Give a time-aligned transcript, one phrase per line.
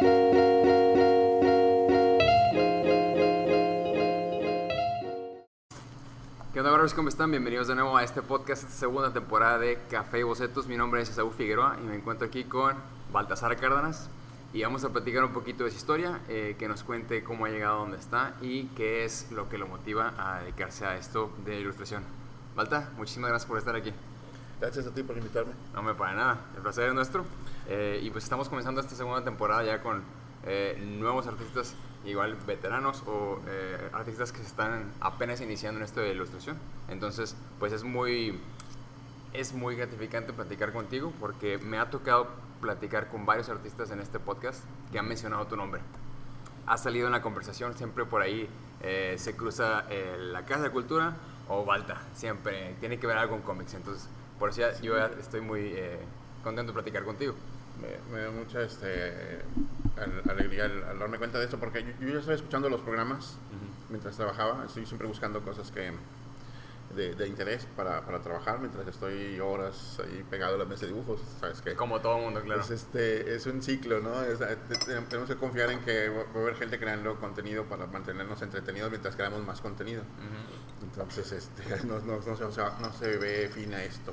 [0.00, 0.08] ¿Qué
[6.54, 6.94] onda, barros?
[6.94, 7.30] ¿Cómo están?
[7.30, 10.66] Bienvenidos de nuevo a este podcast, esta segunda temporada de Café y Bocetos.
[10.66, 12.74] Mi nombre es Esaú Figueroa y me encuentro aquí con
[13.12, 14.10] Baltasar Cárdenas
[14.52, 17.48] y vamos a platicar un poquito de su historia, eh, que nos cuente cómo ha
[17.48, 21.30] llegado a donde está y qué es lo que lo motiva a dedicarse a esto
[21.44, 22.02] de ilustración.
[22.54, 23.92] Balta, muchísimas gracias por estar aquí.
[24.60, 25.52] Gracias a ti por invitarme.
[25.74, 27.24] No me para nada, el placer es nuestro.
[27.68, 30.02] Eh, y pues estamos comenzando esta segunda temporada ya con
[30.44, 31.74] eh, nuevos artistas,
[32.04, 36.56] igual veteranos o eh, artistas que están apenas iniciando en esto de ilustración.
[36.88, 38.40] Entonces, pues es muy,
[39.32, 42.28] es muy gratificante platicar contigo porque me ha tocado
[42.60, 45.80] platicar con varios artistas en este podcast que han mencionado tu nombre.
[46.66, 48.48] Ha salido en la conversación, siempre por ahí
[48.80, 51.14] eh, se cruza eh, la Casa de Cultura
[51.48, 53.74] o Balta, siempre tiene que ver algo con cómics.
[53.74, 55.98] Entonces, por eso yo estoy muy eh,
[56.44, 57.34] contento de platicar contigo.
[57.80, 59.42] Me, me da mucha este,
[59.98, 62.80] al- alegría al, al darme cuenta de eso, porque yo, yo ya estaba escuchando los
[62.80, 63.36] programas
[63.90, 64.64] mientras trabajaba.
[64.66, 65.92] Estoy siempre buscando cosas que
[66.96, 70.92] de, de interés para, para trabajar mientras estoy horas ahí pegado a la mesa de
[70.92, 71.20] dibujos.
[71.40, 71.74] ¿Sabes qué?
[71.74, 72.60] Como todo mundo, claro.
[72.62, 74.22] Es, este, es un ciclo, ¿no?
[74.24, 77.64] Es- eh, te- te- tenemos que confiar en que va a haber gente creando contenido
[77.66, 80.02] para mantenernos entretenidos mientras creamos más contenido.
[80.02, 80.86] Ujú.
[80.86, 84.12] Entonces, este, no, no, no se, o sea, no se ve fin a esto,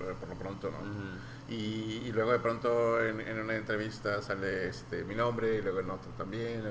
[0.00, 0.78] eh, por lo pronto, ¿no?
[0.78, 1.18] Ujú.
[1.50, 5.80] Y, y luego de pronto en, en una entrevista sale este, mi nombre y luego
[5.80, 6.62] en otro también.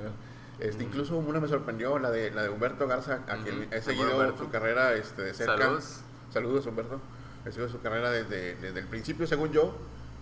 [0.59, 0.83] Este.
[0.83, 4.45] Incluso una me sorprendió, la de, la de Humberto Garza, a quien he seguido Humberto.
[4.45, 5.57] su carrera este, de cerca.
[5.57, 6.01] Saludos.
[6.31, 6.99] Saludos, Humberto.
[7.45, 9.75] He seguido su carrera desde, desde el principio, según yo.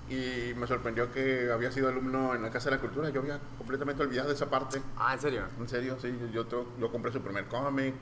[0.07, 3.09] Y me sorprendió que había sido alumno en la Casa de la Cultura.
[3.09, 4.79] Yo había completamente olvidado esa parte.
[4.97, 5.43] Ah, ¿en serio?
[5.59, 6.15] En serio, sí.
[6.31, 7.95] Yo, yo, yo compré su primer cómic,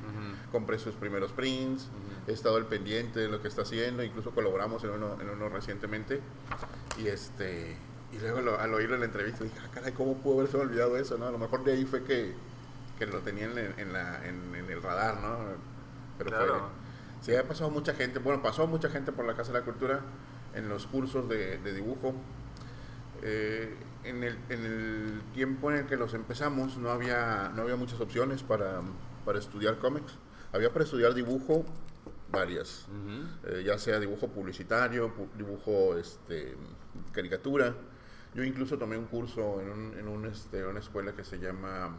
[0.51, 1.87] compré sus primeros prints,
[2.27, 5.47] he estado al pendiente de lo que está haciendo, incluso colaboramos en uno, en uno
[5.47, 6.19] recientemente.
[6.97, 7.77] Y este
[8.15, 10.97] y luego lo- al oírlo en la entrevista dije, ah, caray, ¿cómo pudo haberse olvidado
[10.97, 11.17] eso?
[11.17, 11.27] ¿no?
[11.27, 12.33] A lo mejor de ahí fue que,
[12.97, 15.37] que lo tenían en, en la- en- en el radar, ¿no?
[16.17, 16.69] Pero fue- Claro.
[17.21, 20.01] sí, ha pasado mucha gente, bueno, pasó mucha gente por la Casa de la Cultura
[20.53, 22.13] en los cursos de, de dibujo.
[23.21, 27.77] Eh, en, el, en el tiempo en el que los empezamos no había, no había
[27.77, 28.81] muchas opciones para,
[29.25, 30.13] para estudiar cómics.
[30.51, 31.65] Había para estudiar dibujo
[32.31, 33.49] varias, Ujú.
[33.55, 36.55] eh, ya sea dibujo publicitario, pu- dibujo este,
[37.13, 37.73] caricatura.
[38.35, 41.95] Yo incluso tomé un curso en, un, en un, este, una escuela que se llama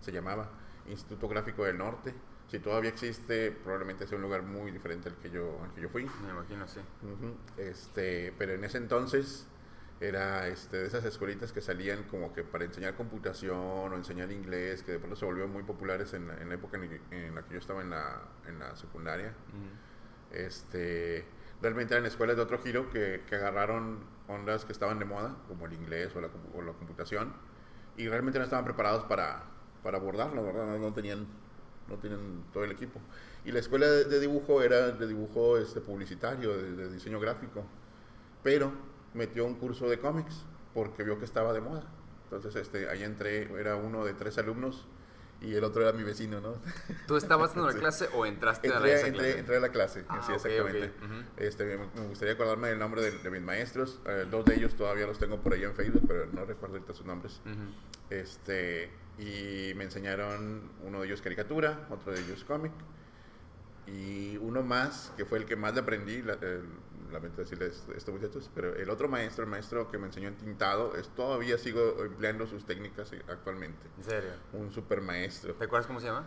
[0.00, 0.48] se llamaba
[0.86, 2.14] Instituto Gráfico del Norte.
[2.48, 5.88] Si todavía existe, probablemente sea un lugar muy diferente al que yo, al que yo
[5.88, 6.04] fui.
[6.04, 6.80] Me imagino, sí.
[7.58, 9.46] Este, pero en ese entonces
[10.00, 13.58] era este, de esas escuelitas que salían como que para enseñar computación
[13.92, 16.78] o enseñar inglés, que de pronto se volvieron muy populares en, la- en la época
[17.10, 19.34] en, la que yo estaba en la, en la secundaria.
[20.32, 21.24] Este,
[21.60, 25.66] realmente eran escuelas de otro giro que, que agarraron ondas que estaban de moda, como
[25.66, 27.32] el inglés o la, computación,
[27.96, 29.44] y realmente no estaban preparados para,
[29.82, 30.66] para abordarlo, ¿verdad?
[30.66, 31.26] No, no tenían,
[31.88, 33.00] no tenían todo el equipo.
[33.44, 37.64] Y la escuela de, dibujo era de dibujo este, publicitario, de, de diseño gráfico,
[38.42, 38.72] pero
[39.14, 41.84] metió un curso de cómics porque vio que estaba de moda.
[42.24, 44.86] Entonces este, ahí entré, era uno de tres alumnos
[45.40, 46.54] y el otro era mi vecino, ¿no?
[47.06, 47.78] ¿Tú estabas en la Sí.
[47.78, 49.38] clase o entraste a la entré, clase?
[49.38, 50.92] entré a la clase, Ah, sí, exactamente.
[51.36, 54.00] este, me, gustaría acordarme del nombre de, de mis maestros.
[54.06, 56.92] eh, dos de ellos todavía los tengo por ahí en Facebook, pero no recuerdo ahorita
[56.94, 57.40] sus nombres.
[58.10, 62.72] Este, y me enseñaron uno de ellos caricatura, otro de ellos cómic.
[63.86, 66.60] Y uno más, que fue el que más le aprendí, la- eh,
[67.12, 70.94] lamento decirles esto muchachos, pero el otro maestro, el maestro que me enseñó en tintado,
[70.96, 73.86] es, todavía sigo empleando sus técnicas eh, actualmente.
[73.98, 74.30] ¿En serio?
[74.52, 75.54] Un super maestro.
[75.54, 76.26] ¿Te acuerdas cómo se llama?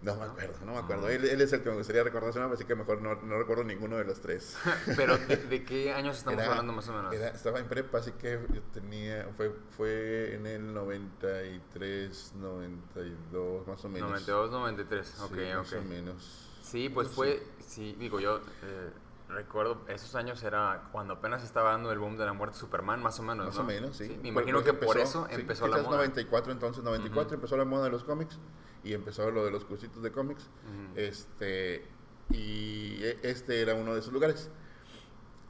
[0.00, 1.08] No me acuerdo, no me acuerdo.
[1.08, 3.36] Él, él es el que me gustaría recordar su nombre, así que mejor no, no
[3.36, 4.56] recuerdo ninguno de los tres.
[4.96, 7.12] Pero ¿de, de qué años estamos Era- hablando más o menos?
[7.12, 13.84] era- estaba en prepa, así que yo tenía, fue, fue en el 93, 92, más
[13.84, 14.08] o menos.
[14.10, 15.06] 92, 93.
[15.06, 15.78] Sí, Ok, más ok.
[15.80, 16.44] o menos.
[16.62, 18.90] Sí, pues fue, sí, digo yo, eh,
[19.28, 23.02] recuerdo, esos años era cuando apenas estaba dando el boom de la muerte de Superman,
[23.02, 23.60] más o menos, Más ¿no?
[23.62, 24.18] o menos, sí.
[24.22, 25.96] me imagino fue que por eso sí, empezó la moda.
[25.98, 27.34] 94, entonces 94 Ujú.
[27.34, 28.38] empezó la moda de los cómics
[28.84, 30.48] y empezó lo de los cursitos de cómics.
[30.94, 31.86] Este,
[32.30, 34.50] y e- este era uno de esos lugares.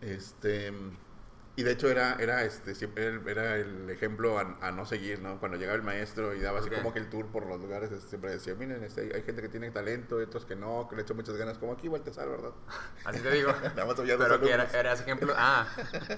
[0.01, 0.73] Este,
[1.59, 4.87] y de hecho era, era, este, siempre era el- era el ejemplo a, a no
[4.87, 5.41] seguir, ¿no?
[5.41, 8.09] Cuando llegaba el maestro y daba así como que el tour por los lugares, este,
[8.09, 11.17] siempre decía, miren, este, hay, gente que tiene talento, otros que no, que le echan
[11.17, 12.53] muchas ganas, como aquí Baltasar, ¿verdad?
[13.05, 13.53] Así te digo.
[13.75, 15.35] Nada más había Pero que era, era ese ejemplo.
[15.37, 15.67] Ah,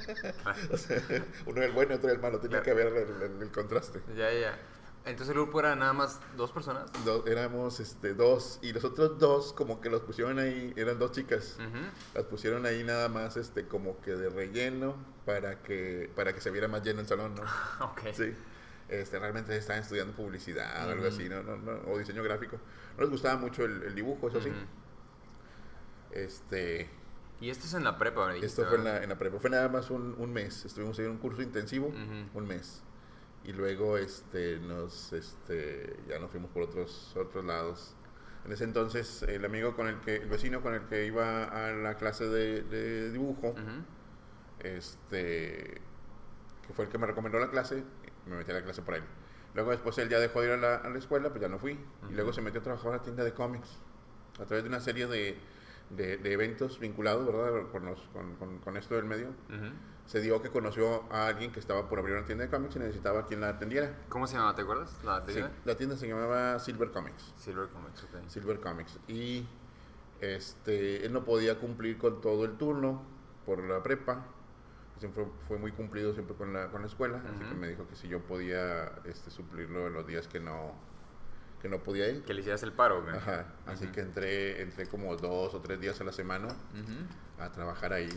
[0.73, 1.01] O sea,
[1.47, 2.65] uno era el bueno y otro era el malo, tenía Claro.
[2.65, 4.01] que haber el, el- el contraste.
[4.15, 4.59] ya, ya.
[5.06, 6.91] Entonces el grupo era nada más dos personas.
[7.05, 11.12] Do- éramos este, dos y los otros dos como que los pusieron ahí, eran dos
[11.12, 11.56] chicas.
[12.14, 14.94] Las pusieron ahí nada más este como que de relleno
[15.25, 17.43] para que para que se viera más lleno el salón, ¿no?
[17.87, 18.00] Ok.
[18.14, 18.35] Sí.
[18.91, 21.43] este, realmente estaban estudiando publicidad o algo así, ¿no?
[21.43, 22.58] No, no, o diseño gráfico.
[22.97, 24.50] No les gustaba mucho el, el dibujo, eso sí.
[26.12, 26.88] Este,
[27.41, 28.44] Y esto es en la prepa, ¿verdad?
[28.44, 29.38] esto fue en la, en la prepa.
[29.38, 30.64] Fue nada más un, un mes.
[30.64, 31.87] Estuvimos en un curso intensivo,
[32.35, 32.82] un mes.
[33.50, 37.97] Y luego este, nos, este, ya nos fuimos por otros, otros lados.
[38.44, 41.73] En ese entonces, el amigo con el que, el vecino con el que iba a
[41.73, 43.55] la clase de, de dibujo,
[44.61, 45.81] este,
[46.67, 47.82] que fue el que me recomendó la clase,
[48.26, 49.02] me metí a la clase por él.
[49.55, 51.58] Luego después él ya dejó de ir a la, a la escuela, pues ya no
[51.58, 51.73] fui.
[52.08, 53.79] Y luego se metió a trabajar a una tienda de cómics,
[54.41, 55.37] a través de una serie de,
[55.91, 57.69] de, de eventos vinculados, ¿verdad?
[57.73, 59.29] Con, los- con, con, con esto del medio.
[60.11, 62.81] Se dio que conoció a alguien que estaba por abrir una tienda de cómics y
[62.81, 63.97] necesitaba quien la atendiera.
[64.09, 64.53] ¿Cómo se llama?
[64.57, 64.93] ¿Te acuerdas?
[65.05, 65.53] La Sí, tienda?
[65.65, 67.33] la tienda se llamaba Silver Comics.
[67.37, 68.29] Silver Comics, ok.
[68.29, 68.99] Silver Comics.
[69.07, 69.47] Y
[70.21, 73.03] este, él no podía cumplir con todo el turno
[73.47, 74.27] por la prepa.
[74.99, 77.23] Siempre fue muy cumplido siempre con la, con la escuela.
[77.33, 80.73] Así que me dijo que si yo podía este, suplirlo en los días que no,
[81.62, 82.25] que no podía ir.
[82.25, 83.17] Que le hicieras el paro, güey.
[83.17, 83.47] Ajá.
[83.67, 86.49] Así que entré, entré como dos o tres días a la semana
[87.39, 88.11] a trabajar ahí.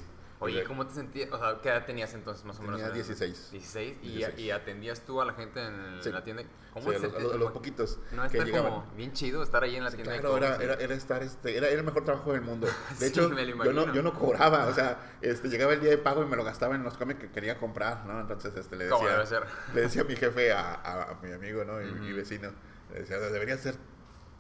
[0.44, 1.32] Oye, ¿cómo te sentías?
[1.32, 2.78] O sea, ¿qué edad tenías entonces más o menos?
[2.78, 3.50] Tenía en el- 16.
[3.52, 3.98] 16.
[4.02, 4.40] ¿Y, 16.
[4.40, 6.12] y atendías tú a la gente en Sí.
[6.12, 6.44] la tienda?
[6.74, 8.72] ¿Cómo Sí, te a, los, a los- poquitos No que llegaban.
[8.72, 11.56] como bien chido estar ahí en la tienda de Claro, era, era, era estar, este,
[11.58, 12.68] era, era el mejor trabajo del mundo.
[13.00, 15.82] De Sí, hecho, me lo yo no, yo no cobraba, o sea, este, llegaba el
[15.82, 18.20] día de pago y me lo gastaba en los cómics que quería comprar, ¿no?
[18.20, 19.44] Entonces, este, le decía, debe ser.
[19.74, 21.82] le decía a mi jefe, a, a- a mi amigo, ¿no?
[21.82, 22.16] Y, y Ujú.
[22.16, 22.52] vecino,
[22.92, 23.76] le decía, debería ser,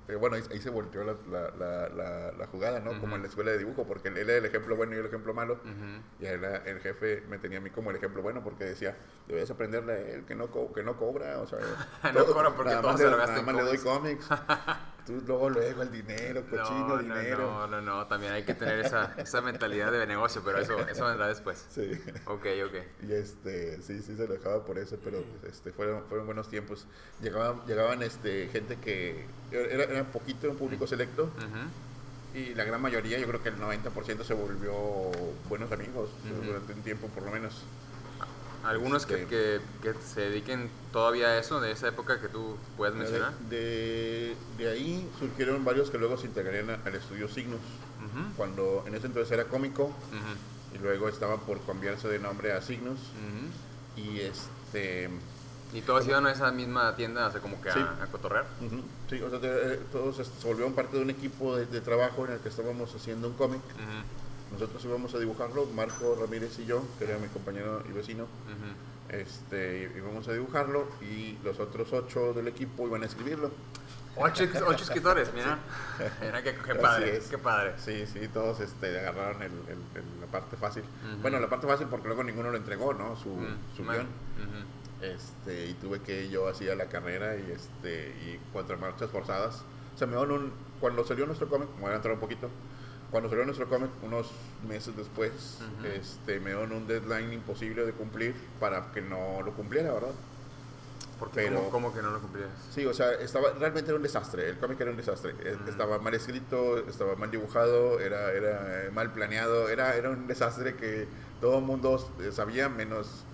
[0.07, 1.15] eh, bueno, ahí, ahí se volteó la,
[1.57, 2.99] la, la, jugada, ¿no?
[2.99, 5.07] Como en la escuela de dibujo, porque él era el ejemplo bueno y yo el
[5.07, 5.53] ejemplo malo.
[5.63, 6.01] Ujú.
[6.19, 8.97] Y él, el jefe me tenía a mí como el ejemplo bueno porque decía,
[9.27, 11.59] debes aprenderle a él que no, co- que no cobra, o sea,
[12.13, 14.27] No cobra porque nada todo más se lo gasta nada más le doy cómics.
[15.05, 17.37] Tú luego, luego el dinero, cochino No, no, dinero.
[17.37, 21.05] no, no, no, también hay que tener esa, esa mentalidad de negocio, pero eso, eso
[21.05, 21.65] vendrá después.
[21.69, 21.91] Sí.
[22.25, 22.75] Ok, ok.
[23.07, 26.85] Y este, sí, sí se lo dejaba por eso, pero este, fueron, fueron buenos tiempos.
[27.21, 31.29] Llegaban, llegaban este, gente que era, era poquito, un público selecto,
[32.33, 34.73] y la gran mayoría, yo creo que el 90% se volvió
[35.49, 36.09] buenos amigos
[36.45, 37.63] durante un tiempo por lo menos.
[38.63, 42.95] Algunos que, que, que se dediquen todavía a eso, de esa época que tú puedes
[42.95, 43.33] mencionar.
[43.49, 47.59] De, de ahí surgieron varios que luego se integrarían al estudio Signos,
[48.37, 49.91] cuando en ese entonces era cómico
[50.73, 52.99] y luego estaba por cambiarse de nombre a Signos.
[53.97, 55.09] Y este...
[55.73, 57.79] Y todos iban a esa misma tienda, o sea, como que a, Sí.
[57.79, 58.45] a cotorrear.
[59.09, 62.33] Sí, o sea, de- eh, todos se volvieron parte de un equipo de trabajo en
[62.33, 63.61] el que estábamos haciendo un cómic.
[64.53, 69.15] Nosotros íbamos a dibujarlo, Marco Ramírez y yo, que era mi compañero y vecino, ujú.
[69.17, 73.51] este, íbamos a dibujarlo y los otros ocho del equipo iban a escribirlo.
[74.15, 75.57] Ocho, ocho escritores, mira.
[76.21, 77.73] Mira qué, padre, qué padre.
[77.79, 80.83] Sí, sí, todos este, agarraron el, el- el- la parte fácil.
[81.23, 83.15] Bueno, la parte fácil porque luego ninguno lo entregó, ¿no?
[83.15, 84.07] Su, Mm, su guion.
[85.01, 89.63] Este, y tuve que yo hacía la carrera y este y cuatro marchas forzadas.
[89.97, 92.49] Se me dieron un cuando salió nuestro cómic, me voy a entrar un poquito.
[93.13, 94.31] Cuando salió nuestro cómic, unos
[94.67, 99.93] meses después, este, me dieron un deadline imposible de cumplir para que no lo cumpliera,
[99.93, 100.13] ¿verdad?
[101.19, 102.49] Porque Pero- ¿cómo, cómo que no lo cumplías?
[102.73, 105.33] Sí, o sea, estaba, realmente era un desastre, el cómic era un desastre.
[105.33, 105.69] Ujú.
[105.69, 110.75] Estaba mal escrito, estaba mal dibujado, era, era eh, mal planeado, era, era un desastre
[110.75, 111.07] que
[111.39, 113.25] todo el mundo eh, sabía, menos,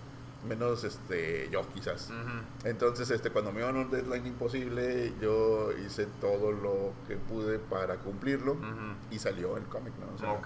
[0.48, 2.10] menos este, yo quizás.
[2.10, 2.68] Ujú.
[2.70, 7.98] Entonces, este, cuando me dieron un deadline imposible, yo hice todo lo que pude para
[7.98, 8.96] cumplirlo Ujú.
[9.12, 10.16] y salió el cómic, ¿no?
[10.16, 10.42] O sea.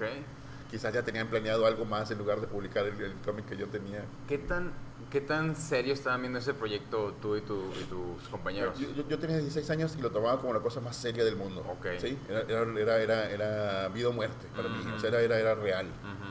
[0.71, 3.67] Quizás ya tenían planeado algo más en lugar de publicar el, el cómic que yo
[3.67, 4.03] tenía.
[4.27, 4.71] ¿Qué tan,
[5.11, 8.79] ¿Qué tan serio estaban viendo ese proyecto tú y, tu, y tus compañeros?
[8.79, 11.35] Yo, yo- yo tenía 16 años y lo tomaba como la cosa más seria del
[11.35, 11.63] mundo.
[11.69, 11.85] Ok.
[11.99, 12.17] ¿sí?
[12.27, 14.79] Era, era, era, era, vida o muerte para mí.
[14.79, 14.95] Ujú.
[14.95, 15.85] O sea, era, era, era real.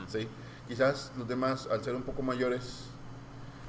[0.09, 0.27] ¿sí?
[0.67, 2.89] Quizás los demás, al ser un poco mayores,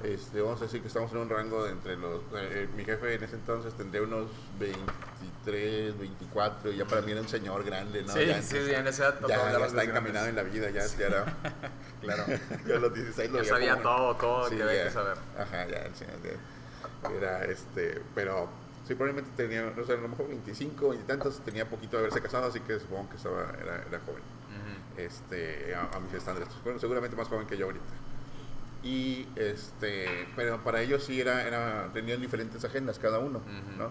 [0.05, 2.21] este, vamos a decir que estamos en un rango de entre los...
[2.37, 7.21] eh, mi jefe en ese entonces tendría unos 23, 24, y ya para mí era
[7.21, 8.13] un señor grande, ¿no?
[8.13, 9.89] Sí, ya, sí, ya en esa edad ya, ya los está grandes.
[9.89, 11.25] encaminado en la vida, ya, ya era...
[12.05, 12.25] Claro.
[12.67, 14.85] yo a los 16 lo Ya sabía como- todo, todo Sí, que había ya.
[14.85, 15.17] que saber.
[15.39, 18.49] Ajá, ya, el señor de- era este, pero
[18.87, 22.21] sí, probablemente tenía, no sé, a lo mejor 25 y tantos, tenía poquito de haberse
[22.21, 24.23] casado, así que supongo que estaba, era, era joven,
[24.99, 27.85] este, a, a mis estándares, bueno, seguramente más joven que yo ahorita.
[28.85, 33.41] Y este, pero para ellos sí era, era tenían diferentes agendas cada uno.
[33.79, 33.91] ¿no?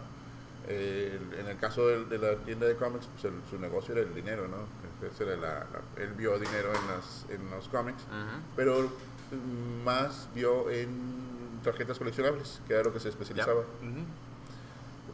[0.68, 4.14] Eh, en el caso de, la tienda de cómics, pues el- su negocio era el
[4.16, 4.58] dinero, ¿no?
[5.06, 8.02] Ese era la- la- él vio dinero en, las, en los cómics
[8.56, 8.90] pero
[9.84, 13.64] más vio en tarjetas coleccionables, que era lo que se especializaba,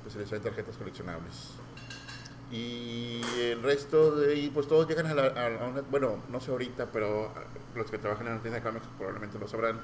[0.03, 1.51] se especializaba en tarjetas coleccionables.
[2.51, 6.51] Y el resto de ahí, pues todos llegan a, la, a- una, bueno, no sé
[6.51, 7.31] ahorita, pero
[7.75, 9.79] los que trabajan en la tienda de cómics probablemente lo sabrán,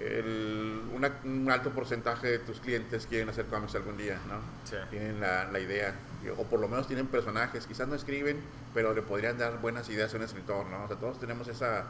[0.00, 4.40] el- una- un alto porcentaje de tus clientes quieren hacer cómics algún día, ¿no?
[4.68, 4.76] Sí.
[4.90, 5.94] Tienen la, la idea,
[6.36, 8.40] o por lo menos tienen personajes, quizás no escriben,
[8.74, 10.84] pero le podrían dar buenas ideas a un escritor, ¿no?
[10.84, 11.84] O sea, todos tenemos esa,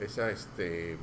[0.00, 0.98] esa, este,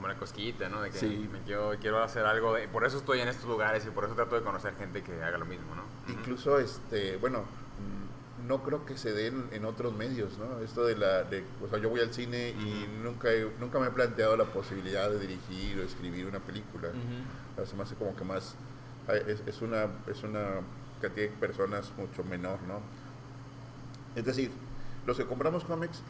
[0.00, 0.80] Como una cosquillita, ¿no?
[0.80, 1.28] De que Sí.
[1.30, 2.54] me quiero, quiero hacer algo.
[2.54, 5.22] De, por eso estoy en estos lugares y por eso trato de conocer gente que
[5.22, 5.82] haga lo mismo, ¿no?
[6.10, 10.58] Incluso, este, bueno, mm, no creo que se den en otros medios, ¿no?
[10.60, 13.88] Esto de la, de, o sea, yo voy al cine y nunca, he- nunca me
[13.88, 16.88] he planteado la posibilidad de dirigir o escribir una película.
[17.52, 18.54] O sea, se me hace como que más,
[19.26, 20.62] es, es una, es una
[21.02, 22.80] cantidad de personas mucho menor, ¿no?
[24.16, 24.50] Es decir,
[25.04, 26.00] los que compramos cómics,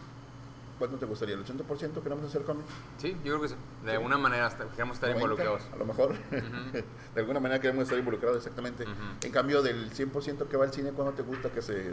[0.80, 1.36] ¿cuánto te gustaría?
[1.36, 2.68] ¿El 80% queremos hacer cómics?
[2.98, 3.54] Sí, yo creo que sí.
[3.84, 3.96] De Sí.
[3.96, 5.62] alguna manera hasta- queremos estar 90, involucrados.
[5.72, 6.14] A lo mejor.
[7.14, 8.84] de alguna manera queremos estar involucrados, exactamente.
[9.22, 11.92] En cambio, del 100% que va al cine, ¿cuándo te gusta que se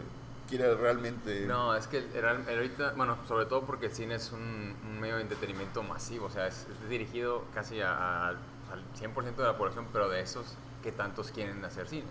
[0.49, 1.45] quiera realmente?
[1.45, 4.75] No, es que el, el- el ahorita, bueno, sobre todo porque el cine es un,
[4.89, 9.35] un medio de entretenimiento masivo, o sea, es, es dirigido casi a- a- al 100%
[9.35, 12.05] de la población, pero de esos que tantos quieren hacer cine.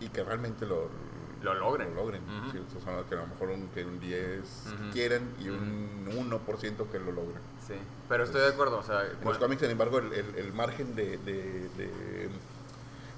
[0.00, 0.88] y que realmente lo,
[1.42, 1.94] Lo logren.
[1.94, 2.22] Lo logren.
[2.24, 2.50] Ujú.
[2.52, 4.90] Sí, esos son los que a lo mejor un, que un 10 Ujú.
[4.92, 7.40] quieren y un 1% que lo logren.
[7.66, 7.74] Sí,
[8.08, 10.94] pero estoy de acuerdo, o sea, En los cómics, sin embargo, el, el- el margen
[10.94, 12.28] de, de- de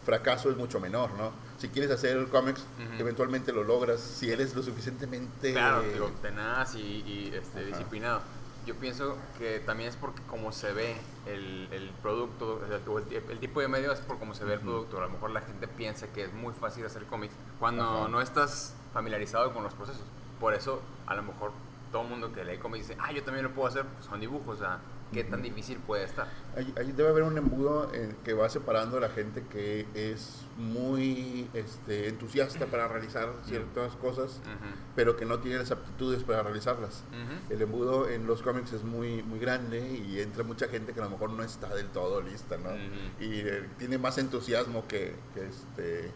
[0.04, 1.30] fracaso es mucho menor, ¿no?
[1.58, 2.64] Si quieres hacer cómics,
[2.98, 5.52] eventualmente lo logras si eres lo suficientemente...
[5.52, 8.22] claro, digo, tenaz y, y, este, disciplinado.
[8.70, 10.94] Yo pienso que también es porque como se ve
[11.26, 14.98] el, el producto, el, el tipo de medio es por cómo se ve el producto.
[14.98, 18.76] A lo mejor la gente piensa que es muy fácil hacer cómics cuando no estás
[18.94, 20.04] familiarizado con los procesos.
[20.38, 21.50] Por eso, a lo mejor
[21.90, 24.20] todo el mundo que lee cómics dice, ah, yo también lo puedo hacer, pues son
[24.20, 24.78] dibujos, o sea,
[25.12, 26.28] ¿qué tan difícil puede estar?
[26.56, 30.42] Ahí, ahí debe haber un embudo eh, que va separando a la gente que es
[30.56, 34.70] muy este, entusiasta para realizar ciertas cosas, Ujú.
[34.94, 37.02] pero que no tiene las aptitudes para realizarlas.
[37.10, 37.54] Ujú.
[37.54, 41.04] El embudo en los cómics es muy, muy grande y entra mucha gente que a
[41.04, 42.70] lo mejor no está del todo lista, ¿no?
[42.70, 43.24] Ujú.
[43.24, 46.10] Y eh, tiene más entusiasmo que, que, este,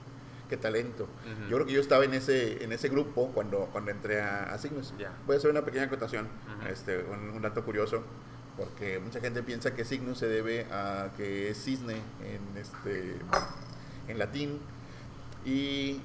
[0.48, 1.04] que talento.
[1.04, 1.48] Ujú.
[1.48, 4.58] Yo creo que yo estaba en ese, en ese grupo cuando, cuando entré a, a
[4.58, 4.94] Signos.
[4.98, 5.12] Ya.
[5.26, 6.26] Voy a hacer una pequeña acotación,
[6.58, 6.68] Ujú.
[6.68, 8.02] este, un, un dato curioso,
[8.56, 11.94] porque mucha gente piensa que Signos se debe a que es cisne
[12.25, 13.16] en, este,
[14.08, 14.61] en latín
[15.44, 16.00] y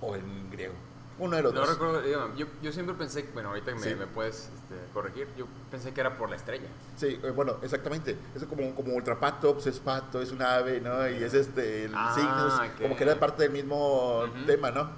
[0.00, 0.74] o en griego.
[1.18, 1.68] Uno de los No dos.
[1.70, 2.02] recuerdo.
[2.36, 3.94] Yo, yo siempre pensé, bueno, ahorita me, Sí.
[3.94, 6.66] me puedes este, corregir, yo pensé que era por la estrella.
[6.96, 8.16] Sí, eh, bueno, exactamente.
[8.34, 11.08] Es como, como Ultrapato, pues es pato, es un ave, ¿no?
[11.08, 14.82] Y es este, el Ah, como que era parte del mismo tema, ¿no?
[14.82, 14.90] Ujú.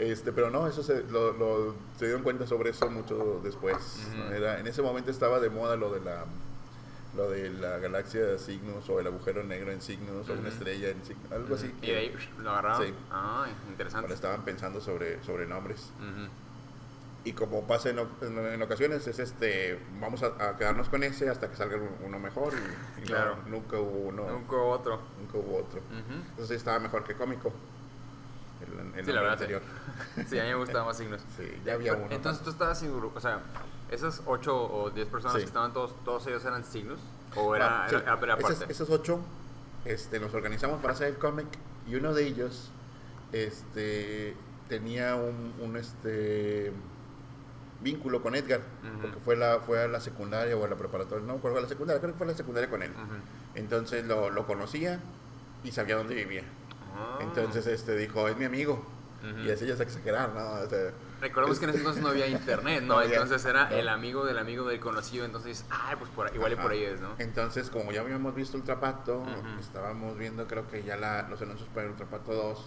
[0.00, 3.76] Este, pero no, eso se, lo, lo- se dieron cuenta sobre eso mucho después.
[4.34, 6.24] Era, en ese momento estaba de moda lo de la
[7.16, 10.90] lo de la galaxia de signos o el agujero negro en signos o una estrella
[10.90, 11.74] en signos, algo así.
[11.82, 12.86] Y de ahí lo agarraron.
[12.86, 12.94] Sí.
[13.10, 14.14] Ah, cuando interesante.
[14.14, 15.90] estaban pensando sobre, sobre nombres.
[17.24, 21.28] Y como pasa en, en- en ocasiones, es este, vamos a, a quedarnos con ese
[21.28, 22.54] hasta que salga uno mejor.
[22.54, 23.36] Y, y no, Claro.
[23.48, 25.00] nunca hubo uno, Nunca hubo otro.
[25.20, 25.80] nunca hubo otro.
[26.30, 27.52] Entonces estaba mejor que cómico.
[28.60, 29.62] El, el Sí, la verdad, anterior.
[30.28, 31.20] Sí, a mí me gustaban más signos.
[31.36, 32.06] Sí, ya había uno.
[32.10, 33.40] Entonces tú estabas sin grupo, o sea,
[33.90, 35.40] esas 8 o 10 personas Sí.
[35.42, 37.00] que estaban todos, todos ellos eran signos
[37.36, 37.94] o era, Ah, sí.
[37.96, 38.72] era, era Esos- aparte.
[38.72, 39.20] Esos, ocho
[39.84, 41.46] este, nos organizamos para hacer el cómic
[41.88, 42.70] y uno de ellos
[43.32, 44.36] este,
[44.68, 46.72] tenía un, un, este,
[47.80, 49.00] vínculo con Edgar, Ujú.
[49.02, 51.68] porque fue, la, fue a la secundaria o a la preparatoria, no, fue a la
[51.68, 52.90] secundaria, creo que fue a la secundaria con él.
[52.90, 53.14] Ujú.
[53.54, 55.00] Entonces lo, lo conocía
[55.64, 56.42] y sabía dónde vivía.
[57.00, 57.18] Ah.
[57.22, 58.84] Entonces este, dijo, es mi amigo.
[59.44, 60.64] Y así ya es exagerar, ¿no?
[60.64, 62.94] O sea, Recordemos que en ese entonces no había internet, ¿no?
[62.94, 63.16] No había.
[63.16, 63.76] entonces era No.
[63.76, 67.02] el amigo del amigo del conocido, entonces, ah, pues por, igual y por ahí es,
[67.02, 67.10] ¿no?
[67.18, 69.22] Entonces, como ya habíamos visto Ultrapato,
[69.60, 72.64] estábamos viendo creo que ya la, los anuncios para Ultrapato 2.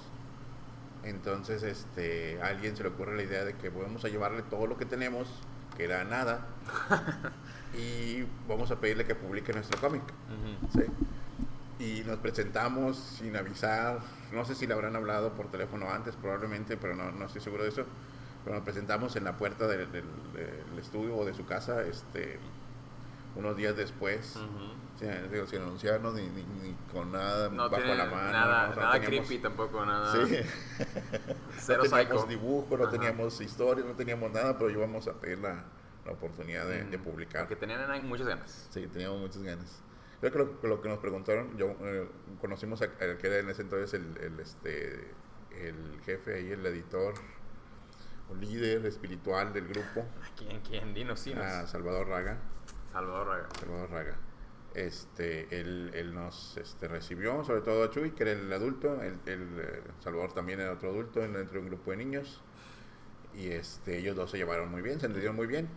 [1.05, 4.67] Entonces, este, a alguien se le ocurre la idea de que vamos a llevarle todo
[4.67, 5.27] lo que tenemos,
[5.75, 6.45] que era nada,
[7.77, 10.03] y vamos a pedirle que publique nuestro cómic.
[10.71, 10.83] ¿sí?
[11.79, 13.99] Y nos presentamos sin avisar,
[14.31, 17.63] no sé si le habrán hablado por teléfono antes, probablemente, pero no, no estoy seguro
[17.63, 17.85] de eso.
[18.43, 20.03] Pero nos presentamos en la puerta del, del-
[20.33, 22.37] del estudio o de su casa este,
[23.35, 24.35] unos días después.
[24.35, 24.73] Ujú.
[24.99, 28.31] Sin, digo, sin anunciarnos ni, ni, ni con nada No bajo la mano.
[28.31, 28.75] nada, ¿no?
[28.75, 30.13] Nada teníamos- creepy tampoco, nada.
[30.13, 30.19] Sí.
[31.57, 32.25] Cero no teníamos psycho.
[32.27, 32.91] dibujo, no Ajá.
[32.91, 35.63] teníamos historia, no teníamos nada, pero íbamos a pedir la,
[36.05, 37.41] la oportunidad de, de Mm, publicar.
[37.47, 38.67] Porque tenían muchas ganas.
[38.69, 39.81] Sí, teníamos muchas ganas.
[40.31, 42.07] Creo que lo, lo que nos preguntaron, yo eh,
[42.39, 45.11] conocimos a- al que era en ese entonces el, el, este,
[45.51, 47.13] el jefe ahí, el editor,
[48.29, 50.05] o líder espiritual del grupo,
[50.37, 50.61] ¿Quién?
[50.61, 50.93] ¿Quién?
[50.93, 51.33] Dinos, sí.
[51.33, 52.37] a Salvador Raga.
[52.93, 53.49] Salvador Raga.
[53.59, 54.15] Salvador Raga.
[54.75, 59.19] Este, él, él nos este, recibió, sobre todo a Chuy, que era el adulto, el,
[59.25, 62.41] el, eh, Salvador también era otro adulto en- dentro de un grupo de niños,
[63.35, 65.67] y este, ellos dos se llevaron muy bien, se entendieron muy bien,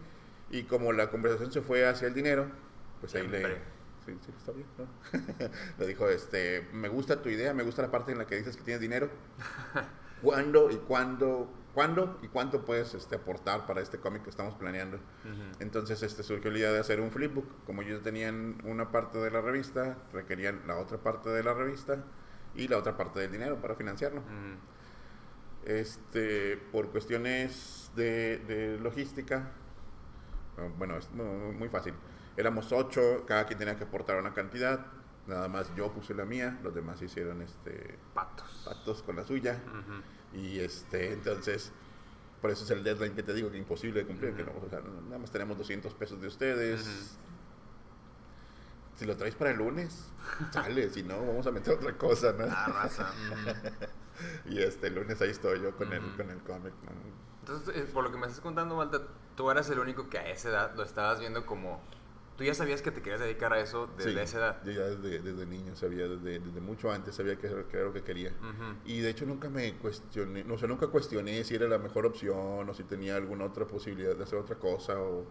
[0.50, 2.46] y como la conversación se fue hacia el dinero,
[3.00, 3.75] pues ahí le...
[4.06, 4.86] Sí, sí, está bien, ¿no?
[5.78, 8.56] le dijo, este, me gusta tu idea, me gusta la parte en la que dices
[8.56, 9.10] que tienes dinero.
[10.22, 14.98] ¿Cuándo y cuándo, cuándo y cuánto puedes este, aportar para este cómic que estamos planeando?
[15.58, 17.46] Entonces este, surgió la idea de hacer un flipbook.
[17.66, 22.04] Como ellos tenían una parte de la revista, requerían la otra parte de la revista
[22.54, 24.22] y la otra parte del dinero para financiarlo.
[25.64, 29.50] Este, por cuestiones de, de logística,
[30.78, 31.94] bueno, es mu- muy, fácil.
[32.36, 34.86] Éramos ocho, cada quien tenía que aportar una cantidad.
[35.26, 38.62] Nada más yo puse la mía, los demás hicieron este, Patos.
[38.64, 39.60] pactos con la suya.
[39.66, 40.38] Ujú.
[40.38, 41.72] Y este, entonces,
[42.40, 44.34] por eso es el deadline que te digo que imposible de cumplir.
[44.34, 44.52] que Ujú.
[44.60, 46.82] no, o sea, nada más tenemos 200 pesos de ustedes.
[46.82, 47.26] Ujú.
[48.96, 50.08] Si lo traes para el lunes,
[50.52, 50.88] sale.
[50.90, 52.46] si no, vamos a meter otra cosa, ¿no?
[52.46, 53.12] La raza.
[54.46, 56.72] Y este el lunes ahí estoy yo con, el, con el cómic.
[56.84, 56.90] ¿no?
[57.40, 59.02] Entonces, eh, por lo que me estás contando, Walter,
[59.36, 61.82] tú eras el único que a esa edad lo estabas viendo como...
[62.36, 64.62] Tú ya sabías que te querías dedicar a eso desde Sí, esa edad.
[64.64, 68.02] Yo ya desde, desde niño sabía, desde, desde mucho antes sabía que, era lo que
[68.02, 68.32] quería.
[68.84, 72.68] Y de hecho nunca me cuestioné, no sé, nunca cuestioné si era la mejor opción
[72.68, 75.24] o si tenía alguna otra posibilidad de hacer otra cosa o,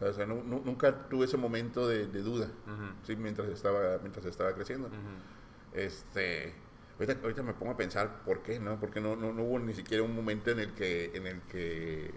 [0.00, 2.48] o sea, nu- nu- nunca tuve ese momento de, de duda.
[3.06, 3.14] ¿sí?
[3.14, 4.88] mientras estaba mientras estaba creciendo.
[5.74, 6.54] Este,
[6.98, 8.78] ahorita, ahorita me pongo a pensar por qué, ¿no?
[8.80, 12.10] Porque no, no, no hubo ni siquiera un momento en el que en el que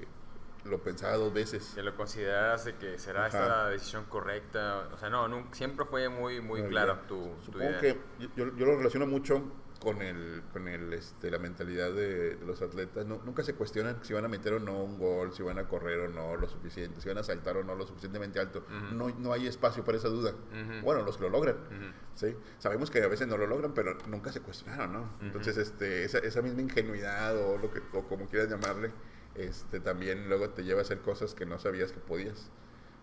[0.66, 1.72] lo pensaba dos veces.
[1.76, 3.28] Que lo consideras de que será Ajá.
[3.28, 4.90] esta la decisión correcta.
[4.94, 7.80] O sea, no, nun- siempre fue muy, muy Muy clara tu, tu Supongo idea.
[7.80, 8.00] que
[8.36, 9.44] yo, yo lo relaciono mucho
[9.80, 14.00] con el con el este la mentalidad de, de los atletas No- nunca se cuestionan
[14.04, 16.48] si van a meter o no un gol si van a correr o no lo
[16.48, 18.96] suficiente si van a saltar o no lo suficientemente alto Ujú.
[18.96, 20.82] no, no hay espacio para esa duda Ujú.
[20.82, 21.92] bueno los que lo logran Ujú.
[22.16, 26.06] sí sabemos que a veces no lo logran pero nunca se cuestionaron no entonces este
[26.06, 28.92] esa, esa misma ingenuidad o lo que o como quieras llamarle
[29.36, 32.50] este también luego te lleva a hacer cosas que no sabías que podías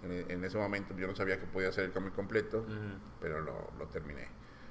[0.03, 2.99] en, en ese momento yo no sabía que podía hacer el cómic completo Ujú.
[3.21, 4.29] pero lo, lo terminé.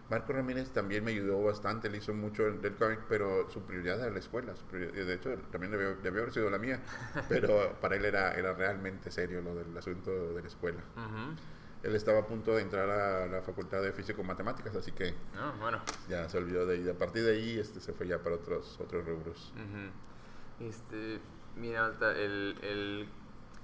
[0.10, 4.10] Marco Ramírez también me ayudó bastante, le hizo mucho del cómic, pero su prioridad era
[4.12, 4.54] la escuela.
[4.74, 6.82] de hecho, también debió, debió haber sido la mía,
[7.30, 10.82] pero para él era, era realmente serio lo del asunto de la escuela.
[10.98, 11.36] Ujú.
[11.84, 15.82] Él estaba a punto de entrar a la facultad de físico-matemáticas, así que No, bueno.
[16.10, 16.90] ya se olvidó de ahí.
[16.90, 19.54] A partir de ahí este, se fue ya para otros, otros rubros.
[19.56, 20.68] Ujú.
[20.70, 21.22] Este,
[21.56, 23.10] mira, el, el,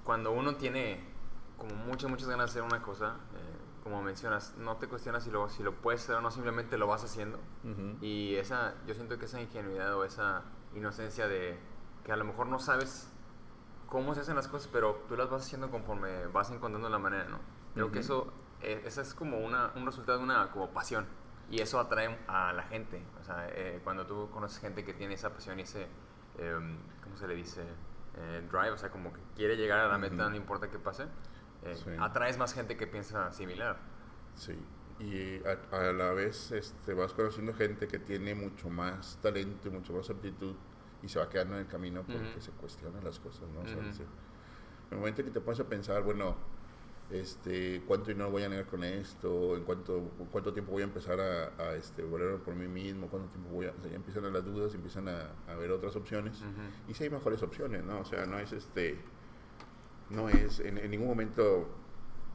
[0.04, 1.04] cuando uno tiene
[1.58, 5.32] como muchas, muchas ganas de hacer una cosa, eh, como mencionas, no te cuestionas si
[5.32, 7.39] lo, si lo puedes hacer o no, simplemente lo vas haciendo.
[7.63, 7.97] Ujú.
[8.02, 10.43] Y esa, yo siento que esa ingenuidad o esa
[10.76, 11.58] inocencia de
[12.04, 13.10] que a lo mejor no sabes
[13.88, 17.26] cómo se hacen las cosas, pero tú las vas haciendo conforme vas encontrando la manera,
[17.26, 17.39] ¿no?
[17.73, 18.06] Creo que Ujú.
[18.06, 21.06] eso, eh, esa es como una, un resultado de una como pasión.
[21.50, 23.02] Y eso atrae a la gente.
[23.21, 25.88] O sea, eh, cuando tú conoces gente que tiene esa pasión y ese,
[26.39, 27.62] em, ¿cómo se le dice?
[28.19, 30.30] Eh, drive, o sea, como que quiere llegar a la meta, Ujú.
[30.32, 31.04] no importa qué pase,
[31.63, 31.91] eh, Sí.
[32.00, 33.78] atraes más gente que piensa similar.
[34.36, 34.58] Sí,
[35.00, 39.71] y a, a la vez este, vas conociendo gente que tiene mucho más talento y
[39.71, 40.56] mucho más aptitud
[41.04, 42.41] y se va quedando en el camino porque Ujú.
[42.41, 43.62] se cuestionan las cosas, ¿no?
[43.62, 43.88] O sea, Ujú.
[43.88, 44.10] dice, en
[44.91, 46.36] el momento que te pones a pensar, bueno,
[47.09, 49.55] este, ¿cuánto dinero voy a ganar con esto?
[49.55, 53.07] ¿En cuánto, cuánto tiempo voy a empezar a, a, este, valerme por mí mismo?
[53.07, 53.71] ¿Cuánto tiempo voy a...?
[53.71, 56.41] O sea, ya empiezan a las dudas, empiezan a, a ver otras opciones.
[56.87, 57.99] Y si hay mejores opciones, ¿no?
[58.01, 58.97] O sea, no es este.
[60.09, 61.67] No es en, en ningún momento,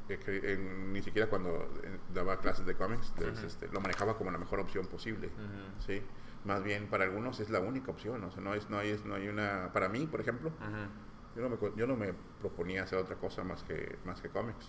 [0.08, 1.50] en- ni siquiera cuando
[1.82, 3.12] eh, daba clases de cómics,
[3.44, 5.28] este, lo manejaba como la mejor opción posible.
[5.86, 6.02] ¿sí?
[6.44, 9.14] Más bien para algunos es la única opción, o sea, no, es, no, hay, no
[9.14, 9.70] hay una.
[9.72, 10.50] Para mí, por ejemplo.
[11.36, 14.66] Yo no me, yo no me proponía hacer otra cosa más que, más que cómics.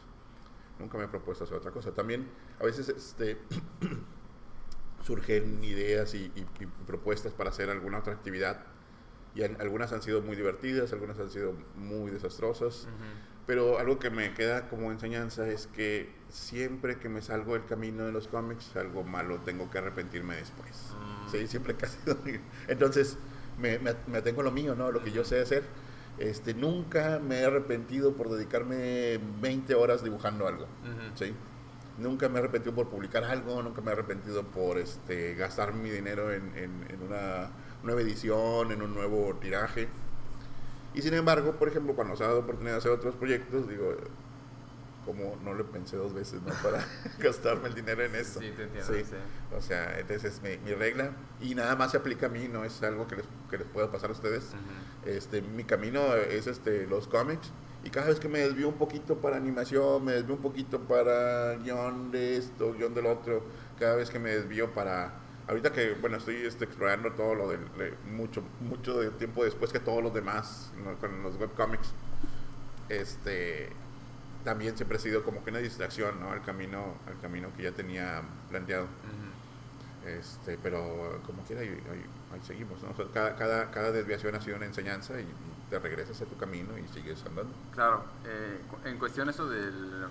[0.80, 1.92] Nunca me he propuesto hacer otra cosa.
[1.94, 2.28] También
[2.60, 3.38] a veces este,
[5.06, 8.64] surgen ideas y, y- y propuestas para hacer alguna otra actividad.
[9.36, 12.84] Y an- algunas han sido muy divertidas, algunas han sido muy desastrosas.
[12.84, 13.44] Ujú.
[13.46, 18.06] Pero algo que me queda como enseñanza es que siempre que me salgo del camino
[18.06, 20.94] de los cómics, algo malo tengo que arrepentirme después.
[21.28, 21.30] Mm.
[21.30, 21.98] Sí, siempre casi.
[22.70, 23.18] Entonces,
[23.60, 24.92] me, me, me atengo a lo mío, ¿no?
[24.94, 25.64] Lo que yo sé hacer.
[26.20, 30.68] Este, nunca me he arrepentido por dedicarme 20 horas dibujando algo.
[31.16, 31.34] ¿sí?
[31.98, 35.90] Nunca me he arrepentido por publicar algo, nunca me he arrepentido por este, gastar mi
[35.90, 37.50] dinero en, en- en una
[37.84, 39.88] nueva edición, en un nuevo tiraje.
[40.96, 43.96] Y sin embargo, por ejemplo, cuando se ha dado oportunidad de hacer otros proyectos, digo,
[45.06, 46.54] como no le pensé dos veces, ¿no?
[46.64, 46.86] Para
[47.20, 48.40] gastarme el dinero en esto.
[48.40, 49.04] Sí, te entiendo, Sí.
[49.04, 49.16] sí.
[49.56, 51.12] O sea, entonces es mi, mi regla
[51.42, 53.92] y nada más se aplica a mí, no es algo que les, que les pueda
[53.92, 54.44] pasar a ustedes.
[54.54, 55.10] Ujú.
[55.10, 57.52] Este, mi camino es este, los cómics
[57.84, 61.56] y cada vez que me desvío un poquito para animación, me desvío un poquito para
[61.58, 63.44] guion de esto, guion del otro,
[63.78, 65.20] cada vez que me desvío para...
[65.46, 67.60] Ahorita que, bueno, estoy este, explorando todo lo del...
[67.78, 70.98] de- mucho, mucho de tiempo después que todos los demás, ¿no?
[70.98, 71.90] con los webcomics,
[72.90, 73.70] este...
[74.44, 76.32] también siempre ha sido como que una distracción, ¿no?
[76.32, 78.88] Al camino, al camino que ya tenía planteado.
[80.06, 82.90] Este, pero como quiera, ahí, seguimos, ¿no?
[83.14, 85.26] cada, cada, cada, desviación ha sido una enseñanza y,
[85.70, 87.54] te regresas a tu camino y sigues andando.
[87.74, 90.02] Claro, eh, en cuestión eso del,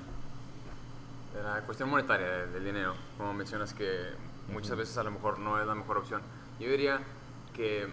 [1.35, 4.09] de la cuestión monetaria del dinero, como mencionas que
[4.51, 6.23] muchas veces a lo mejor no es la mejor opción,
[6.59, 7.01] yo diría
[7.55, 7.87] que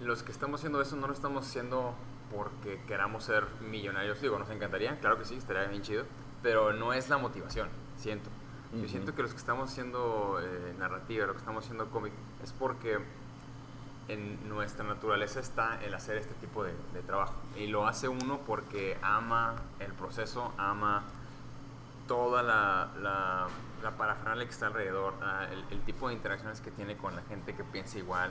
[0.00, 1.94] los que estamos haciendo eso no lo estamos haciendo
[2.34, 4.20] porque queramos ser millonarios.
[4.20, 6.04] Digo, nos encantaría, claro que sí, estaría bien chido,
[6.42, 8.30] pero no es la motivación, siento.
[8.72, 12.12] Yo siento que los que estamos haciendo eh, narrativa, lo que estamos haciendo cómic,
[12.42, 12.98] es porque
[14.08, 16.72] en nuestra naturaleza está el hacer este tipo de,
[17.06, 17.34] trabajo.
[17.56, 21.04] Y lo hace uno porque ama el proceso, ama
[22.06, 23.46] toda la, la,
[23.82, 27.22] la parafernalia que está alrededor, ah, el, el, tipo de interacciones que tiene con la
[27.22, 28.30] gente que piensa igual,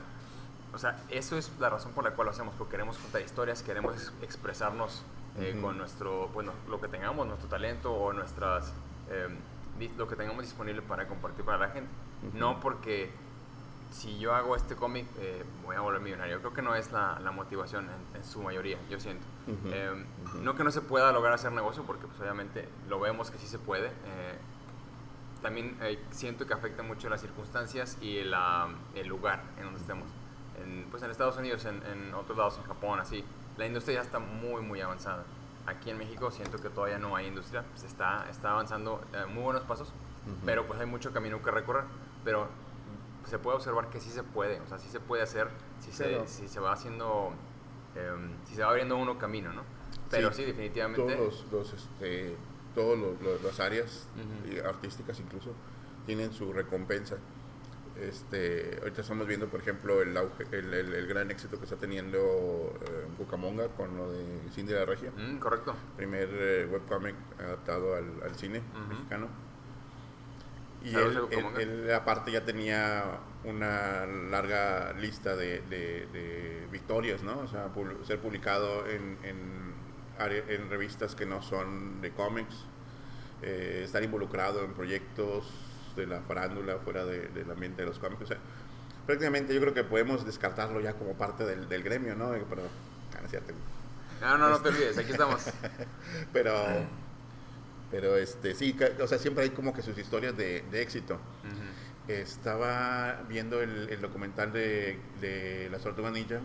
[0.76, 3.62] o sea, eso es la razón por la cual lo hacemos, porque queremos contar historias,
[3.62, 5.02] queremos expresarnos
[5.38, 8.74] eh, con nuestro, bueno, lo que tengamos, nuestro talento o nuestras,
[9.10, 9.38] em,
[9.96, 11.90] lo que tengamos disponible para compartir para la gente.
[12.34, 13.10] No porque
[13.90, 16.40] si yo hago este cómic eh, voy a volver millonario.
[16.40, 19.24] Creo que no es la, la motivación en, su mayoría, yo siento.
[19.46, 20.04] Em,
[20.42, 23.46] no que no se pueda lograr hacer negocio, porque pues obviamente lo vemos que sí
[23.46, 23.86] se puede.
[23.86, 24.38] Eh,
[25.40, 25.78] también
[26.10, 30.08] siento que afecta mucho las circunstancias y el lugar en donde estemos
[30.62, 33.24] en, pues en Estados Unidos, en, en, otros lados, en Japón, así,
[33.56, 35.24] la industria ya está muy, muy avanzada.
[35.66, 39.26] Aquí en México siento que todavía no hay industria, se pues está, está avanzando eh,
[39.26, 39.92] muy buenos pasos,
[40.44, 41.84] pero pues hay mucho camino que recorrer,
[42.24, 42.48] pero
[43.28, 45.48] se puede observar que sí se puede, o sea, sí se puede hacer,
[45.80, 47.32] si se, si se va haciendo,
[47.94, 49.62] em, si se va abriendo uno camino, ¿no?
[50.10, 51.16] Pero sí, definitivamente...
[51.16, 52.36] Todos los, este,
[52.74, 54.08] todos los, las áreas
[54.64, 55.50] artísticas incluso
[56.06, 57.16] tienen su recompensa.
[58.00, 62.18] Este, ahorita estamos viendo, por ejemplo, el, auge, el, el, gran éxito que está teniendo
[62.18, 64.22] eh, Bucamonga con lo de
[64.54, 65.10] Cindy la Regia.
[65.16, 65.74] Mm, correcto.
[65.96, 69.28] Primer eh, webcomic adaptado al, al cine mexicano.
[70.84, 77.38] Y él, aparte ya tenía una larga lista de, de, victorias, ¿no?
[77.38, 77.70] O sea,
[78.04, 79.74] ser publicado en, en,
[80.18, 82.66] en, revistas que no son de cómics,
[83.42, 85.50] eh, estar involucrado en proyectos
[85.96, 88.22] de la farándula, fuera de, del ambiente de los cómics.
[88.22, 88.38] O sea,
[89.06, 92.30] prácticamente yo creo que podemos descartarlo ya como parte del, del gremio, ¿no?
[92.48, 92.62] Pero,
[93.12, 93.20] ah,
[94.20, 95.44] no, no, no, te olvides, aquí estamos.
[96.32, 96.54] pero,
[97.90, 101.18] pero este, sí, o sea, siempre hay como que sus historias de, de éxito.
[102.08, 106.40] Estaba viendo el, el documental de, de La Tortuga Ninja,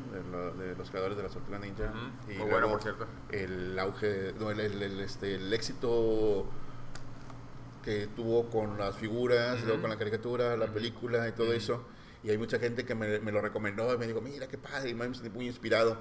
[0.58, 1.94] de, los creadores de La Tortuga Ninja.
[2.28, 3.06] y Muy bueno, por cierto.
[3.32, 6.48] El auge, no, el, el, este, el éxito
[7.82, 11.86] que tuvo con las figuras, luego con la caricatura, la película y todo eso.
[12.24, 14.90] Y hay mucha gente que me, me, lo recomendó y me dijo, mira qué padre,
[14.90, 15.98] y me sentí muy inspirado.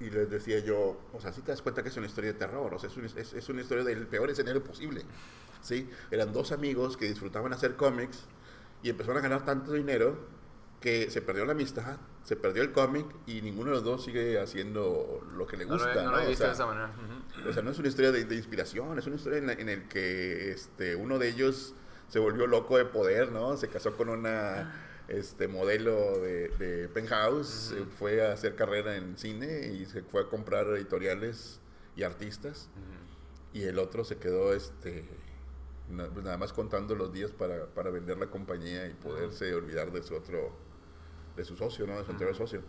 [0.00, 2.38] Y les decía yo, o sea, si te das cuenta que es una historia de
[2.38, 5.02] terror, o sea, es, es, es una historia del peor escenario posible.
[5.62, 5.88] ¿sí?
[6.10, 8.24] Eran dos amigos que disfrutaban hacer cómics
[8.82, 10.18] y empezaron a ganar tanto dinero
[10.82, 14.38] que se perdió la amistad, se perdió el cómic y ninguno de los dos sigue
[14.38, 15.94] haciendo lo que le gusta.
[15.94, 16.92] No, no, no, o, sea, de esa manera.
[17.48, 19.88] o sea, no es una historia de, inspiración, es una historia en, la, en, el
[19.88, 21.74] que este, uno de ellos
[22.08, 23.56] se volvió loco de poder, ¿no?
[23.56, 24.74] Se casó con una
[25.08, 30.26] este, modelo de, de penthouse, fue a hacer carrera en cine y se fue a
[30.26, 31.60] comprar editoriales
[31.96, 32.68] y artistas.
[33.54, 35.04] Y el otro se quedó este,
[35.88, 40.02] pues nada más contando los días para, para vender la compañía y poderse olvidar de
[40.02, 40.52] su otro
[41.36, 41.98] de su socio, ¿no?
[41.98, 42.62] De su anterior socio.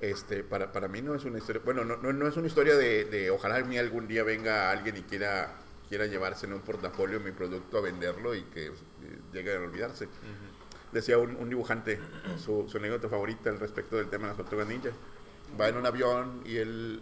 [0.00, 3.04] Este, para, para mí no es una historia, bueno, no, no, es una historia de,
[3.04, 5.54] de, ojalá a mí algún día venga alguien y quiera,
[5.88, 8.72] quiera llevarse en un portafolio mi producto a venderlo y que eh,
[9.32, 10.08] llegue a olvidarse.
[10.92, 11.98] Decía un, un dibujante,
[12.38, 14.90] su, su, anécdota favorita al respecto del tema de las tortugas ninja.
[15.58, 17.00] Va en un avión y él,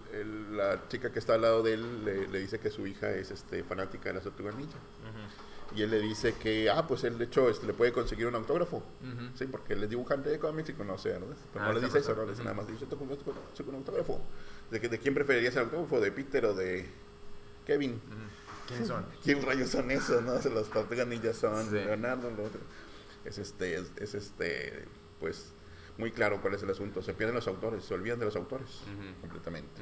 [0.53, 3.31] la chica que está al lado de él le, le, dice que su hija es
[3.31, 4.79] este, fanática de las tortugas ninja
[5.75, 8.35] y él le dice que, ah, pues él de hecho este, le puede conseguir un
[8.35, 8.83] autógrafo,
[9.35, 9.47] ¿sí?
[9.47, 11.27] Porque él es dibujante de cómics y conoce, ¿no?
[11.53, 14.21] Pero no ah, le dice eso, no le dice nada más, dice, ¿tú un autógrafo?
[14.71, 16.01] ¿De, ¿De quién preferirías el autógrafo?
[16.01, 16.89] ¿De Peter o de
[17.67, 18.01] Kevin?
[18.67, 19.07] ¿Quién son?
[19.25, 20.41] ¿Quién rayos son esos, no?
[20.41, 20.69] Se los
[21.23, 22.61] ya son Leonardo, lo otro.
[23.25, 24.85] Es este, es, este,
[25.21, 25.53] pues,
[25.97, 27.03] muy claro cuál es el asunto.
[27.03, 28.81] Se pierden los autores, se olvidan de los autores
[29.21, 29.81] completamente.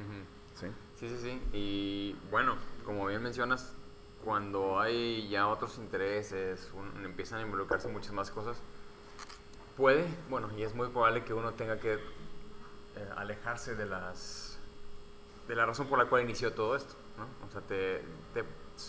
[0.59, 0.67] ¿sí?
[0.99, 1.41] sí, sí, sí.
[1.53, 3.73] Y bueno, como bien mencionas,
[4.23, 6.71] cuando hay ya otros intereses,
[7.03, 8.57] empiezan a involucrarse muchas más cosas,
[9.77, 14.59] puede, bueno, y es muy probable que uno tenga que eh, alejarse de las
[15.47, 17.47] de la razón por la cual inició todo esto, ¿no?
[17.47, 18.03] O sea, te,
[18.33, 18.43] te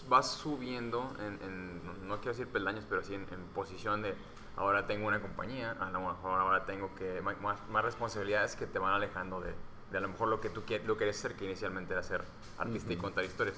[0.09, 4.15] vas subiendo en, no quiero decir peldaños, pero sí en, posición de
[4.57, 8.79] ahora tengo una compañía, a lo mejor ahora tengo que más, más responsabilidades que te
[8.79, 9.55] van alejando de,
[9.91, 12.23] de, a lo mejor lo que tú lo quieres ser, que inicialmente era ser
[12.59, 13.57] artista y contar historias.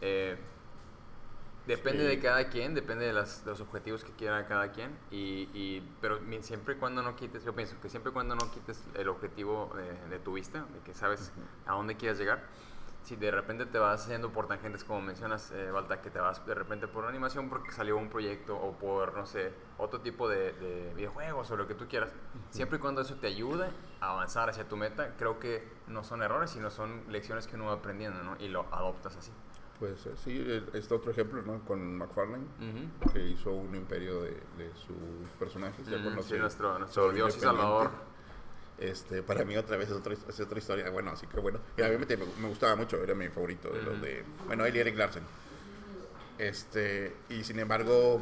[0.00, 0.38] Eh,
[1.68, 2.08] Depende Sí.
[2.16, 5.96] de cada quien, depende de, las- de los objetivos que quiera cada quien, y, y-
[6.00, 9.08] pero siempre y cuando no quites, yo pienso que siempre y cuando no quites el
[9.08, 11.30] objetivo de, de tu vista, de que sabes
[11.66, 12.42] a dónde quieres llegar,
[13.02, 16.44] si de repente te vas yendo por tangentes, como mencionas, eh, Balta, que te vas
[16.44, 20.52] de repente por animación porque salió un proyecto o por, no sé, otro tipo de,
[20.54, 22.10] de videojuegos o lo que tú quieras,
[22.50, 23.68] siempre y cuando eso te ayude
[24.00, 27.66] a avanzar hacia tu meta, creo que no son errores, sino son lecciones que uno
[27.66, 28.36] va aprendiendo, ¿no?
[28.40, 29.32] Y lo adoptas así.
[29.78, 31.64] Pues eh, sí, eh, está otro ejemplo, ¿no?
[31.64, 32.46] Con McFarlane,
[33.12, 35.86] que hizo un imperio de, de sus personajes.
[35.88, 37.40] con los sí, nuestro, nuestro Dios y.
[37.40, 37.90] Salvador.
[38.78, 40.88] Este, para mí otra vez es otra, es otra historia.
[40.90, 41.58] Bueno, así que bueno.
[41.76, 44.04] Y obviamente me, me gustaba mucho, era mi favorito de los Ujú.
[44.04, 44.24] de...
[44.46, 45.24] Bueno, él y Eric Larsen.
[46.38, 48.20] Este, y sin embargo,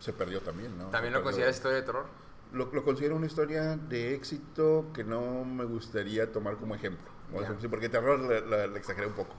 [0.00, 0.86] se perdió también, ¿no?
[0.86, 2.06] ¿También lo consideras historia de terror?
[2.52, 7.11] Lo, lo considero una historia de éxito que no me gustaría tomar como ejemplo.
[7.34, 7.60] O sea, Ya.
[7.60, 9.36] sí, porque terror la, la- la exageré un poco.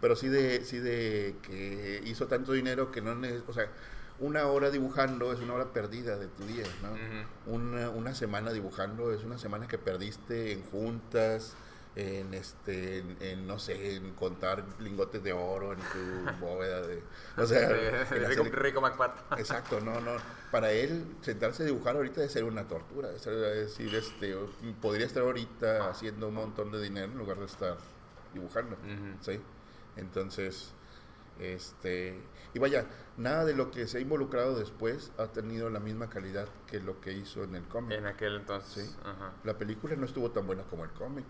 [0.00, 3.14] Pero sí de, sí de que hizo tanto dinero que no...
[3.46, 3.68] O sea,
[4.20, 6.96] una hora dibujando es una hora perdida de tu día, ¿no?
[7.52, 11.56] Una, una semana dibujando es una semana que perdiste en juntas,
[11.96, 17.02] en este, en, en, no sé, en contar lingotes de oro en tu bóveda de,
[17.36, 19.38] o sea, De- Rico, Rico McPat.
[19.38, 20.16] exacto, no, no,
[20.50, 24.36] para él sentarse a dibujar ahorita debe ser una tortura, es decir, este,
[24.80, 27.76] podría estar ahorita haciendo un montón de dinero en lugar de estar
[28.32, 28.76] dibujando.
[29.20, 29.40] ¿sí?
[29.96, 30.72] Entonces,
[31.38, 32.20] este,
[32.52, 36.48] y vaya, nada de lo que se ha involucrado después ha tenido la misma calidad
[36.66, 37.98] que lo que hizo en el cómic.
[37.98, 38.86] En aquel entonces.
[38.90, 38.96] Sí.
[39.44, 41.24] La película no estuvo tan buena como el cómic.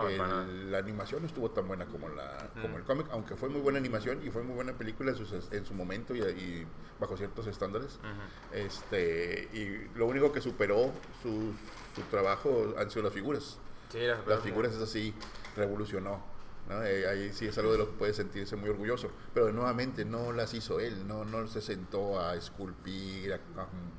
[0.00, 2.76] No, El- para la animación no estuvo tan buena como, la, como Mm.
[2.80, 5.64] el cómic, aunque fue muy buena animación y fue muy buena película en, sus- en
[5.66, 6.66] su momento y, y
[6.98, 7.96] bajo ciertos estándares.
[7.96, 8.56] Ujú.
[8.56, 11.52] Este, y lo único que superó su,
[11.94, 13.58] su trabajo han sido las figuras.
[13.90, 15.14] Sí, las, Las figuras, eso sí,
[15.56, 16.22] revolucionó.
[16.68, 16.82] ¿no?
[16.84, 19.10] Eh, ahí sí es algo de lo que puede sentirse muy orgulloso.
[19.34, 23.36] Pero nuevamente no las hizo él, no, no se sentó a esculpir, a,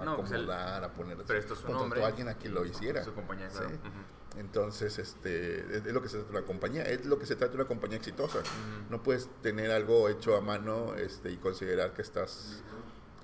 [0.01, 1.17] a No, pues él acomodar, a poner.
[1.17, 2.03] prestó su contrató nombre.
[2.03, 3.03] a alguien a quien lo hiciera.
[3.03, 3.57] Su compañía, Sí.
[3.59, 3.75] claro.
[3.75, 4.22] Ujú.
[4.37, 7.51] Entonces, este, es, lo que se trata de una compañía, es lo que se trata
[7.51, 8.39] de una compañía exitosa.
[8.89, 12.63] No puedes tener algo hecho a mano este, y considerar que estás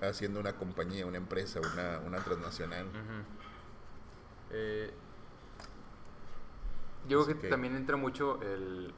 [0.01, 2.85] haciendo una compañía, una empresa, una, una transnacional.
[4.51, 4.91] Eh,
[7.07, 8.93] yo creo que, que- también entra mucho el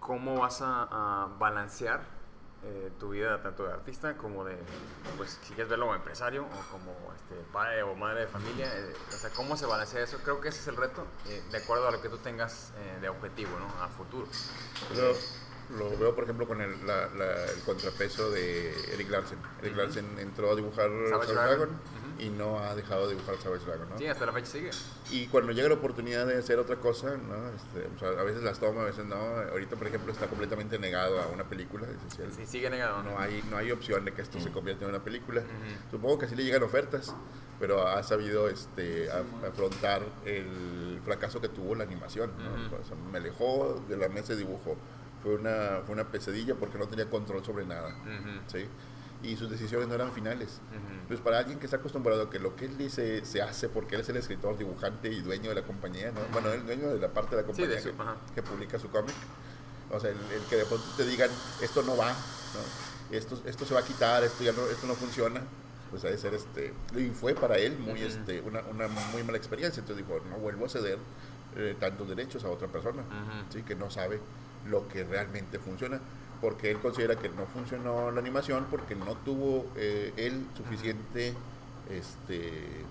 [0.00, 0.82] cómo vas a,
[1.24, 2.02] a balancear
[2.64, 4.56] eh, tu vida tanto de artista como de,
[5.16, 8.66] pues si quieres verlo como empresario o como este, padre o madre de familia.
[8.76, 10.18] eh, o sea, cómo se balancea eso.
[10.24, 12.98] Creo que ese es el reto, eh, de acuerdo a lo que tú tengas eh,
[13.00, 13.66] de objetivo, ¿no?
[13.82, 14.26] A futuro.
[14.96, 15.14] Lo,
[15.78, 19.38] lo veo, por ejemplo, con el, la- la- el contrapeso de Eric Larsen.
[19.62, 19.76] Eric.
[19.76, 21.48] Larsen entró a dibujar Savage Savage Dragon.
[21.58, 21.97] Dragon, Ujú.
[22.18, 23.98] Y no ha dejado de dibujar Savage Dragon, ¿no?
[23.98, 24.70] Sí, hasta la fecha sigue.
[25.10, 27.48] Y cuando llega la oportunidad de hacer otra cosa, ¿no?
[27.50, 29.14] Este, o sea, a veces las toma, a veces no.
[29.16, 31.86] Ahorita, por ejemplo, está completamente negado a una película.
[31.88, 33.02] él- Sí, sigue negado.
[33.02, 35.42] no hay, no hay opción de que esto se convierta en una película.
[35.90, 37.14] Supongo que así le llegan ofertas,
[37.60, 42.30] pero ha sabido este, af- afrontar el fracaso que tuvo la animación.
[42.38, 42.66] ¿no?
[42.66, 42.82] Ujú.
[42.82, 44.76] O sea, me alejó de la mesa de dibujo.
[45.22, 47.94] Fue una, fue una pesadilla porque no tenía control sobre nada.
[48.46, 48.66] ¿sí?
[49.22, 50.60] Y sus decisiones no eran finales.
[50.70, 50.92] Ujú.
[51.00, 53.96] Entonces, para alguien que está acostumbrado a que lo que él dice se hace porque
[53.96, 56.20] él es el escritor, dibujante y dueño de la compañía, ¿no?
[56.32, 58.88] bueno, el dueño de la parte de la Sí, de compañía que, que publica su
[58.90, 59.14] cómic,
[59.90, 61.30] o sea, el, el que de pronto te digan,
[61.62, 63.16] esto no va, ¿no?
[63.16, 65.40] esto, esto se va a quitar, esto ya no, esto no funciona,
[65.90, 68.08] pues ha de ser este, y fue para él muy, Ujú.
[68.08, 70.98] este, una, una muy mala experiencia, entonces dijo, no vuelvo a ceder
[71.56, 73.52] eh, tantos derechos a otra persona, Ujú.
[73.52, 73.62] ¿sí?
[73.62, 74.20] que no sabe
[74.68, 75.98] lo que realmente funciona,
[76.40, 81.34] porque él considera que no funcionó la animación porque no tuvo eh, él suficiente
[81.90, 82.84] este,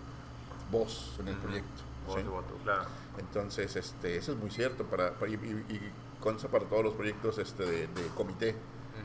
[0.71, 1.81] voz en el proyecto.
[2.05, 2.23] Voz ¿sí?
[2.63, 2.83] claro.
[3.19, 7.37] Entonces, este, eso es muy cierto para, para- y, y- consta para todos los proyectos
[7.37, 8.55] este, de, de comité.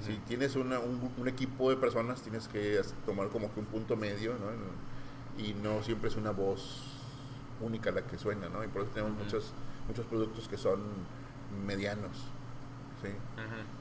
[0.04, 3.94] Si tienes una- un, un equipo de personas, tienes que tomar como que un punto
[3.96, 5.42] medio, ¿no?
[5.42, 6.82] Y no siempre es una voz
[7.60, 8.64] única la que suena, ¿no?
[8.64, 9.52] Y por eso tenemos muchos,
[9.86, 10.80] muchos productos que son
[11.66, 12.16] medianos,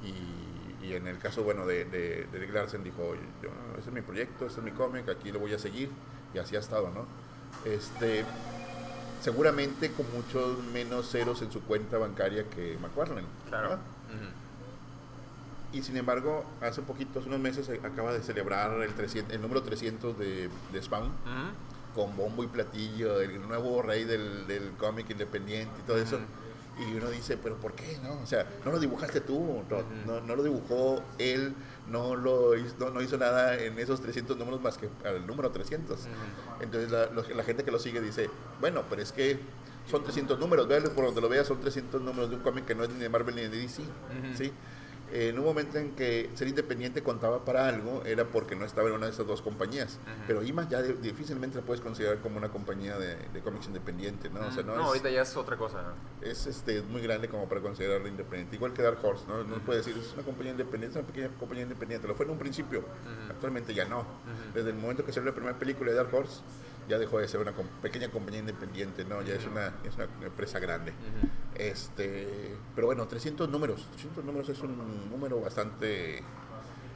[0.04, 3.90] Y, y en el caso, bueno, de, de, de Rick Larsen dijo, "Oye, yo, ese
[3.90, 5.90] es mi proyecto, este es mi cómic, aquí lo voy a seguir,
[6.34, 7.06] y así ha estado, ¿no?
[7.70, 8.26] Este,
[9.22, 13.28] seguramente con muchos menos ceros en su cuenta bancaria que McFarlane.
[13.50, 13.78] Claro.
[15.74, 20.18] Y sin embargo, hace poquitos, unos meses, acaba de celebrar el, 300 el número 300
[20.18, 21.12] de, de Spawn,
[21.96, 26.18] con bombo y platillo, el nuevo rey del, del cómic independiente y todo eso.
[26.80, 28.14] Y uno dice, pero ¿por qué no?
[28.22, 31.54] O sea, no lo dibujaste tú, no, no, no lo dibujó él,
[31.88, 35.52] no, lo hizo, no, no hizo nada en esos 300 números más que al número
[35.52, 36.00] 300.
[36.00, 36.10] Ujú.
[36.64, 38.30] Entonces la, lo- la gente que lo sigue dice,
[38.62, 39.38] bueno, pero es que
[39.90, 42.74] son 300 números, véalo por donde lo veas, son 300 números de un cómic que
[42.74, 43.84] no es ni de Marvel ni de DC.
[44.38, 44.52] ¿sí?
[45.12, 48.88] Eh, en un momento en que ser independiente contaba para algo, era porque no estaba
[48.90, 50.00] en una de esas dos compañías.
[50.28, 54.30] Pero IMA ya de- difícilmente la puedes considerar como una compañía de, de cómics independiente,
[54.30, 54.48] ¿no?
[54.48, 55.82] O sea, no, no, es, ahorita ya es otra cosa.
[55.82, 56.28] ¿no?
[56.28, 58.56] es este, muy grande como para considerarla independiente.
[58.56, 59.44] Igual que Dark Horse, ¿no?
[59.44, 62.08] No puede decir, es una compañía independiente, es una pequeña compañía independiente.
[62.08, 62.84] Lo fue en un principio,
[63.30, 64.06] actualmente ya no.
[64.54, 66.42] Desde el momento que salió la primera película de Dark Horse,
[66.88, 69.22] ya dejó de ser una com- pequeña compañía independiente, ¿no?
[69.22, 70.94] Ya es una, es una empresa grande.
[71.56, 73.86] Este, pero bueno, 300 números.
[73.92, 76.24] 300 números es un número bastante,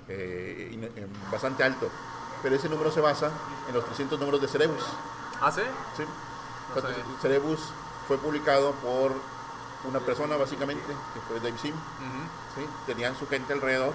[0.07, 1.89] eh, in- eh, bastante alto.
[2.41, 3.31] Pero ese número se basa
[3.67, 4.83] en los 300 números de Cerebus.
[5.41, 5.61] ¿Ah, sí?
[5.97, 6.03] ¿sí?
[6.03, 7.05] No O sea, sabía.
[7.21, 7.59] Cerebus
[8.07, 9.13] fue publicado por
[9.87, 11.73] una persona básicamente, que fue Dave Sim.
[12.55, 12.65] ¿sí?
[12.87, 13.93] Tenían su gente alrededor,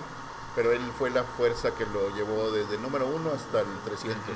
[0.55, 4.19] pero él fue la fuerza que lo llevó desde el número 1 hasta el 300.
[4.21, 4.29] Ujú.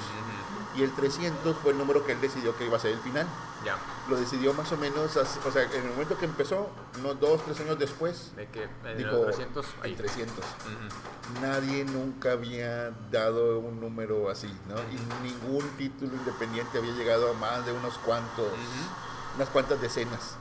[0.77, 3.27] Y el 300 fue el número que él decidió que iba a ser el final
[3.65, 3.77] Ya.
[4.09, 7.61] lo decidió más o menos, o sea, en el momento que empezó, unos dos, tres
[7.61, 9.67] años después, De que en dijo los 300.
[9.67, 9.95] el ahí.
[9.95, 10.37] 300.
[10.39, 11.41] Ujú.
[11.41, 14.75] Nadie nunca había dado un número así, ¿no?
[14.93, 19.37] Y ningún título independiente había llegado a más de unos cuantos, Ujú.
[19.37, 20.37] unas cuantas decenas.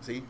[0.00, 0.24] ¿sí?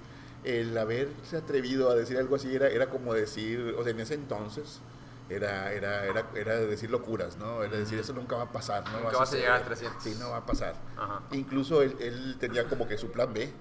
[0.44, 4.14] El haberse atrevido a decir algo así era, era como decir, o sea, en ese
[4.14, 4.80] entonces,
[5.28, 7.62] era, era, era, era decir locuras, ¿no?
[7.62, 8.98] Era decir, eso nunca va a pasar, ¿no?
[8.98, 9.88] Nunca va vas a llegar suceder".
[9.90, 10.02] 300.
[10.02, 10.74] Sí, no va a pasar.
[10.96, 11.22] Ajá.
[11.32, 13.52] Incluso él, él tenía como que su plan B.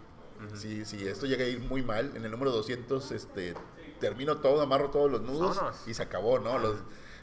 [0.47, 0.57] Ujú.
[0.57, 3.53] si, si esto llega a ir muy mal, en el número 200 este,
[3.99, 5.87] termino todo, amarro todos los nudos Vámonos.
[5.87, 6.57] y se acabó, ¿no?
[6.57, 6.77] Los,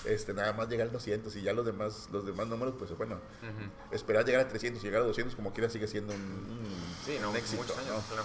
[0.04, 3.16] este, nada más llega al 200 y ya los demás, los demás números, pues bueno,
[3.42, 3.94] Ujú.
[3.94, 7.18] esperar llegar a 300 y llegar a 200 como quiera sigue siendo un, un- Sí,
[7.20, 8.02] no, un éxito, años, ¿no?
[8.14, 8.24] claro.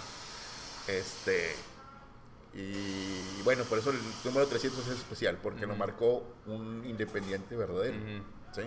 [0.87, 1.55] Este,
[2.55, 7.95] y bueno, por eso el número 300 es especial, porque lo marcó un independiente verdadero.
[8.53, 8.61] ¿sí?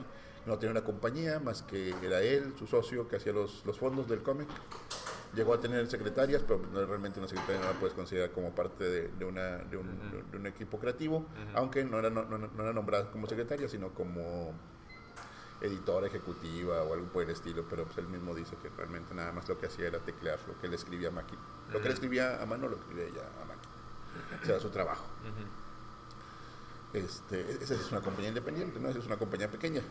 [0.47, 4.09] No tenía una compañía más que era él, su socio, que hacía los, los fondos
[4.09, 4.49] del cómic.
[5.35, 8.85] Llegó a tener secretarias, pero no, realmente una secretaria no la puedes considerar como parte
[8.85, 10.31] de, de una, de, un, Ujú.
[10.31, 12.23] de un equipo creativo, aunque no era, no,
[12.59, 14.53] era nombrada como secretaria, sino como
[15.61, 19.33] editora ejecutiva o algo por el estilo, pero pues él mismo dice que realmente nada
[19.33, 21.41] más lo que hacía era teclear lo que él escribía a máquina.
[21.73, 23.56] Lo que él escribía a mano lo escribía ella a máquina.
[24.45, 25.05] Sea, su trabajo.
[26.93, 28.89] Este, esa es una compañía independiente, ¿no?
[28.89, 29.83] Esa es una compañía pequeña.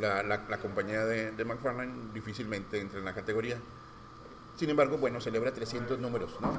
[0.00, 3.58] La, la, la compañía de, de McFarlane difícilmente entra en la categoría.
[4.56, 6.52] Sin embargo, bueno, celebra 300 números, ¿no?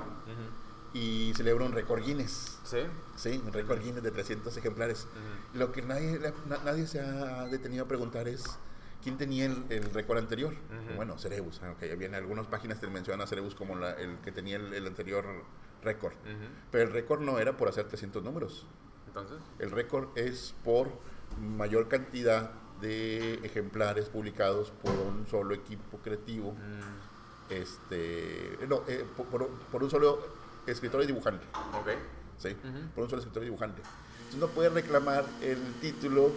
[0.93, 2.60] Y celebra un récord Guinness.
[2.63, 2.80] Sí.
[3.15, 5.08] Sí, un récord Guinness de 300 ejemplares.
[5.54, 8.43] Lo que nadie, na- nadie se ha detenido a preguntar es
[9.04, 10.54] quién tenía el, el récord anterior.
[10.54, 10.95] Ujú.
[10.95, 14.32] Bueno, Cerebus, aunque había en algunas páginas te mencionan a Cerebus como la- el que
[14.32, 15.26] tenía el, el anterior
[15.88, 16.13] récord.
[16.71, 18.65] Pero el récord no era por hacer 300 números.
[19.08, 19.38] Entonces.
[19.60, 20.89] El récord es por
[21.41, 26.52] mayor cantidad de ejemplares publicados por un solo equipo creativo.
[26.54, 29.26] Mm, Este, no, eh, por,
[29.71, 30.19] por- un solo
[30.67, 31.45] escritor y dibujante.
[31.80, 31.89] ok.
[32.38, 32.56] ¿sí?
[32.93, 33.82] Por un solo escritor y dibujante.
[34.17, 36.30] Entonces no puede reclamar el título,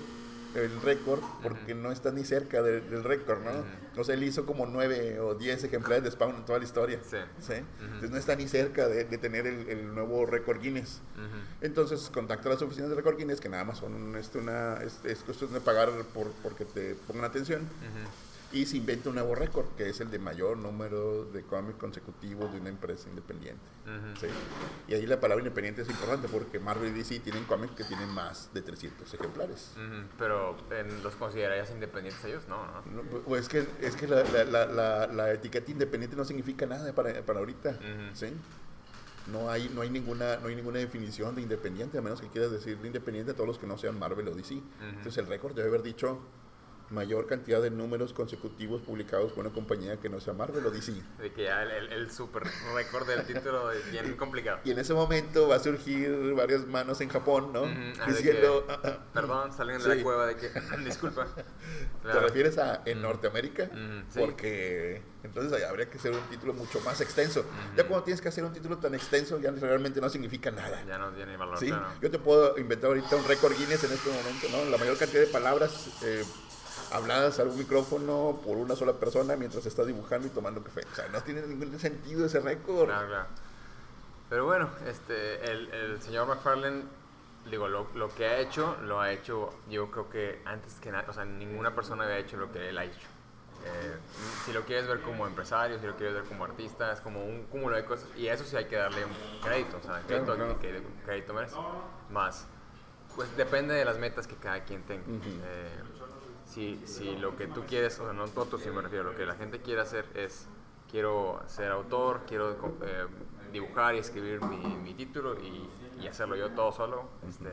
[0.55, 3.51] el récord, porque no está ni cerca de- del récord, ¿no?
[3.51, 4.01] Ujú.
[4.01, 6.99] O sea, él hizo como nueve o diez ejemplares de Spawn en toda la historia.
[7.41, 7.53] Sí.
[7.81, 11.01] Entonces no está ni cerca de, de tener el, el nuevo récord Guinness.
[11.61, 15.01] Entonces contacta a las oficinas de récord Guinness, que nada más son este, una, es,
[15.05, 17.69] es cuestión de pagar por, porque te pongan atención.
[18.53, 22.53] Y se inventa un nuevo récord, que es el de mayor número de cómics consecutivos
[22.53, 23.63] de una empresa independiente.
[23.87, 24.21] Ujú.
[24.21, 24.27] ¿sí?
[24.89, 28.09] Y ahí la palabra independiente es importante porque Marvel y DC tienen cómics que tienen
[28.09, 29.73] más de 300 ejemplares.
[29.77, 30.09] Ujú.
[30.19, 33.03] Pero en- los considerarías independientes ellos, no, no.
[33.03, 36.93] No, Pues es que, es que la, la- la- la- etiqueta independiente no significa nada
[36.93, 37.71] para, para ahorita.
[37.71, 38.15] Ujú.
[38.17, 38.27] ¿sí?
[39.31, 42.51] No hay, no, hay ninguna, no hay ninguna definición de independiente, a menos que quieras
[42.51, 44.61] decir independiente a todos los que no sean Marvel o DC.
[44.81, 46.19] Entonces el récord debe haber dicho
[46.91, 50.93] mayor cantidad de números consecutivos publicados por una compañía que no sea Marvel o DC.
[51.19, 52.43] De que ya el, el, el super
[52.75, 54.59] récord del título es bien complicado.
[54.65, 57.65] Y en ese momento va a surgir varias manos en Japón, ¿no?
[57.65, 59.89] Ah, Diciendo, que, "Ah, ah, Perdón, salen de Sí.
[59.99, 60.51] la cueva de que.
[60.85, 61.27] Disculpa.
[62.03, 63.65] ¿te refieres a en Norteamérica?
[63.65, 64.19] Ujú, sí.
[64.19, 67.45] Porque entonces ahí habría que hacer un título mucho más extenso.
[67.77, 70.83] Ya cuando tienes que hacer un título tan extenso, ya realmente no significa nada.
[70.87, 71.67] Ya no tiene valor, ¿sí?
[71.69, 71.87] claro.
[72.01, 74.71] Yo te puedo inventar ahorita un récord Guinness en este momento, ¿no?
[74.71, 76.25] La mayor cantidad de palabras eh,
[76.93, 80.83] habladas al micrófono por una sola persona mientras está dibujando y tomando café.
[80.91, 82.87] O sea, no tiene ningún sentido ese récord.
[82.89, 83.27] Claro, claro.
[84.29, 86.85] Pero bueno, este, el, el señor McFarlane,
[87.51, 91.05] digo, lo, lo que ha hecho, lo ha hecho, yo creo que antes que nada,
[91.09, 93.09] o sea, ninguna persona había hecho lo que él ha hecho.
[93.63, 93.97] Eh,
[94.47, 97.43] si lo quieres ver como empresario, si lo quieres ver como artista, es como un
[97.45, 98.07] cúmulo de cosas.
[98.17, 99.13] Y a eso sí hay que darle un
[99.43, 100.83] crédito, o sea, crédito Claro, claro.
[101.05, 101.57] crédito merece.
[102.11, 102.47] Más,
[103.17, 105.03] pues depende de las metas que cada quien tenga.
[105.03, 105.29] Ujú.
[105.45, 105.69] Eh,
[106.51, 109.25] si, si lo que tú quieres, o sea, no nosotros, si me refiero, lo que
[109.25, 110.49] la gente quiere hacer es
[110.91, 113.07] quiero ser autor, quiero eh,
[113.53, 115.69] dibujar y escribir mi, mi título y,
[116.03, 117.09] y, hacerlo yo todo solo.
[117.29, 117.49] Este,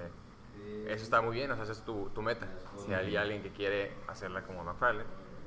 [0.92, 2.48] eso está muy bien, o sea, esa es tu, tu meta.
[2.86, 5.06] Si hay alguien que quiere hacerla como McFarlane,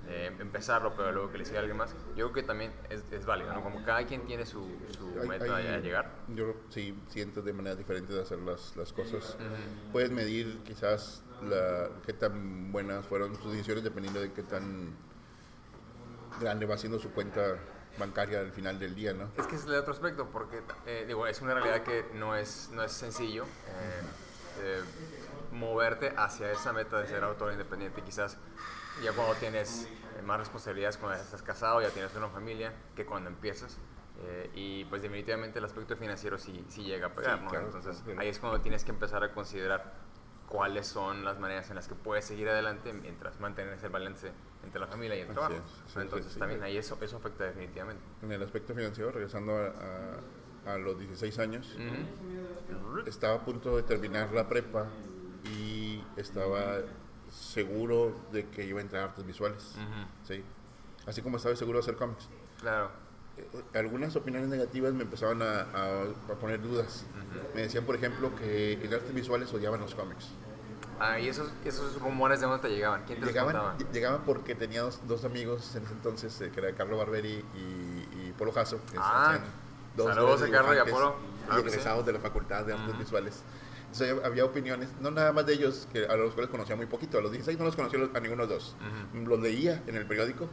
[0.08, 3.26] eh, empezarlo, pero luego que le siga alguien más, yo creo que también es, es
[3.26, 3.62] válido, ¿no?
[3.62, 4.64] Como cada quien tiene su,
[4.96, 6.10] su meta a llegar.
[6.28, 9.36] Yo sí siento de manera diferente de hacer las, las cosas.
[9.92, 14.94] Puedes medir quizás la, qué tan buenas fueron sus decisiones dependiendo de qué tan
[16.40, 17.58] grande va siendo su cuenta
[17.98, 19.30] bancaria al final del día, ¿no?
[19.36, 22.70] Es que es el otro aspecto, porque eh, digo, es una realidad que no es,
[22.72, 24.02] no es sencillo eh,
[24.60, 24.80] eh,
[25.52, 28.02] moverte hacia esa meta de ser autor independiente.
[28.02, 28.38] Quizás
[29.02, 29.88] ya cuando tienes
[30.24, 33.78] más responsabilidades, cuando estás casado, ya tienes una familia, que cuando empiezas.
[34.54, 37.54] y pues definitivamente el aspecto financiero sí, sí llega a pegar, ¿no?
[37.54, 39.94] Entonces ahí es cuando tienes que empezar a considerar
[40.50, 44.32] cuáles son las maneras en las que puedes seguir adelante mientras mantener ese balance
[44.64, 45.54] entre la familia y el trabajo.
[45.96, 48.02] Entonces también ahí eso, eso afecta definitivamente.
[48.20, 51.78] En el aspecto financiero, regresando a, a, los 16 años,
[53.06, 54.88] estaba a punto de terminar la prepa
[55.44, 56.80] y estaba
[57.30, 59.76] seguro de que iba a entrar a artes visuales.
[60.24, 60.42] ¿sí?
[61.06, 62.28] Así como estaba seguro de hacer cómics.
[62.58, 62.90] Claro.
[63.74, 67.04] Algunas opiniones negativas me empezaban a, a, poner dudas.
[67.54, 70.28] Me decían, por ejemplo, que en artes visuales odiaban los cómics.
[70.98, 73.04] Ah, ¿y esos, esos rumores de dónde te llegaban?
[73.06, 76.74] ¿Quién te llegaban, los Llegaban porque tenía dos, amigos en ese entonces, eh, que era
[76.74, 78.80] Carlos Barberi y, y Polo Jasso.
[78.98, 79.38] ah,
[79.96, 81.16] dos saludos a Carlos y a Polo.
[81.58, 83.42] egresados de la Facultad de Artes Visuales.
[83.92, 87.18] Entonces había opiniones, no nada más de ellos, que a los cuales conocía muy poquito.
[87.18, 88.76] A los 16 no los conocía a ninguno de los dos.
[89.14, 90.48] Los leía en el periódico,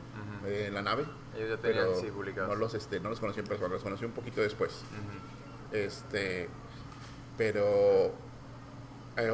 [0.45, 1.05] eh, en la nave.
[1.37, 2.49] Ellos ya tenían, sí, publicados.
[2.49, 4.81] No los, este, no los conocí en persona, los conocí un poquito después.
[5.71, 6.49] este,
[7.37, 8.13] pero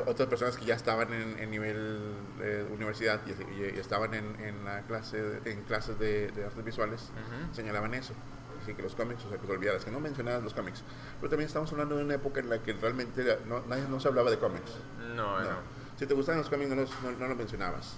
[0.05, 5.41] otras personas que ya estaban en, nivel de universidad y, estaban en, en, la clase,
[5.45, 7.11] en clases de, artes visuales,
[7.51, 8.13] señalaban eso.
[8.61, 10.83] Así que los cómics, o sea, que te olvidaras, que no mencionabas los cómics.
[11.19, 14.07] Pero también estamos hablando de una época en la que realmente no, nadie, no se
[14.07, 14.71] hablaba de cómics.
[15.15, 15.83] No, no.
[15.99, 17.95] Si te gustaban los cómics, no los, no, los mencionabas.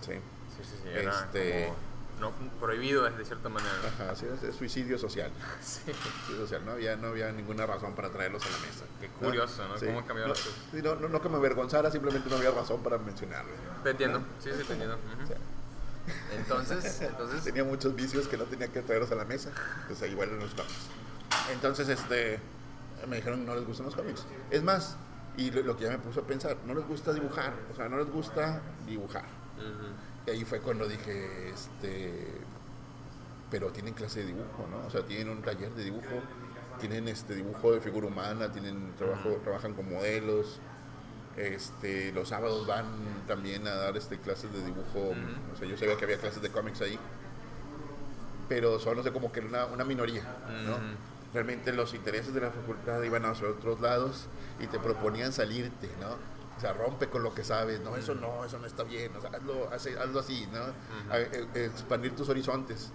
[0.00, 0.14] Sí.
[0.14, 0.88] Sí, sí, sí.
[0.88, 1.72] este,
[2.20, 3.72] no, prohibido de cierta manera.
[3.86, 5.30] Ajá, sí, es, suicidio social.
[5.62, 5.92] Sí.
[5.92, 8.84] Suicidio social, no había, no había ninguna razón para traerlos a la mesa.
[9.00, 9.74] Qué curioso, ¿no?
[9.74, 10.50] ¿Cómo cambió no, sí,
[10.82, 13.52] no, no, que me avergonzara, simplemente no había razón para mencionarlo.
[13.82, 14.98] Te entiendo, sí, sí, te entiendo.
[16.32, 17.44] Entonces, entonces...
[17.44, 19.50] Tenía muchos vicios que no tenía que traerlos a la mesa,
[19.86, 20.88] pues igual en los cómics.
[21.52, 22.40] Entonces, este,
[23.06, 24.24] me dijeron no les gustan los cómics.
[24.50, 24.96] Es más,
[25.36, 27.98] y lo, que ya me puso a pensar, no les gusta dibujar, o sea, no
[27.98, 29.24] les gusta dibujar.
[30.28, 32.12] Y ahí fue cuando dije, este,
[33.50, 34.86] pero tienen clase de dibujo, ¿no?
[34.86, 36.20] O sea, tienen un taller de dibujo,
[36.78, 40.60] tienen este dibujo de figura humana, tienen trabajo, trabajan con modelos,
[41.38, 42.84] este, los sábados van
[43.26, 45.14] también a dar este clases de dibujo,
[45.54, 46.98] o sea, yo sabía que había clases de cómics ahí,
[48.50, 50.24] pero son, no sé, como que una, una minoría,
[50.66, 50.76] ¿no?
[51.32, 54.26] Realmente los intereses de la facultad iban a otros lados
[54.60, 56.16] y te proponían salirte, ¿no?
[56.58, 59.20] O sea, rompe con lo que sabes, no, eso no, eso no está bien, o
[59.20, 61.14] sea, hazlo, hazlo así, ¿no?
[61.14, 62.90] E, e, expandir tus horizontes.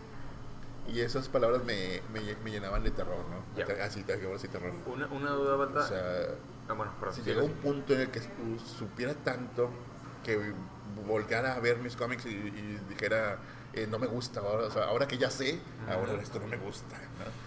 [0.86, 3.64] Y esas palabras me, me, llenaban de terror, ¿no?
[3.82, 4.74] Así, te así terror.
[4.86, 5.80] Una, una duda, Balta.
[5.80, 6.26] O sea,
[6.68, 8.20] ah, bueno, si llegó un punto en el que
[8.78, 9.70] supiera tanto
[10.26, 10.54] que
[11.08, 12.34] volcara a ver mis cómics y,
[12.90, 13.38] dijera,
[13.72, 15.58] eh, no me gusta, ahora, o sea, ahora que ya sé,
[15.90, 17.43] ahora esto no me gusta, ¿no?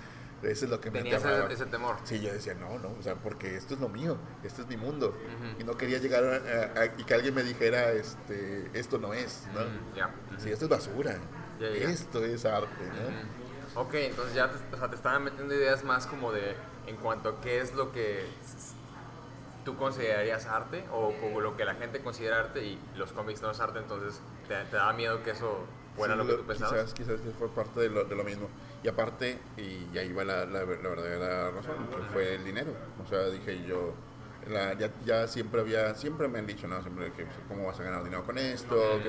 [0.46, 1.52] Eso es lo que me aterraba.
[1.52, 1.96] Ese, temor.
[2.04, 4.76] Sí, yo decía, no, no, o sea, porque esto es lo mío, este es mi
[4.76, 5.16] mundo.
[5.58, 9.60] Y no quería llegar a, y que alguien me dijera, este, esto no es, ¿no?
[10.38, 11.18] Sí, esto es basura.
[11.60, 13.46] Esto es arte, ¿no?
[13.80, 16.54] Ok, entonces ya te, o sea, te estaban metiendo ideas más como de,
[16.86, 18.24] en cuanto a qué es lo que
[19.66, 23.50] tú considerarías arte o como lo que la gente considera arte y los cómics no
[23.50, 25.66] es arte, entonces te, te daba miedo que eso
[25.96, 26.94] fuera lo que tú pensabas.
[26.94, 28.48] Quizás, quizás fue parte de lo, de lo mismo.
[28.82, 32.72] Y aparte, y ahí va la, la, verdadera razón, que fue el dinero.
[33.04, 33.94] O sea, dije yo,
[34.78, 36.80] ya, ya, siempre había, siempre me han dicho, ¿no?
[36.82, 39.00] Siempre que, ¿cómo vas a ganar dinero con esto?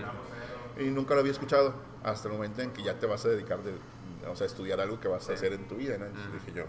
[0.79, 3.59] y nunca lo había escuchado hasta el momento en que ya te vas a dedicar,
[3.63, 3.73] de,
[4.29, 6.05] o sea, a estudiar algo que vas a hacer en tu vida, ¿no?
[6.05, 6.65] Entonces dije yo,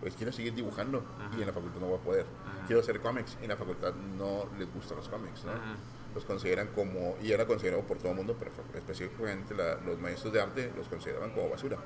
[0.00, 1.02] pues quiero seguir dibujando
[1.36, 2.26] y en la facultad no voy a poder.
[2.66, 5.52] Quiero hacer cómics y en la facultad no les gustan los cómics, ¿no?
[6.14, 9.54] Los consideran como, y era considerado por todo el mundo, pero específicamente
[9.84, 11.76] los maestros de arte los consideraban como basura.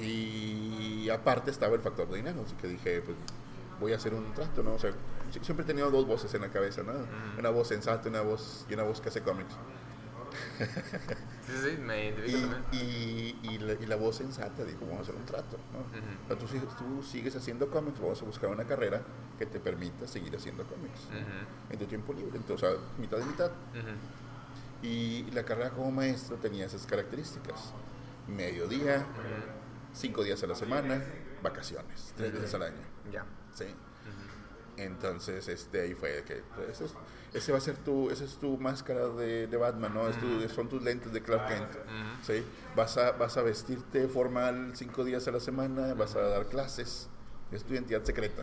[0.00, 3.16] Y aparte estaba el factor de dinero, así que dije, pues
[3.80, 4.74] voy a hacer un trato, ¿no?
[4.74, 4.92] O sea,
[5.42, 6.92] siempre he tenido dos voces en la cabeza, ¿no?
[7.38, 9.54] Una voz sensata una voz, y una voz que hace cómics.
[11.46, 12.08] Sí, sí, me
[12.72, 16.36] y, y, la, voz sensata dijo, vamos a hacer un trato, ¿no?
[16.36, 16.44] tú,
[16.76, 19.00] tú, sigues haciendo cómics, vamos a buscar una carrera
[19.38, 21.02] que te permita seguir haciendo cómics
[21.70, 23.52] en tu tiempo libre, entonces, o sea, mitad de mitad.
[24.82, 27.72] Y la carrera como maestro tenía esas características.
[28.26, 29.06] mediodía,
[29.94, 31.00] cinco días a la semana,
[31.44, 32.82] vacaciones, tres veces al año.
[33.12, 33.24] Ya.
[33.54, 33.66] ¿sí?
[34.76, 36.80] Entonces, este, ahí fue que pues,
[37.34, 40.08] ese va a ser tu, esa es tu máscara de, de Batman, ¿no?
[40.08, 41.70] Es tu- son tus lentes de Clark Kent,
[42.22, 42.44] ¿sí?
[42.74, 47.08] Vas a, vas a vestirte formal cinco días a la semana, vas a dar clases,
[47.52, 48.42] es tu identidad secreta.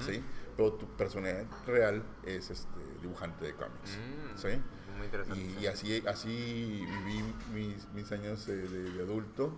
[0.00, 0.22] ¿sí?
[0.56, 4.48] Pero tu personalidad real es este dibujante de cómics, Mm, ¿sí?
[4.96, 5.40] Muy interesante.
[5.40, 9.52] Y, y así, así viví mis, mis años eh, de, de adulto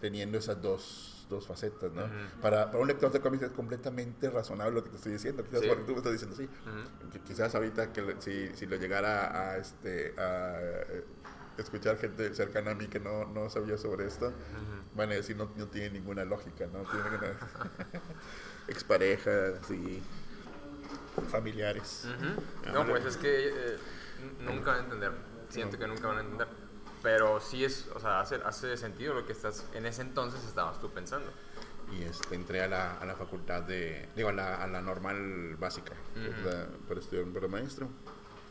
[0.00, 2.02] teniendo esas dos, dos facetas, ¿no?
[2.42, 5.60] Para, para un lector de cómics es completamente razonable lo que te estoy diciendo, quizás
[5.62, 5.68] Sí.
[5.68, 6.44] porque tú me estás diciendo sí.
[6.44, 7.10] Ujú.
[7.12, 11.04] Qui- Quizás ahorita que le- si, si lo llegara a, este, a eh,
[11.58, 14.32] escuchar gente cercana a mí que no, no sabía sobre esto,
[14.94, 17.38] van a decir no, no tiene ninguna lógica, no tiene ninguna
[18.68, 20.02] exparejas y
[21.30, 22.06] familiares.
[22.06, 22.72] Ujú.
[22.72, 23.78] No, pues es que eh,
[24.40, 25.12] n- nunca van a entender.
[25.48, 26.48] Siento que nunca van a entender.
[27.04, 30.80] Pero sí es, o sea, hace, hace sentido lo que estás, en ese entonces estabas
[30.80, 31.30] tú pensando.
[31.96, 35.54] y este, entré a la, a la facultad de, digo, a la, a la normal
[35.56, 36.48] básica, es Ujú.
[36.48, 37.88] la- para estudiar para maestro,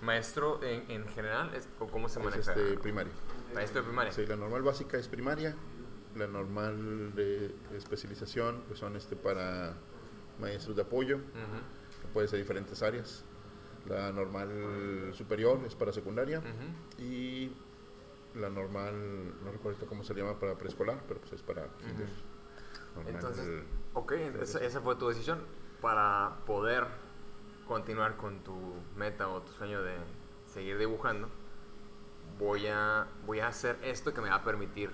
[0.01, 2.51] Maestro en, en general, es- ¿o cómo se es maneja?
[2.54, 3.12] este, primaria.
[3.56, 4.12] Maestro de primaria.
[4.12, 5.56] Sí, la normal básica es primaria,
[6.16, 9.74] la normal de especialización pues son este para
[10.39, 12.01] maestros de apoyo, Ujú.
[12.01, 13.24] que puede ser diferentes áreas.
[13.88, 17.01] La normal superior es para secundaria Ujú.
[17.04, 17.51] y
[18.36, 21.67] la normal, no recuerdo cómo se llama para preescolar, pero pues es para
[23.07, 23.63] Entonces,
[23.93, 24.11] ok,
[24.41, 25.43] esa, esa fue tu decisión
[25.81, 26.86] para poder
[27.67, 28.55] continuar con tu
[28.95, 29.95] meta o tu sueño de
[30.45, 31.29] seguir dibujando.
[32.39, 34.91] Voy a, voy a hacer esto que me va a permitir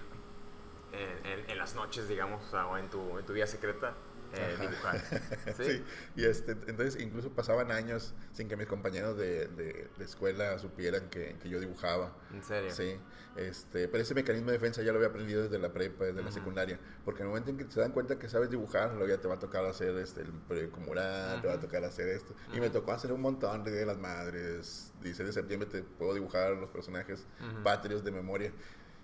[0.92, 3.94] en, en- en las noches, digamos, o, sea, o en, tu, en tu vida secreta,
[4.34, 5.00] eh, dibujar.
[5.58, 5.64] ¿Sí?
[5.64, 5.84] Sí,
[6.16, 11.10] y este, entonces incluso pasaban años sin que mis compañeros de, de, de escuela supieran
[11.10, 12.16] que, que yo dibujaba.
[12.34, 12.72] En serio.
[12.72, 12.96] Sí,
[13.36, 16.28] este, pero ese mecanismo de defensa ya lo había aprendido desde la prepa, desde la
[16.30, 16.40] Ujú.
[16.40, 19.22] secundaria, porque en el momento en que se dan cuenta que sabes dibujar, luego ya
[19.22, 22.34] te va a tocar hacer este, el periódico mural, te va a tocar hacer esto,
[22.54, 26.52] y me tocó hacer un montón de las Madres, 16 de septiembre te puedo dibujar
[26.54, 27.26] los personajes
[27.64, 28.52] patrios de memoria,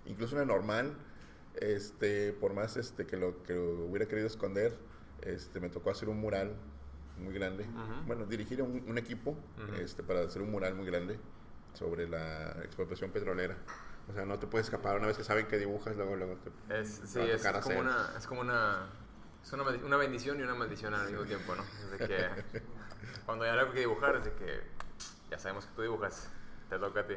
[0.04, 0.94] incluso una normal,
[1.56, 4.76] este, por más este, que, lo, que lo hubiera querido esconder,
[5.22, 6.56] este, me tocó hacer un mural
[7.18, 8.06] muy grande, Ujú.
[8.06, 9.36] bueno, dirigir a un, un equipo
[9.80, 11.18] este, para hacer un mural muy grande
[11.74, 13.56] sobre la expropiación petrolera.
[14.08, 16.50] O sea, no te puedes escapar una vez que saben que dibujas, luego, luego te...
[16.80, 18.86] Es, sí, a es, tocar como una, es como una,
[19.42, 21.62] es una, una bendición y una maldición al mismo tiempo, ¿no?
[21.62, 22.28] Es de que
[23.26, 24.60] cuando hay algo que dibujar, es de que
[25.30, 26.28] ya sabemos que tú dibujas,
[26.70, 27.14] te toca a ti.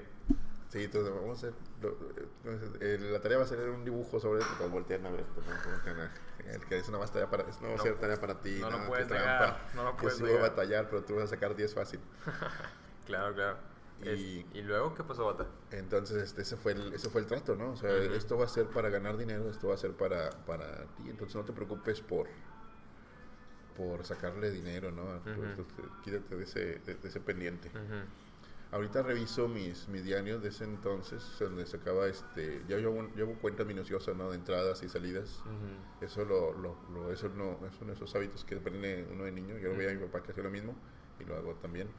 [0.70, 1.54] Sí, entonces vamos a hacer...
[1.82, 1.98] lo-
[2.46, 5.22] entonces, eh, la tarea va a ser un dibujo sobre esto, todos voltean a ver
[5.22, 5.64] ¿no?
[5.64, 6.10] Como que, no,
[6.54, 7.44] El que es una más tarea para...
[7.44, 9.60] No va a No, ser tarea para ti, no lo qué puedes trampa.
[9.76, 12.00] no lo Yo puedes sí voy a batallar, pero tú vas a sacar 10 fácil.
[13.06, 13.58] Claro, claro.
[14.04, 15.48] Es- Y- Y, luego qué pasó, Bata?
[15.72, 17.72] Entonces, este, ese, fue el, ese fue el trato, ¿no?
[17.72, 18.14] O sea, Ujú.
[18.14, 21.10] esto va a ser para ganar dinero, esto va a ser para, para ti.
[21.10, 22.28] Entonces, no te preocupes por,
[23.76, 25.04] por sacarle dinero, ¿no?
[25.04, 25.30] Ujú.
[25.30, 25.66] Entonces,
[26.04, 27.70] quítate de ese, de, de ese pendiente.
[27.70, 28.06] Ujú.
[28.72, 33.66] Ahorita reviso mis, mis diarios de ese entonces, donde sacaba, este, ya llevo, llevo cuentas
[33.66, 34.30] minuciosas, ¿no?
[34.30, 35.42] De entradas y salidas.
[36.02, 39.32] Eso, lo, lo, lo- eso no, es uno de esos hábitos que aprende uno de
[39.32, 39.58] niño.
[39.58, 40.76] Yo lo veía a mi papá que hacía lo mismo
[41.20, 41.90] y lo hago también.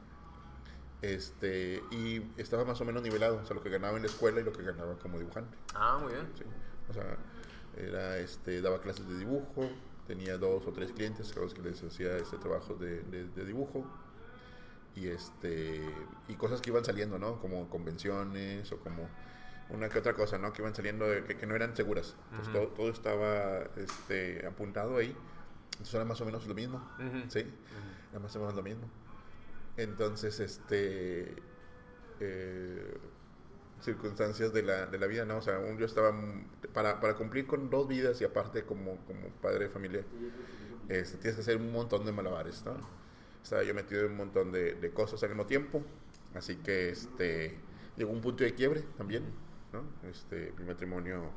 [1.01, 4.39] Este, y estaba más o menos nivelado, o sea, lo que ganaba en la escuela
[4.39, 5.57] y lo que ganaba como dibujante.
[5.73, 6.27] Ah, muy bien.
[6.37, 6.43] Sí.
[6.89, 7.17] O sea,
[7.75, 9.67] era, este, daba clases de dibujo,
[10.07, 13.45] tenía dos o tres clientes a los que les hacía este trabajo de, de- de
[13.45, 13.83] dibujo
[14.95, 15.81] y este
[16.27, 17.39] y cosas que iban saliendo, ¿no?
[17.39, 19.07] Como convenciones o como
[19.69, 20.51] una que otra cosa, ¿no?
[20.51, 22.15] Que iban saliendo de- que, que no eran seguras.
[22.31, 25.15] Entonces todo, todo estaba este, apuntado ahí.
[25.71, 26.85] Entonces era más o menos lo mismo.
[27.29, 27.39] ¿sí?
[27.39, 27.49] Ujú.
[28.11, 28.83] Era más o menos lo mismo.
[29.77, 31.35] Entonces, este.
[32.19, 32.97] eh,
[33.81, 35.37] circunstancias de la, de la vida, ¿no?
[35.37, 36.13] O sea, un- yo estaba.
[36.73, 40.03] Para, para cumplir con dos vidas y aparte como, como padre de familia,
[40.89, 42.73] este, tienes que hacer un montón de malabares, ¿no?
[43.43, 45.83] Estaba yo metido en un montón de, de cosas al mismo tiempo.
[46.35, 47.57] Así que este,
[47.97, 49.23] llegó un punto de quiebre también,
[49.73, 49.83] ¿no?
[50.09, 51.31] Este, mi matrimonio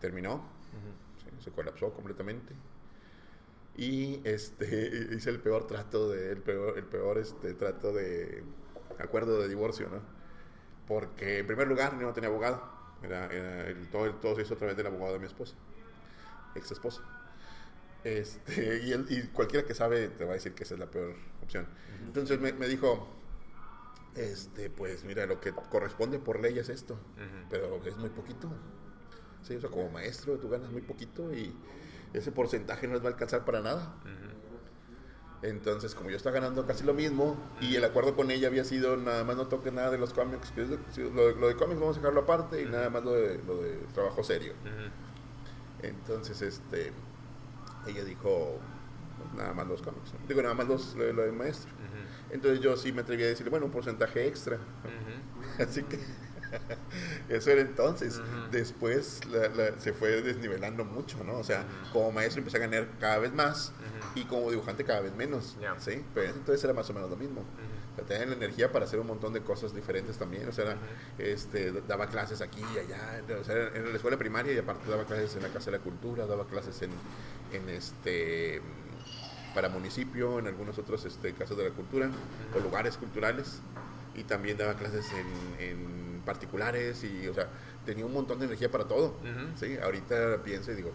[0.00, 1.30] terminó, Ujú.
[1.38, 2.54] Sí, se colapsó completamente.
[3.76, 8.42] Y este, hice el peor trato de, el peor, el peor este, trato de
[8.98, 10.00] acuerdo de divorcio, ¿no?
[10.86, 12.62] Porque en primer lugar no tenía abogado.
[13.02, 15.54] Era, era el, todo, el- todo se hizo a través del abogado de mi esposa,
[16.54, 17.02] ex esposa.
[18.04, 20.86] Este, y, él- y cualquiera que sabe te va a decir que esa es la
[20.90, 21.14] peor
[21.48, 21.66] opción.
[22.04, 23.08] Entonces me, me dijo,
[24.14, 27.46] este, pues mira, lo que corresponde por ley es esto, Ujú.
[27.50, 28.48] pero es muy poquito.
[29.42, 31.54] Sí, o sea, como maestro tú ganas muy poquito y
[32.12, 33.96] ese porcentaje no les va a alcanzar para nada.
[34.02, 35.46] Ujú.
[35.46, 38.96] Entonces, como yo estaba ganando casi lo mismo y el acuerdo con ella había sido
[38.96, 40.78] nada más no toques nada de los cómics, que es lo,
[41.14, 43.76] lo de, de cómics vamos a dejarlo aparte y nada más lo de, lo de
[43.94, 44.52] trabajo serio.
[45.80, 46.92] Entonces, este,
[47.86, 48.58] ella dijo,
[49.36, 50.12] nada más los cómics.
[50.12, 50.26] ¿no?
[50.28, 51.70] Digo, nada más los, lo, lo del maestro.
[52.30, 54.58] Entonces yo sí me atreví a decirle, bueno, un porcentaje extra.
[55.58, 55.98] Así que
[57.28, 58.20] eso era entonces.
[58.50, 61.38] Después la- la- se fue desnivelando mucho, ¿no?
[61.38, 63.72] O sea, como maestro empecé a ganar cada vez más
[64.14, 65.56] y como dibujante cada vez menos.
[65.78, 66.02] ¿sí?
[66.14, 67.40] Pero entonces era más o menos lo mismo.
[67.92, 70.48] O sea, tenía la energía para hacer un montón de cosas diferentes también.
[70.48, 70.76] O sea, era,
[71.18, 73.22] este, daba clases aquí y allá.
[73.40, 75.78] O sea, era en la escuela primaria y aparte daba clases en la Casa de
[75.78, 76.90] la Cultura, daba clases en,
[77.52, 78.60] en este
[79.54, 82.10] para municipio, en algunos otros este, casas de la cultura
[82.56, 83.60] o lugares culturales.
[84.14, 87.48] Y también daba clases en, en particulares y, o sea,
[87.86, 89.08] tenía un montón de energía para todo.
[89.20, 89.56] Ujú.
[89.58, 89.78] ¿sí?
[89.82, 90.90] Ahorita pienso y digo,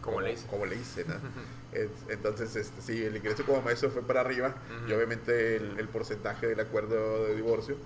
[0.00, 0.46] ¿Cómo le hice?
[0.46, 1.04] ¿Cómo le hice?
[1.04, 1.14] no?
[1.72, 4.94] Es- Entonces, este, sí, el ingreso como maestro fue para arriba y Ujú.
[4.96, 7.76] obviamente el, el porcentaje del acuerdo de divorcio,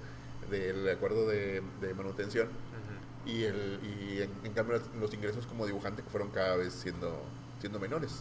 [0.50, 3.28] del acuerdo de, de manutención Ujú.
[3.30, 7.20] y, el, y en, en cambio los ingresos como dibujante fueron cada vez siendo,
[7.60, 8.20] siendo menores.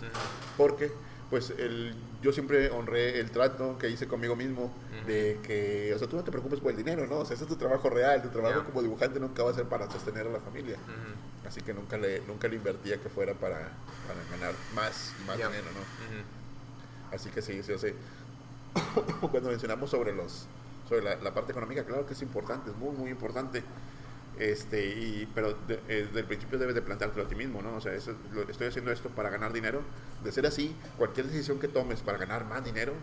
[0.58, 0.92] Porque
[1.32, 4.70] pues el, yo siempre honré el trato que hice conmigo mismo
[5.08, 7.20] de que, o sea, tú no te preocupes por el dinero, ¿no?
[7.20, 9.66] O sea, ese es tu trabajo real, tu trabajo como dibujante nunca va a ser
[9.66, 10.76] para sostener a la familia.
[11.48, 13.72] Así que nunca le, nunca le invertía que fuera para,
[14.08, 17.16] para ganar más y más dinero, ¿no?
[17.16, 17.94] Así que sí, sí, o sea,
[19.32, 20.48] cuando mencionamos sobre los
[20.90, 23.64] sobre la, la parte económica, claro que es importante, es muy, muy importante.
[24.40, 27.76] Este, y, pero de- eh, desde el principio debes de plantártelo a ti mismo, ¿no?
[27.76, 29.82] O sea, eso, lo- estoy haciendo esto para ganar dinero.
[30.24, 32.94] De ser así, cualquier decisión que tomes para ganar más dinero,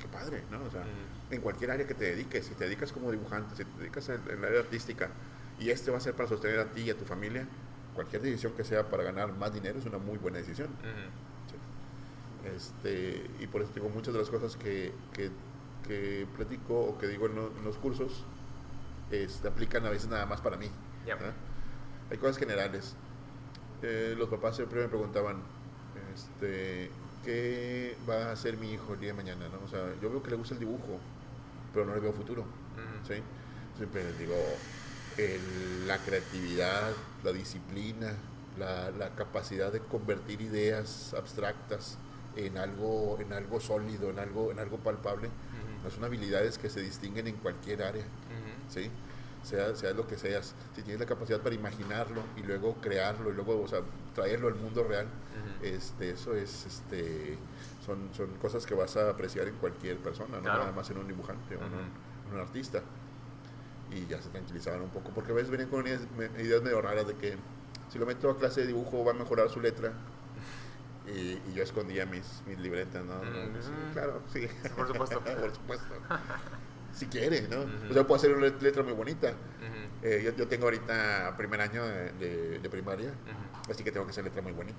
[0.00, 0.62] qué padre, ¿no?
[0.64, 1.34] O sea, Ujú.
[1.34, 4.20] en cualquier área que te dediques, si te dedicas como dibujante, si te dedicas en,
[4.28, 5.08] en el área artística,
[5.58, 7.46] y este va a ser para sostener a ti y a tu familia,
[7.94, 10.68] cualquier decisión que sea para ganar más dinero es una muy buena decisión.
[10.82, 12.48] Sí.
[12.56, 15.30] Este, y por eso digo, muchas de las cosas que, que,
[15.86, 18.24] que platico o que digo en, lo- en los cursos
[19.10, 20.70] este, aplican a veces nada más para mí.
[22.10, 22.94] Hay cosas generales.
[23.82, 25.36] Eh, los papás siempre me preguntaban,
[26.14, 26.90] este,
[27.24, 29.46] ¿qué va a hacer mi hijo el día de mañana?
[29.48, 29.64] ¿no?
[29.64, 30.98] O sea, yo veo que le gusta el dibujo,
[31.72, 32.44] pero no le veo futuro.
[33.06, 33.14] ¿sí?
[33.76, 34.34] Siempre les digo,
[35.16, 36.90] el- la creatividad,
[37.24, 38.12] la disciplina,
[38.58, 41.96] la, la capacidad de convertir ideas abstractas
[42.36, 45.28] en algo, en algo sólido, en algo, en algo palpable,
[45.82, 45.90] Ujú.
[45.94, 48.04] son habilidades que se distinguen en cualquier área.
[48.68, 48.90] ¿sí?
[49.42, 53.34] Sea, sea lo que seas, si tienes la capacidad para imaginarlo y luego crearlo y
[53.34, 53.80] luego o sea,
[54.14, 55.06] traerlo al mundo real,
[55.62, 57.38] este, eso es, este,
[57.86, 60.58] son, son cosas que vas a apreciar en cualquier persona, no Claro.
[60.60, 61.80] nada más en un dibujante o en, un, Ujú.
[62.30, 62.82] en un artista.
[63.90, 66.02] Y ya se tranquilizaban un poco, porque a veces venían con ideas,
[66.38, 67.36] ideas medio raras de que
[67.90, 69.92] si lo meto a clase de dibujo va a mejorar su letra.
[71.14, 73.16] Y, y yo escondía mis, mis libretas, ¿no?
[73.22, 73.62] Mm.
[73.62, 74.46] Sí, claro, sí.
[74.76, 75.20] Por supuesto.
[75.40, 75.94] Por supuesto.
[76.90, 77.58] Si quiere, ¿no?
[77.60, 77.90] Ujú.
[77.90, 79.32] O sea, puedo hacer una letra muy bonita.
[80.02, 83.12] Eh, yo, yo tengo ahorita primer año de, de- de primaria,
[83.70, 84.78] así que tengo que hacer letra muy bonita.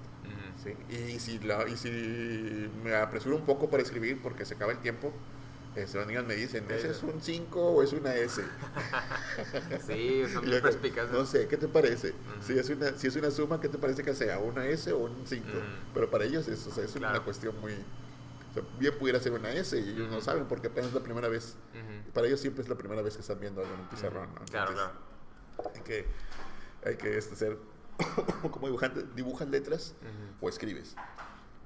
[0.61, 4.73] Sí, y si, la, y si me apresuro un poco para escribir porque se acaba
[4.73, 5.13] el tiempo,
[5.75, 8.43] este, los niños me dicen, ¿ese es un 5 o es una S?
[9.85, 11.11] Sí, son Y bien yo, perspicaces.
[11.11, 12.09] No sé, ¿qué te parece?
[12.09, 12.43] Ujú.
[12.45, 14.39] si, es una, si es una suma, ¿qué te parece que sea?
[14.39, 15.47] ¿Una S o un 5?
[15.47, 15.57] Ujú.
[15.93, 17.23] Pero para ellos es, o sea, es una Claro.
[17.23, 17.73] cuestión muy...
[17.73, 20.25] o sea, bien pudiera ser una S y ellos no Ujú.
[20.25, 21.55] saben porque apenas es la primera vez.
[22.13, 24.29] Para ellos siempre es la primera vez que están viendo algo en un pizarrón.
[24.33, 24.45] ¿no?
[24.45, 24.95] Claro, Entonces,
[25.55, 25.73] claro.
[25.75, 26.05] Hay que,
[26.85, 27.57] hay que este, ser
[28.51, 29.93] como dibujante, dibujas letras
[30.41, 30.95] o escribes.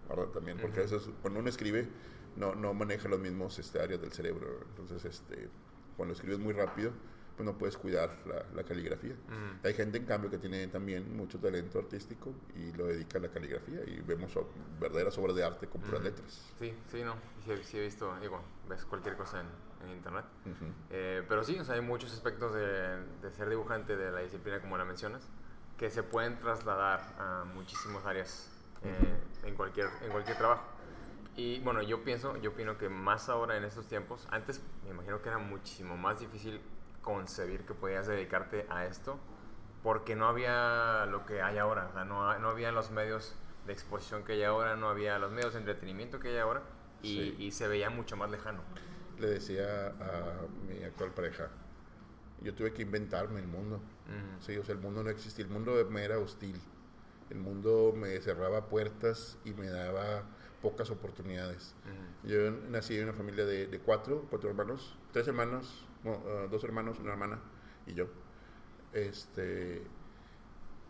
[0.09, 0.25] ¿verdad?
[0.33, 0.95] También, porque Ujú.
[0.95, 1.87] veces cuando uno escribe
[2.35, 4.61] no, no maneja los mismos este, áreas del cerebro.
[4.69, 5.49] Entonces, este,
[5.97, 6.91] cuando escribes muy rápido,
[7.35, 9.13] pues no puedes cuidar la, la caligrafía.
[9.13, 9.67] Ujú.
[9.67, 13.29] Hay gente, en cambio, que tiene también mucho talento artístico y lo dedica a la
[13.29, 14.31] caligrafía y vemos
[14.79, 16.03] verdaderas obras de arte con puras Ujú.
[16.03, 16.53] letras.
[16.59, 17.15] Sí, sí, no.
[17.45, 19.47] Sí, sí he visto, digo, ves cualquier cosa en,
[19.87, 20.25] en internet.
[20.91, 24.61] Eh, pero sí, o sea, hay muchos aspectos de, de ser dibujante de la disciplina,
[24.61, 25.27] como la mencionas,
[25.77, 28.51] que se pueden trasladar a muchísimas áreas
[28.83, 29.17] eh,
[29.47, 30.63] en, cualquier, en cualquier trabajo.
[31.35, 35.21] Y bueno, yo pienso, yo opino que más ahora en estos tiempos, antes me imagino
[35.21, 36.61] que era muchísimo más difícil
[37.01, 39.17] concebir que podías dedicarte a esto,
[39.81, 43.73] porque no había lo que hay ahora, o sea, no, no había los medios de
[43.73, 46.61] exposición que hay ahora, no había los medios de entretenimiento que hay ahora,
[47.01, 47.35] y, Sí.
[47.39, 48.61] y se veía mucho más lejano.
[49.19, 51.49] Le decía a mi actual pareja,
[52.41, 53.77] yo tuve que inventarme el mundo.
[53.77, 54.41] Ujú.
[54.41, 56.61] Sí, o sea, el mundo no existía, el mundo me era hostil.
[57.29, 60.23] El mundo me cerraba puertas y me daba
[60.63, 61.75] pocas oportunidades.
[62.23, 66.63] Yo nací en una familia de, de cuatro, cuatro hermanos, tres hermanos, no, ah, dos
[66.63, 67.39] hermanos, una hermana
[67.85, 68.07] y yo.
[68.93, 69.83] Este,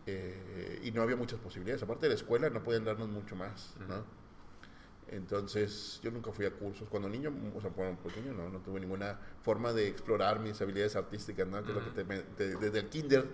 [0.06, 1.82] eh, y no había muchas posibilidades.
[1.82, 4.04] Aparte de la escuela, no podían darnos mucho más, ¿no?
[5.14, 6.88] Entonces, yo nunca fui a cursos.
[6.88, 10.96] Cuando niño, o sea, cuando pequeño, no, no tuve ninguna forma de explorar mis habilidades
[10.96, 11.62] artísticas, ¿no?
[11.62, 12.04] Que es lo que
[12.36, 13.24] te, desde el kinder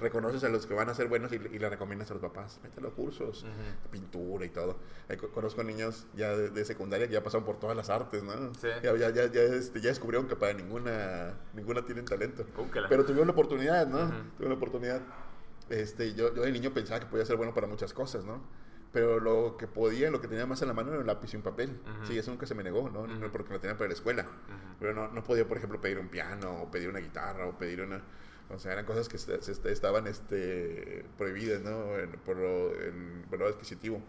[0.00, 2.58] reconoces a los que van a ser buenos y, y le recomiendas a los papás.
[2.62, 3.46] Mételo a cursos,
[3.90, 4.76] pintura y todo.
[5.20, 8.52] Co- conozco niños ya de, de secundaria que ya pasaron por todas las artes, ¿no?
[8.54, 8.68] Sí.
[8.82, 12.44] Ya, ya, ya, ya, este, ya descubrieron que para ninguna, ninguna tienen talento.
[12.56, 12.88] Úcala.
[12.88, 13.98] Pero tuvieron la oportunidad, ¿no?
[14.36, 15.02] Tuvieron la oportunidad.
[15.70, 18.40] Este, yo, yo de niño pensaba que podía ser bueno para muchas cosas, ¿no?
[18.92, 21.36] Pero lo que podía, lo que tenía más en la mano era un lápiz y
[21.36, 21.78] un papel.
[21.96, 22.06] Ujú.
[22.06, 23.06] Sí, eso nunca se me negó, ¿no?
[23.30, 24.26] Porque lo tenía para la escuela.
[24.80, 27.82] Pero no, no podía, por ejemplo, pedir un piano o pedir una guitarra o pedir
[27.82, 28.02] una...
[28.50, 31.98] O sea, eran cosas que se, se- estaban este, prohibidas, ¿no?
[31.98, 34.02] En- por lo, el valor adquisitivo.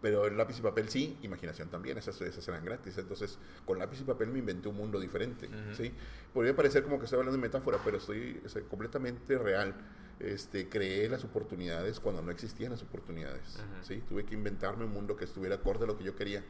[0.00, 2.96] Pero el lápiz y papel sí, imaginación también, esas, esas eran gratis.
[2.98, 5.48] Entonces, con lápiz y papel me inventé un mundo diferente.
[5.74, 5.92] ¿sí?
[6.32, 9.74] Podría parecer como que estoy hablando de metáfora, pero estoy sea, completamente real.
[10.20, 13.58] Este, creé las oportunidades cuando no existían las oportunidades.
[13.82, 14.02] ¿sí?
[14.08, 16.44] Tuve que inventarme un mundo que estuviera acorde a lo que yo quería.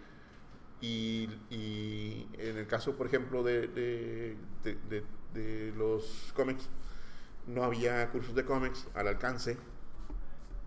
[0.81, 5.05] Y, y en el caso, por ejemplo, de, de, de-
[5.35, 6.69] de- los cómics,
[7.47, 9.57] no había cursos de cómics al alcance.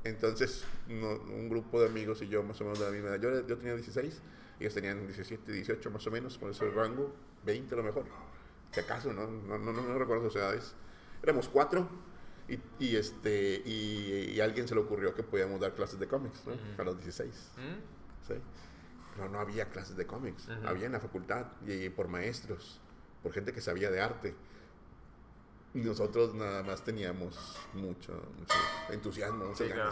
[0.04, 3.20] Entonces, no- un grupo de amigos y yo, más o menos de la misma edad,
[3.22, 4.22] yo, yo tenía 16,
[4.60, 7.14] ellos tenían 17, 18 más o menos, por eso el rango,
[7.46, 8.06] 20 a lo mejor,
[8.72, 10.76] si acaso, no, no, no, no recuerdo sus edades.
[11.24, 11.88] Éramos cuatro
[12.52, 16.08] y, y este, y, y a alguien se le ocurrió que podíamos dar clases de
[16.08, 16.54] cómics ¿no?
[16.78, 17.52] A los 16.
[17.58, 18.28] ¿Mm?
[18.28, 18.34] ¿sí?
[19.16, 22.80] Pero no había clases de cómics, había en la facultad y por maestros,
[23.24, 24.36] por gente que sabía de arte.
[25.74, 28.56] Nosotros nada más teníamos mucho, mucho
[28.90, 29.92] entusiasmo, Sí, claro.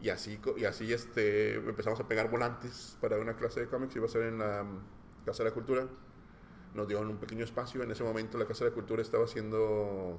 [0.00, 4.06] Y así, y así este, empezamos a pegar volantes para una clase de cómics, iba
[4.06, 5.86] a ser en la mm, Casa de la Cultura.
[6.74, 10.18] Nos dieron un pequeño espacio, en ese momento la Casa de la Cultura estaba siendo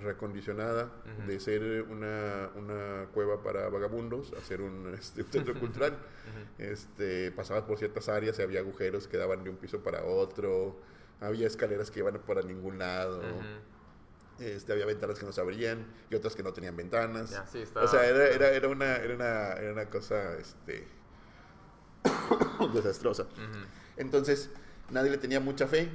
[0.00, 0.90] recondicionada
[1.26, 5.92] de ser una, una cueva para vagabundos a ser un, este, un centro cultural.
[5.92, 6.62] Ujú.
[6.62, 10.78] Este, pasabas por ciertas áreas y había agujeros que daban de un piso para otro,
[11.20, 13.22] había escaleras que iban para ningún lado,
[14.38, 17.30] este, había ventanas que no se abrían y otras que no tenían ventanas.
[17.30, 20.86] Ya, sí, estaba- O sea, era, era, era, una, era, una, era una cosa este,
[22.74, 23.26] desastrosa.
[23.96, 24.50] Entonces,
[24.90, 25.88] nadie le tenía mucha fe,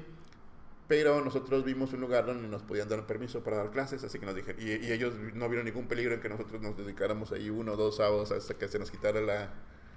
[0.87, 4.25] pero nosotros vimos un lugar donde nos podían dar permiso para dar clases, así que
[4.25, 7.49] nos dijeron, y, y ellos no vieron ningún peligro en que nosotros nos dedicáramos ahí
[7.49, 9.49] uno o dos sábados hasta que se nos quitara la,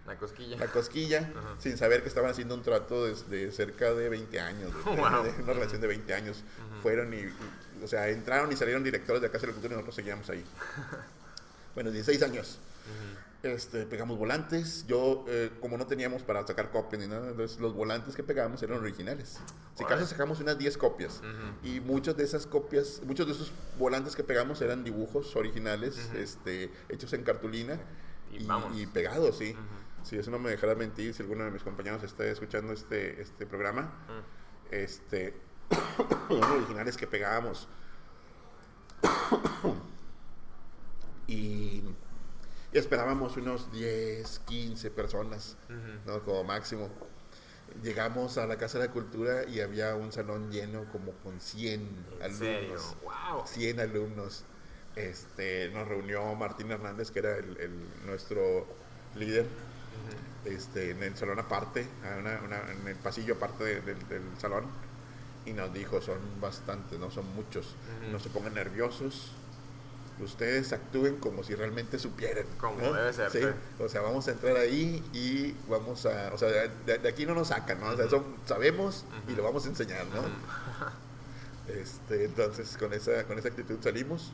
[0.07, 0.57] La cosquilla.
[0.59, 1.55] la cosquilla, Ajá.
[1.59, 5.23] sin saber que estaban haciendo un trato desde cerca de 20 años, de, de- Wow.
[5.25, 6.45] de una relación de 20 años.
[6.83, 9.73] Fueron y, y- o sea, entraron y salieron directores de la Casa de la Cultura
[9.75, 10.45] y nosotros seguíamos ahí.
[11.75, 12.59] bueno, 16 años.
[13.53, 14.87] Este, pegamos volantes.
[14.87, 18.63] Yo, eh, como no teníamos para sacar copias ni nada, entonces los volantes que pegamos
[18.63, 19.39] eran originales.
[19.75, 21.23] Si acaso sacamos unas 10 copias.
[21.63, 26.71] Y muchas de esas copias, muchos de esos volantes que pegamos eran dibujos originales, este,
[26.89, 27.79] hechos en cartulina
[28.33, 28.79] Y y, vámonos.
[28.79, 29.55] y pegados, sí.
[30.03, 33.47] Si eso no me dejará mentir, si alguno de mis compañeros está escuchando este, este
[33.47, 33.93] programa,
[34.71, 35.35] este,
[36.31, 37.69] eran originales que pegábamos.
[41.27, 41.83] y
[42.79, 45.57] esperábamos unos 10, 15 personas.
[46.07, 46.23] ¿no?
[46.23, 46.89] como máximo.
[47.83, 51.81] Llegamos a la Casa de la Cultura y había un salón lleno como con 100
[51.81, 52.39] ¿En alumnos.
[52.39, 52.81] serio?
[53.03, 53.47] ¡Wow!
[53.47, 54.45] 100 alumnos.
[54.95, 58.67] Este, nos reunió Martín Hernández, que era el, el- nuestro
[59.15, 59.47] líder,
[60.47, 61.87] este, en el salón aparte,
[62.19, 64.65] una- una- en el pasillo aparte de- del- del salón,
[65.45, 67.75] y nos dijo, son bastantes, no son muchos,
[68.11, 69.33] no se pongan nerviosos,
[70.21, 72.47] ustedes actúen como si realmente supieran.
[72.59, 72.93] Como ¿no?
[72.95, 73.41] debe ser, Sí.
[73.79, 76.49] O sea, vamos a entrar ahí y vamos a, o sea,
[76.87, 77.89] de, de aquí no nos sacan, ¿no?
[77.91, 80.23] O sea, son- sabemos y lo vamos a enseñar, ¿no?
[81.69, 84.33] Este, entonces con esa, con esa actitud salimos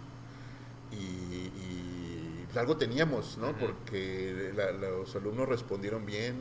[0.90, 3.56] y, y, pues, algo teníamos, ¿no?
[3.58, 6.36] Porque la- los alumnos respondieron bien,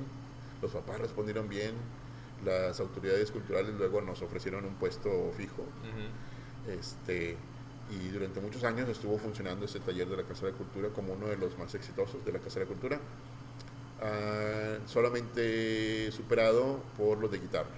[0.62, 1.72] los papás respondieron bien,
[2.46, 5.64] las autoridades culturales luego nos ofrecieron un puesto fijo.
[6.68, 7.38] Este,
[7.92, 11.14] y durante muchos años estuvo funcionando ese taller de la Casa de la Cultura como
[11.14, 13.00] uno de los más exitosos de la Casa de la Cultura,
[14.04, 17.70] Ah, solamente superado por los de guitarra.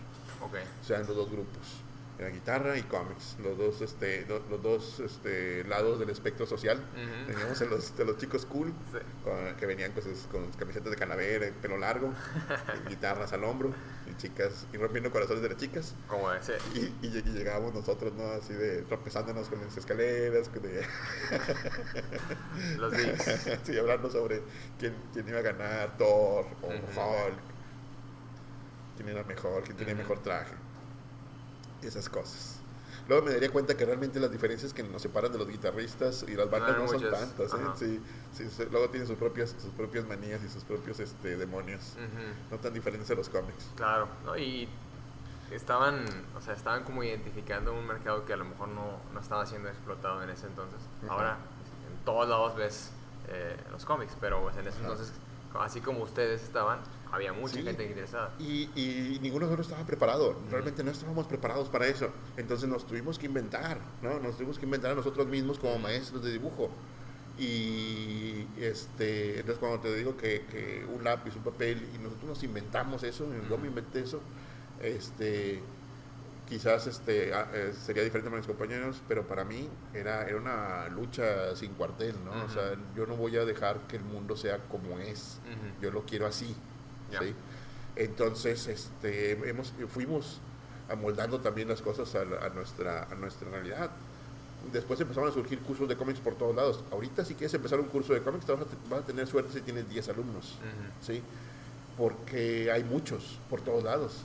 [0.81, 1.82] O sea, en los dos grupos,
[2.19, 6.77] la guitarra y cómics, los dos, este, do- los dos este, lados del espectro social.
[6.77, 7.25] Ujú.
[7.31, 8.99] Teníamos a los, a los chicos cool, Sí.
[9.23, 12.13] con- que venían con, sus, con camisetas de calavera, pelo largo,
[12.85, 13.73] y guitarras al hombro,
[14.09, 15.95] y chicas, y rompiendo corazones de las chicas.
[16.07, 16.57] Como ese.
[16.75, 18.25] Y, y lleg- y llegábamos nosotros, ¿no?
[18.31, 20.85] Así de tropezándonos con las escaleras, con de,
[22.77, 23.47] Los Dicks.
[23.63, 24.41] sí, hablando sobre
[24.79, 26.75] quién, quién iba a ganar, Thor o Ujú.
[26.75, 27.39] Hulk,
[28.97, 30.03] quién era mejor, quién tenía Ujú.
[30.03, 30.53] mejor traje,
[31.87, 32.59] esas cosas.
[33.07, 36.35] luego me daría cuenta que realmente las diferencias que nos separan de los guitarristas y
[36.35, 37.53] las bandas no, son tantas.
[37.53, 37.57] ¿eh?
[37.75, 38.01] Sí,
[38.33, 41.93] sí, luego tienen sus propias, sus propias manías y sus propios este, demonios.
[42.49, 43.69] No tan diferentes a los cómics.
[43.75, 44.37] Claro, ¿no?
[44.37, 44.67] y
[45.51, 46.05] estaban,
[46.35, 49.69] o sea, estaban como identificando un mercado que a lo mejor no, no estaba siendo
[49.69, 50.79] explotado en ese entonces.
[51.07, 51.37] Ahora,
[51.87, 52.91] en todos lados ves
[53.29, 55.13] eh, los cómics, pero pues, en ese entonces,
[55.59, 56.79] así como ustedes estaban,
[57.11, 58.33] había mucha gente interesada.
[58.39, 62.09] Y, y, ninguno de nosotros estaba preparado, realmente no estábamos preparados para eso.
[62.37, 64.19] Entonces nos tuvimos que inventar, ¿no?
[64.19, 66.69] Nos tuvimos que inventar a nosotros mismos como maestros de dibujo.
[67.37, 72.43] Y este, entonces cuando te digo que, que un lápiz, un papel, y nosotros nos
[72.43, 74.21] inventamos eso, yo me inventé eso,
[74.81, 75.61] este,
[76.47, 81.55] quizás este, eh, sería diferente para mis compañeros, pero para mí era, era una lucha
[81.55, 82.45] sin cuartel, ¿no?
[82.45, 85.39] O sea, yo no voy a dejar que el mundo sea como es,
[85.81, 86.55] yo lo quiero así,
[87.19, 87.33] ¿sí?
[87.95, 90.39] Entonces, este, hemos, fuimos
[90.89, 93.91] amoldando también las cosas a, nuestra, a nuestra realidad.
[94.71, 96.83] Después empezaron a surgir cursos de cómics por todos lados.
[96.91, 99.61] Ahorita si quieres empezar un curso de cómics vas a, vas a tener suerte si
[99.61, 100.57] tienes 10 alumnos,
[101.01, 101.21] ¿sí?
[101.97, 104.23] Porque hay muchos por todos lados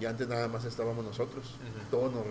[0.00, 1.44] y antes nada más estábamos nosotros.
[1.90, 2.24] Todos nos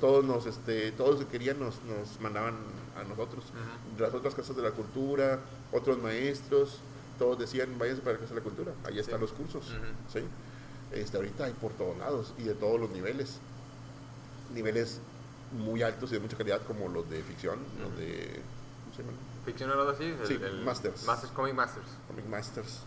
[0.00, 2.56] todos nos, este, todos que querían nos, nos mandaban
[2.98, 3.44] a nosotros.
[3.98, 5.40] Las otras casas de la cultura,
[5.72, 6.80] otros maestros,
[7.18, 9.72] todos decían, váyanse para la casa de la cultura, ahí están los cursos.
[10.12, 10.20] ¿sí?
[10.92, 13.38] este, ahorita hay por todos lados y de todos los niveles.
[14.54, 15.00] Niveles
[15.52, 18.40] muy altos y de mucha calidad como los de ficción, los de...
[18.84, 19.16] ¿cómo se llaman?
[19.44, 20.14] ¿Ficción o algo así?
[20.24, 21.04] sí, Masters.
[21.04, 21.86] Masters, Comic Masters.
[22.08, 22.80] Comic Masters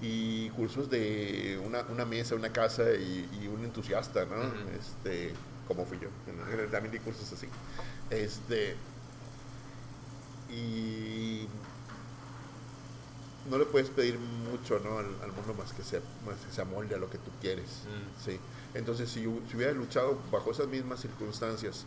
[0.00, 4.36] y cursos de una, una mesa, una casa y, un entusiasta, ¿no?
[4.78, 5.34] este,
[5.66, 6.08] como fui yo.
[6.70, 7.48] También di cursos así.
[8.10, 8.76] Este,
[10.50, 11.46] y
[13.50, 14.98] no le puedes pedir mucho ¿no?
[14.98, 17.84] al, mundo más que, se, más que se amolde a lo que tú quieres.
[17.84, 18.24] Mm.
[18.24, 18.40] ¿sí?
[18.74, 21.84] Entonces, si, si hubiera luchado bajo esas mismas circunstancias,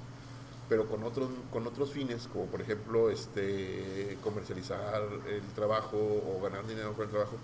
[0.67, 6.65] pero con otros, con otros fines, como por ejemplo este, comercializar el trabajo o ganar
[6.65, 7.35] dinero con el trabajo,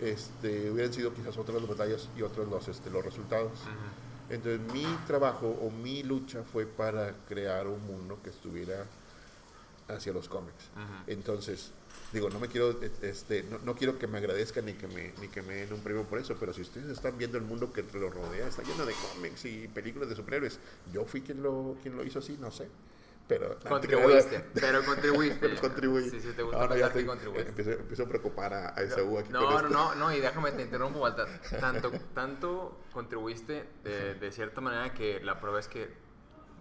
[0.00, 3.52] este, hubieran sido quizás otras las batallas y otros los, este, los resultados.
[4.28, 8.84] Entonces mi trabajo o mi lucha fue para crear un mundo que estuviera
[9.88, 10.70] hacia los cómics.
[11.08, 11.72] Entonces,
[12.12, 15.42] digo, no me quiero, este, no, quiero que me agradezcan ni que me, ni que
[15.42, 18.08] me den un premio por eso, pero si ustedes están viendo el mundo que lo
[18.08, 20.60] rodea, está lleno de cómics y películas de superhéroes.
[20.92, 22.68] Yo fui quien lo, quien lo hizo así, no sé
[23.30, 23.56] pero...
[23.60, 25.38] Contribuiste, pero contribuiste.
[25.40, 26.10] pero contribuí.
[26.10, 27.74] Sí, sí, te gustó Ahora contribuiste.
[27.74, 30.98] Empiezo, a preocupar a, a Esaú aquí No, no, no, no, y déjame te interrumpo,
[30.98, 31.26] Walter.
[31.60, 35.94] Tanto, tanto contribuiste de, de cierta manera que la prueba es que,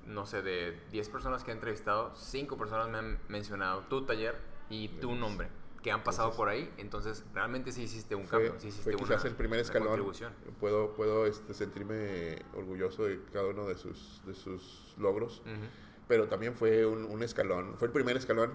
[0.05, 4.35] no sé, de 10 personas que he entrevistado, 5 personas me han mencionado tu taller
[4.69, 5.49] y tu nombre
[5.81, 9.23] que han pasado por ahí, entonces realmente sí hiciste un cambio, sí hiciste fue quizás
[9.23, 10.11] el primer escalón.
[10.59, 15.41] Puedo, puedo este, sentirme orgulloso de cada uno de sus, de sus logros.
[15.45, 18.53] Uh pero también fue un, escalón, fue el primer escalón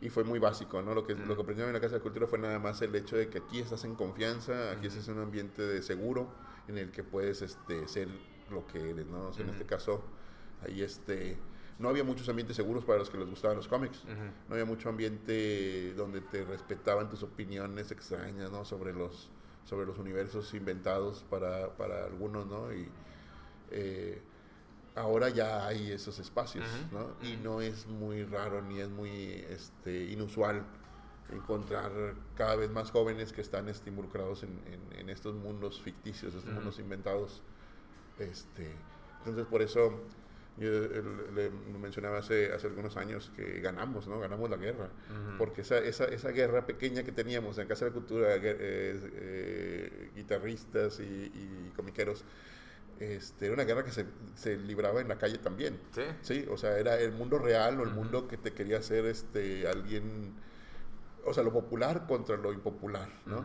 [0.00, 0.94] y fue muy básico, ¿no?
[0.94, 3.16] Lo que, lo que aprendieron en la Casa de Cultura fue nada más el hecho
[3.16, 6.28] de que aquí estás en confianza, aquí estás en un ambiente de seguro
[6.68, 8.06] en el que puedes este, ser
[8.52, 9.32] lo que eres, ¿no?
[9.36, 10.04] en este caso,
[10.64, 11.36] ahí este,
[11.80, 14.04] no había muchos ambientes seguros para los que les gustaban los cómics,
[14.48, 18.64] no había mucho ambiente donde te respetaban tus opiniones extrañas, ¿no?
[18.64, 19.28] Sobre los,
[19.64, 22.72] sobre los universos inventados para, para algunos, ¿no?
[22.72, 22.86] Y,
[23.72, 24.22] eh,
[24.94, 27.14] ahora ya hay esos espacios, ¿no?
[27.26, 30.64] Y no es muy raro ni es muy este, inusual
[31.30, 31.90] encontrar
[32.36, 34.60] cada vez más jóvenes que están este, involucrados en,
[34.98, 37.42] en, estos mundos ficticios, estos mundos inventados.
[38.18, 38.70] Este,
[39.18, 40.00] entonces, por eso
[40.58, 40.68] yo
[41.34, 44.20] le mencionaba hace, hace algunos años que ganamos, ¿no?
[44.20, 44.90] Ganamos la guerra.
[45.38, 50.10] Porque esa, esa, esa, guerra pequeña que teníamos en Casa de la Cultura, eh, eh,
[50.14, 52.24] guitarristas y, y comiqueros,
[53.02, 55.78] este, era una guerra que se, se, libraba en la calle también.
[55.92, 56.02] Sí.
[56.22, 59.66] Sí, o sea, era el mundo real o el mundo que te quería hacer este,
[59.66, 60.34] alguien,
[61.24, 63.44] o sea, lo popular contra lo impopular, ¿no?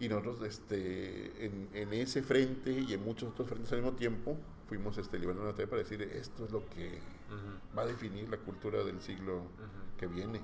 [0.00, 4.36] Y nosotros este, en, en, ese frente y en muchos otros frentes al mismo tiempo
[4.68, 6.98] fuimos este, librando una tarea para decir esto es lo que
[7.76, 9.44] va a definir la cultura del siglo
[9.96, 10.40] que viene.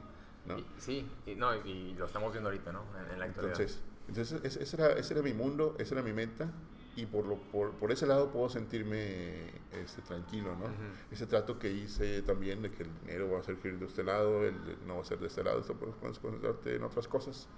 [0.47, 0.57] ¿no?
[0.78, 2.84] sí, y, no, y lo estamos viendo ahorita, ¿no?
[3.12, 3.61] En, la actualidad.
[3.61, 6.51] Entonces, entonces ese, era, ese era mi mundo, esa era mi meta
[6.99, 10.64] y por, lo, por, por, ese lado puedo sentirme este, tranquilo, ¿no?
[11.12, 14.44] Ese trato que hice también de que el dinero va a ser de este lado,
[14.44, 17.49] el, no va a ser de este lado, puedes concentrarte en otras cosas,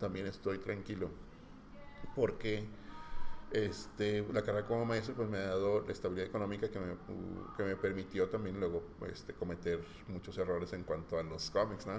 [0.00, 1.10] también estoy tranquilo.
[2.14, 2.64] Porque
[3.52, 6.96] este, la carrera como maestro pues me ha dado la estabilidad económica que me,
[7.56, 11.94] que me permitió también luego este, cometer muchos errores en cuanto a los cómics, ¿no?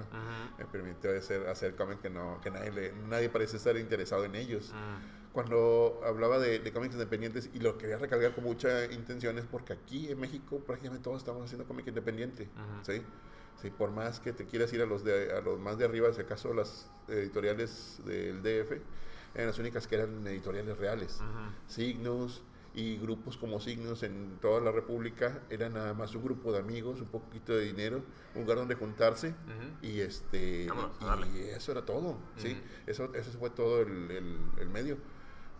[0.58, 4.72] Me permitió hacer, hacer cómics que, no, que nadie, nadie parece estar interesado en ellos.
[5.32, 9.72] Cuando hablaba de, de, cómics independientes, y lo quería recalcar con mucha intención, es porque
[9.72, 12.48] aquí en México prácticamente todos estamos haciendo cómic independiente,
[12.82, 13.02] ¿sí?
[13.60, 16.12] Sí, por más que te quieras ir a los, de, a los más de arriba,
[16.12, 18.80] si acaso las editoriales del DF,
[19.38, 21.20] eran las únicas que eran editoriales reales.
[21.68, 22.42] Signos
[22.74, 27.00] y grupos como Signos en toda la República eran nada más un grupo de amigos,
[27.00, 28.02] un poquito de dinero,
[28.34, 29.34] un lugar donde juntarse
[29.80, 32.60] y este y, eso era todo, ¿sí?
[32.88, 34.10] Eso, eso fue todo el,
[34.58, 34.98] el, medio.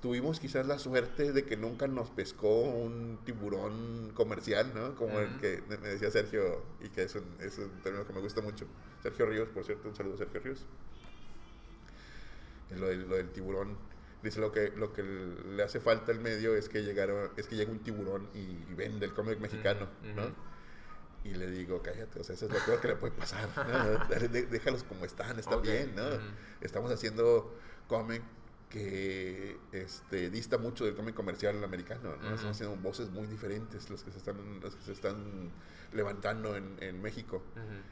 [0.03, 4.97] Tuvimos quizás la suerte de que nunca nos pescó un tiburón comercial, ¿no?
[4.97, 8.20] Como el que me decía Sergio, y que es un, es un término que me
[8.20, 8.66] gusta mucho.
[9.03, 10.66] Sergio Ríos, por cierto, un saludo a Sergio Ríos
[12.77, 13.77] lo del, lo del tiburón.
[14.23, 17.55] Dice lo que, lo que le hace falta al medio es que llegaron, es que
[17.55, 20.35] llega un tiburón y, vende el cómic mexicano, ¿no?
[21.25, 23.49] Y le digo, cállate, o sea, eso es lo peor que le puede pasar.
[24.51, 26.03] Déjalos como están, está bien, ¿no?
[26.61, 27.57] Estamos haciendo
[27.87, 28.23] cómic
[28.69, 32.35] que este, dista mucho del cómic comercial americano, ¿no?
[32.35, 35.51] Estamos haciendo voces muy diferentes las que se están, las que se están
[35.93, 37.43] levantando en, en México.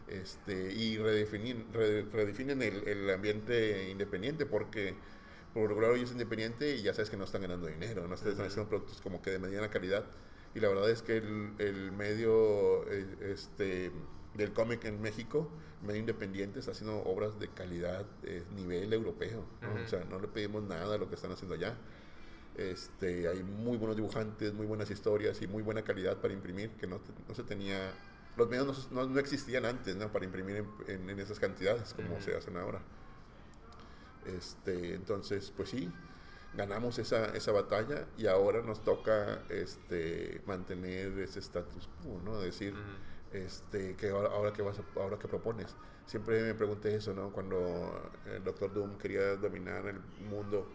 [0.09, 4.95] Este, y redefinen, redefinen el, el, ambiente independiente porque
[5.55, 8.33] por lo hoy es independiente y ya sabes que no están ganando dinero, no están
[8.33, 10.05] haciendo productos como que de mediana calidad.
[10.55, 13.91] Y la verdad es que el, el medio eh, este,
[14.37, 15.51] del cómic en México,
[15.82, 19.45] medio independiente, está haciendo obras de calidad de nivel europeo,
[19.84, 21.76] o sea, no le pedimos nada a lo que están haciendo allá.
[22.57, 26.87] Este, hay muy buenos dibujantes, muy buenas historias y muy buena calidad para imprimir, que
[26.87, 27.93] no, no se tenía...
[28.37, 30.12] Los medios no, no, existían antes ¿no?
[30.12, 32.80] para imprimir en, en, esas cantidades como se hacen ahora.
[34.26, 35.91] Este, entonces, pues sí,
[36.57, 42.41] ganamos esa, esa batalla y ahora nos toca este, mantener ese status quo, ¿no?
[42.41, 42.74] Decir,
[43.37, 45.74] este, que ahora, ahora, que vas ahora que propones.
[46.07, 47.30] Siempre me pregunté eso, ¿no?
[47.32, 50.68] Cuando el Doctor Doom quería dominar el mundo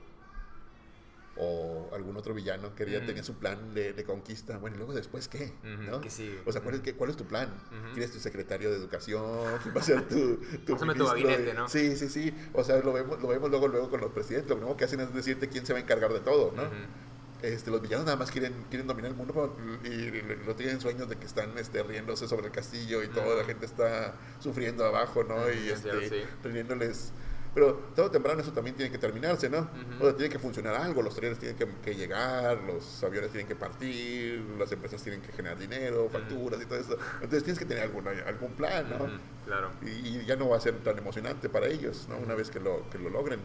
[1.37, 3.05] o algún otro villano quería mm.
[3.05, 4.57] tenía su plan de, de, conquista.
[4.57, 6.01] Bueno, y luego después qué, ¿no?
[6.45, 7.49] O sea, ¿cuál, es, ¿cuál es tu plan?
[7.93, 9.23] ¿Quién es tu secretario de educación?
[9.63, 11.69] ¿Quién va a ser tu, tu, tu gabinete, ¿no?
[11.69, 12.35] Sí, sí, sí.
[12.53, 14.49] O sea, lo vemos, lo vemos luego, luego con los presidentes.
[14.49, 16.63] Lo primero que hacen es decirte quién se va a encargar de todo, ¿no?
[17.41, 21.15] Este, los villanos nada más quieren, quieren dominar el mundo y, no tienen sueños de
[21.17, 25.49] que están este, riéndose sobre el castillo y toda la gente está sufriendo abajo, ¿no?
[25.49, 27.11] Y este, sí.
[27.53, 29.69] Pero todo temprano eso también tiene que terminarse, ¿no?
[29.99, 33.57] O sea, tiene que funcionar algo, los trenes tienen que, llegar, los aviones tienen que
[33.57, 36.97] partir, las empresas tienen que generar dinero, facturas y todo eso.
[37.15, 39.09] Entonces tienes que tener algún, algún plan, ¿no?
[39.45, 39.71] Claro.
[39.81, 42.17] Y, ya no va a ser tan emocionante para ellos, ¿no?
[42.19, 43.41] Una vez que lo, que lo logren.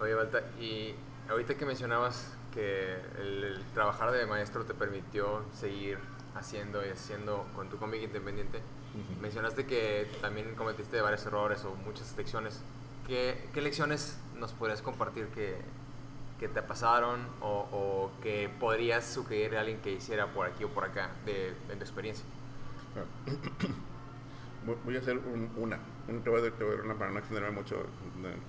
[0.00, 0.94] Oye, Valta, y
[1.28, 5.98] ahorita que mencionabas que el, trabajar de maestro te permitió seguir
[6.34, 8.60] haciendo y haciendo con tu cómic independiente,
[9.20, 12.60] Mencionaste que también cometiste varios errores o muchas lecciones.
[13.06, 15.56] ¿Qué, qué lecciones nos podrías compartir que,
[16.38, 20.68] que te pasaron o, o, que podrías sugerir a alguien que hiciera por aquí o
[20.68, 22.24] por acá de, tu experiencia?
[24.84, 25.20] Voy a hacer
[25.56, 25.78] una.
[26.06, 27.84] Te voy a, te voy a una para no extenderme mucho.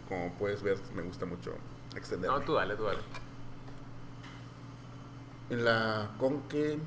[0.07, 1.55] Como puedes ver, me gusta mucho
[1.99, 2.37] extenderme.
[2.37, 2.99] No, tú dale, tú dale.
[5.49, 6.77] En la Conque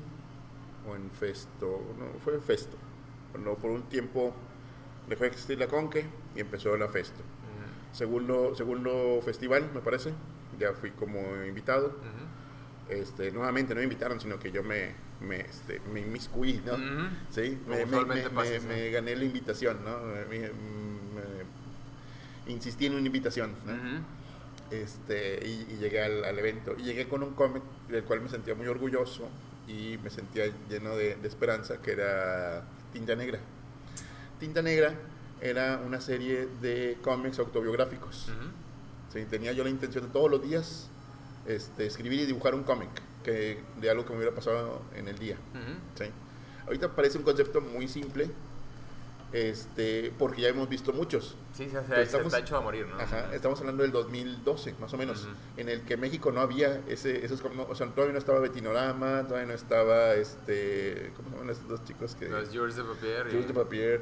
[0.87, 2.77] o en Festo, no, fue Festo
[3.31, 4.33] cuando por un tiempo
[5.07, 6.05] dejó de existir la Conque
[6.35, 7.21] y empezó la Festo.
[7.93, 10.13] segundo, segundo festival, me parece,
[10.59, 11.95] ya fui como invitado.
[12.89, 16.75] este, nuevamente no me invitaron, sino que yo me, me, este, me inmiscuí, ¿no?
[17.29, 19.97] Sí, me, me, gané la invitación, ¿no?
[22.47, 23.51] insistí en una invitación,
[24.71, 26.75] este, y, llegué al, evento.
[26.77, 29.27] Y llegué con un cómic del cual me sentía muy orgulloso
[29.67, 32.63] y me sentía lleno de, de esperanza, que era
[32.93, 33.39] Tinta Negra.
[34.39, 34.95] Tinta Negra
[35.41, 38.27] era una serie de cómics autobiográficos.
[39.29, 40.89] tenía yo la intención de todos los días
[41.47, 42.89] este, escribir y dibujar un cómic
[43.23, 45.37] que, de algo que me hubiera pasado en el día.
[46.65, 48.29] Ahorita parece un concepto muy simple,
[49.31, 51.35] este, porque ya hemos visto muchos.
[51.53, 52.99] Sí, se, estamos, está hecho a morir, ¿no?
[52.99, 55.27] Ajá, estamos hablando del 2012, más o menos,
[55.57, 59.47] en el que México no había ese, esos, o sea, todavía no estaba Betinorama, todavía
[59.47, 62.27] no estaba, este, ¿cómo se llaman estos dos chicos que?
[62.27, 63.27] Los Jules de Papier.
[63.29, 64.01] Jules de Papier,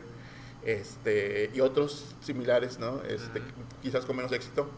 [0.64, 3.02] este, y otros similares, ¿no?
[3.04, 3.42] Este,
[3.82, 4.70] quizás con menos éxito.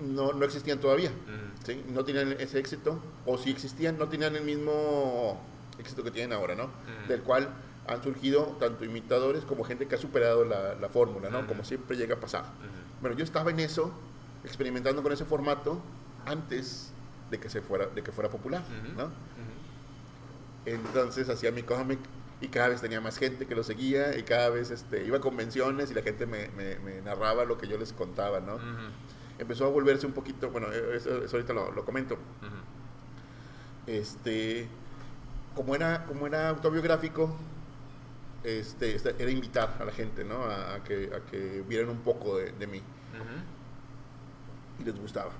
[0.00, 1.12] No, no existían todavía,
[1.64, 1.84] ¿sí?
[1.88, 5.40] No tenían ese éxito, o si existían, no tenían el mismo
[5.78, 6.70] éxito que tienen ahora, ¿no?
[7.08, 7.48] Del cual
[7.86, 11.46] han surgido tanto imitadores como gente que ha superado la, la fórmula, ¿no?
[11.46, 12.44] Como siempre llega a pasar.
[13.00, 13.92] Bueno, yo estaba en eso,
[14.44, 15.80] experimentando con ese formato,
[16.26, 16.92] antes
[17.30, 18.96] de que, se fuera, de que fuera popular, Ujú.
[18.96, 19.04] ¿no?
[19.04, 19.12] Ujú.
[20.66, 21.98] Entonces hacía mi cómic
[22.40, 25.20] y cada vez tenía más gente que lo seguía y cada vez este, iba a
[25.20, 28.58] convenciones y la gente me, me- me narraba lo que yo les contaba, ¿no?
[29.38, 32.16] Empezó a volverse un poquito, bueno, eso, eso ahorita lo, lo comento,
[33.86, 34.66] este,
[35.54, 37.34] como era, como era autobiográfico,
[38.44, 40.44] este, este, era invitar a la gente, ¿no?
[40.44, 44.80] A, a que, a que vieran un poco de, de mí Ujú.
[44.80, 45.30] y les gustaba.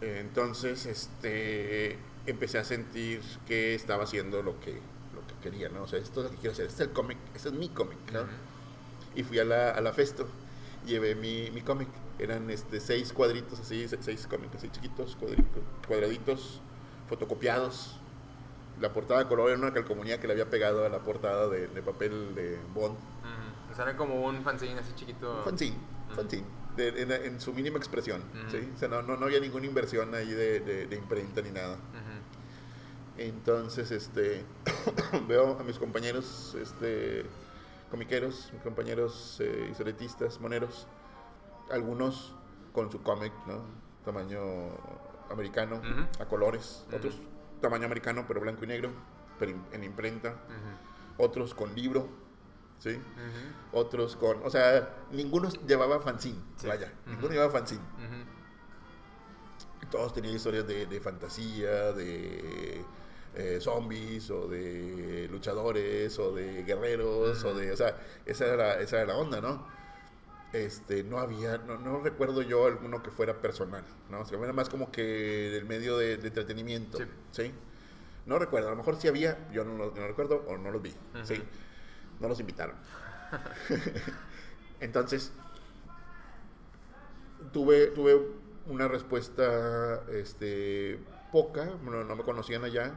[0.00, 4.72] Entonces, este, empecé a sentir que estaba haciendo lo que,
[5.14, 5.84] lo que quería, ¿no?
[5.84, 7.68] O sea, esto es lo que quiero hacer, este es el cómic, este es mi
[7.70, 8.20] cómic, ¿no?
[8.22, 8.28] Ujú.
[9.14, 10.26] Y fui a la, a la Festo,
[10.84, 15.62] llevé mi, mi cómic, eran este, seis cuadritos así, se- seis cómics así chiquitos, cuadritos,
[15.88, 16.60] cuadraditos,
[17.08, 17.98] fotocopiados.
[18.80, 21.68] La portada de color era una calcomanía que le había pegado a la portada de,
[21.68, 22.94] de papel de Bond.
[22.94, 23.72] Ujú.
[23.72, 25.38] O sea, era como un fanzine así chiquito.
[25.38, 25.76] Un fanzine,
[26.14, 26.46] fanzine,
[26.76, 28.50] de- en, en su mínima expresión, Ujú.
[28.50, 28.70] ¿sí?
[28.74, 31.78] O sea, no, no, no había ninguna inversión ahí de, de, de imprenta ni nada.
[33.18, 34.44] Entonces, este,
[35.28, 37.24] veo a mis compañeros, este,
[37.90, 40.86] comiqueros, mis compañeros eh, historietistas, moneros,
[41.70, 42.34] algunos
[42.72, 43.62] con su cómic, ¿no?
[44.04, 44.40] Tamaño
[45.30, 45.80] americano,
[46.20, 47.14] a colores, otros
[47.60, 48.90] tamaño americano, pero blanco y negro,
[49.38, 50.34] pero en imprenta,
[51.18, 52.08] otros con libro,
[52.78, 52.98] ¿sí?
[53.72, 56.66] Otros con, o sea, ninguno llevaba fanzine, Sí.
[56.66, 57.82] vaya, ninguno llevaba fanzine.
[59.90, 62.84] Todos tenían historias de, de fantasía, de
[63.36, 67.70] eh, zombies, o de luchadores, o de guerreros, o de.
[67.70, 69.64] O sea, esa era, esa era la onda, ¿no?
[70.64, 74.20] Este, no había, no, no recuerdo yo alguno que fuera personal, ¿no?
[74.20, 77.04] O sea, era más como que del medio de, de entretenimiento, Sí.
[77.32, 77.54] ¿sí?
[78.26, 80.82] No recuerdo, a lo mejor sí había, yo no lo no recuerdo o no los
[80.82, 81.42] vi, ¿sí?
[82.20, 82.76] No los invitaron.
[84.80, 85.32] Entonces,
[87.52, 88.20] tuve, tuve
[88.66, 90.98] una respuesta este,
[91.32, 92.92] poca, no me conocían allá,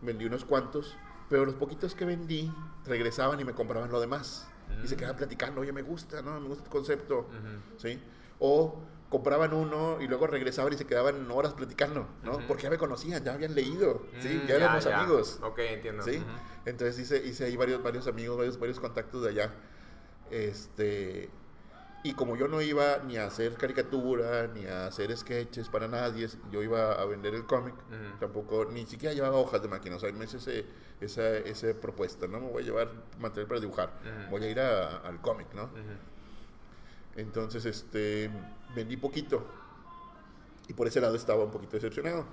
[0.00, 0.96] vendí unos cuantos,
[1.28, 2.50] pero los poquitos que vendí
[2.86, 4.48] regresaban y me compraban lo demás.
[4.84, 4.98] Y se Mm.
[4.98, 6.38] quedaban platicando, oye, me gusta, ¿no?
[6.40, 7.78] Me gusta tu concepto, Ujú.
[7.78, 8.00] ¿sí?
[8.38, 12.32] O compraban uno y luego regresaban y se quedaban horas platicando, ¿no?
[12.38, 12.46] Ujú.
[12.46, 14.40] Porque ya me conocían, ya habían leído, ¿sí?
[14.42, 15.38] Mm, Ya éramos amigos.
[15.42, 16.02] Ok, entiendo.
[16.04, 16.22] ¿sí?
[16.66, 19.54] Entonces hice, hice ahí varios, varios amigos, varios, varios contactos de allá.
[20.30, 21.30] Este,
[22.04, 26.28] y como yo no iba ni a hacer caricatura, ni a hacer sketches para nadie,
[26.52, 27.74] yo iba a vender el cómic,
[28.20, 30.66] tampoco, ni siquiera llevaba hojas de máquina, o sea, me hice ese,
[31.00, 34.30] esa, esa propuesta, no me voy a llevar material para dibujar, Ujú.
[34.32, 35.64] voy a ir a- al cómic, ¿no?
[35.64, 35.96] Ujú.
[37.16, 38.30] Entonces, este,
[38.74, 39.44] vendí poquito.
[40.68, 42.24] Y por ese lado estaba un poquito decepcionado.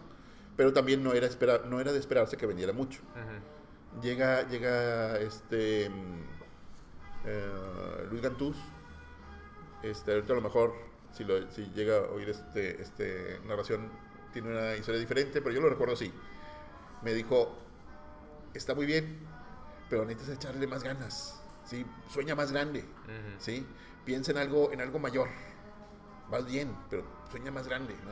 [0.58, 3.02] Pero también no era, esperar, no era de esperarse que vendiera mucho.
[3.12, 4.02] Ujú.
[4.02, 6.22] Llega, llega este mm,
[7.26, 8.58] eh, Luis Gantús.
[9.84, 10.74] Este, ahorita a lo mejor,
[11.14, 13.90] si, lo- si llega a oír este, este narración,
[14.34, 16.12] tiene una historia diferente, pero yo lo recuerdo así.
[17.04, 17.56] Me dijo,
[18.58, 19.20] está muy bien,
[19.90, 21.40] pero necesitas echarle más ganas.
[21.66, 21.86] ¿sí?
[22.10, 22.86] Sueña más grande.
[23.40, 23.66] ¿sí?
[24.06, 25.28] Piensa en algo, en algo mayor.
[26.30, 28.12] Vas bien, pero sueña más grande, ¿no?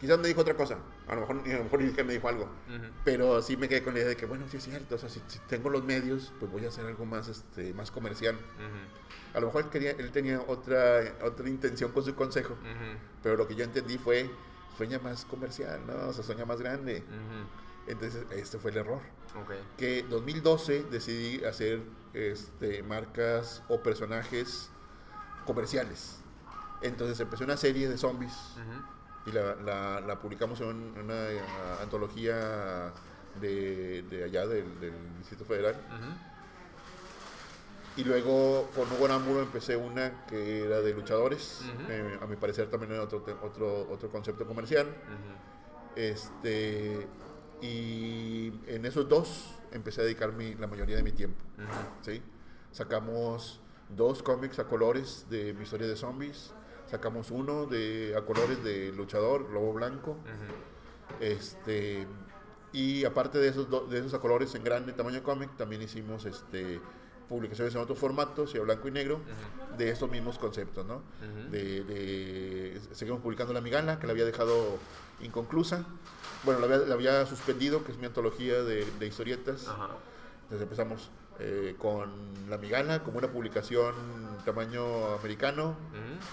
[0.00, 0.78] Quizás me dijo otra cosa.
[1.06, 2.48] A lo mejor, a lo mejor que me dijo algo.
[3.04, 4.96] Pero sí me quedé con la idea de que, bueno, sí es cierto.
[4.96, 7.92] O sea, si, si tengo los medios, pues voy a hacer algo más, este, más
[7.92, 8.36] comercial.
[9.34, 12.56] A lo mejor él, quería, él tenía otra, otra intención con su consejo.
[13.22, 14.28] Pero lo que yo entendí fue,
[14.76, 16.08] sueña más comercial, ¿no?
[16.08, 17.04] O sea, sueña más grande.
[17.86, 19.00] Entonces, este fue el error.
[19.42, 19.52] Ok.
[19.76, 21.80] Que 2012 decidí hacer
[22.14, 24.70] este, marcas o personajes
[25.46, 26.18] comerciales.
[26.82, 28.32] Entonces empecé una serie de zombies
[29.26, 31.40] y la, la- la publicamos en un- una, eh,
[31.80, 32.92] antología
[33.40, 35.76] de, de allá del, del Distrito Federal.
[37.96, 41.60] Y luego con Hugo Arámburo empecé una que era de luchadores.
[41.88, 44.86] Eh, a mi parecer también era otro, otro, otro concepto comercial.
[45.94, 47.06] Este,
[47.62, 51.42] y en esos dos empecé a dedicar mi- la mayoría de mi tiempo.
[52.02, 52.20] ¿sí?
[52.72, 56.52] Sacamos dos cómics a colores de mi historia de zombies.
[56.90, 60.16] Sacamos uno de, a colores de luchador, Lobo Blanco.
[61.20, 62.06] Este,
[62.72, 66.24] y aparte de esos, do- de esos a colores en grande tamaño cómic, también hicimos
[66.24, 66.80] este,
[67.32, 69.20] publicaciones en otros formatos y a blanco y negro
[69.78, 70.86] de estos mismos conceptos.
[70.86, 70.96] ¿no?
[70.96, 71.50] Ujú.
[71.50, 74.78] de, de- seguimos publicando La Migala, que la había dejado
[75.20, 75.84] inconclusa.
[76.44, 79.66] Bueno, la había, la había suspendido, que es mi antología de, de historietas.
[79.68, 79.88] Ajá.
[80.44, 81.10] Entonces empezamos
[81.40, 82.10] eh, con
[82.50, 83.94] La Migala, como una publicación
[84.44, 85.76] tamaño americano,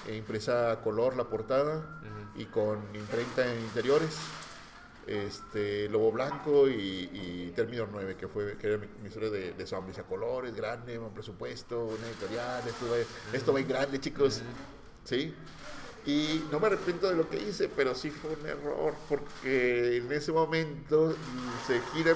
[0.07, 2.01] e impresa a color la portada
[2.35, 4.17] y con imprenta en interiores.
[5.09, 9.53] Este, Lobo Blanco y, y Terminor 9, que fue que era mi, mi historia de,
[9.53, 12.97] de zombies a colores, grande, buen presupuesto, una editorial, esto va,
[13.35, 14.41] esto va en grande, chicos.
[15.05, 15.33] ¿Sí?
[16.05, 20.11] Y no me arrepiento de lo que hice, pero sí fue un error, porque en
[20.11, 21.15] ese momento
[21.65, 22.15] se giran,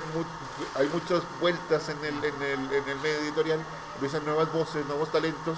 [0.76, 3.60] hay muchas vueltas en el, en, el, en el medio editorial,
[3.96, 5.58] empiezan nuevas voces, nuevos talentos,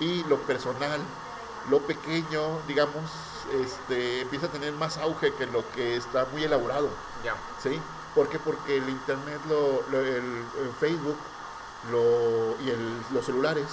[0.00, 1.00] y lo personal,
[1.70, 3.10] lo pequeño, digamos,
[3.62, 6.88] este, empieza a tener más auge que lo que está muy elaborado.
[7.24, 7.34] Ya.
[7.62, 7.80] ¿Sí?
[8.14, 8.38] ¿Por qué?
[8.38, 10.24] Porque el Internet, lo, lo- el,
[10.62, 11.16] el Facebook
[11.92, 13.66] lo, y el- los celulares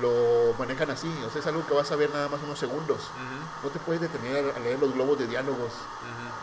[0.00, 1.08] lo manejan así.
[1.26, 3.00] O sea, es algo que vas a ver nada más unos segundos.
[3.62, 5.72] No te puedes detener a leer los globos de diálogos.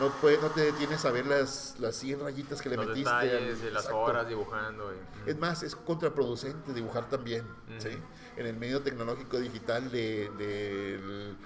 [0.00, 3.10] No, puedes, no te detienes a ver las, las 100 rayitas que le Los metiste.
[3.10, 3.98] detalles las Exacto.
[4.00, 4.92] horas dibujando.
[5.26, 5.30] y-.
[5.30, 7.46] Es más, es contraproducente dibujar también.
[7.78, 7.90] ¿sí?
[8.36, 11.36] En el medio tecnológico digital de- del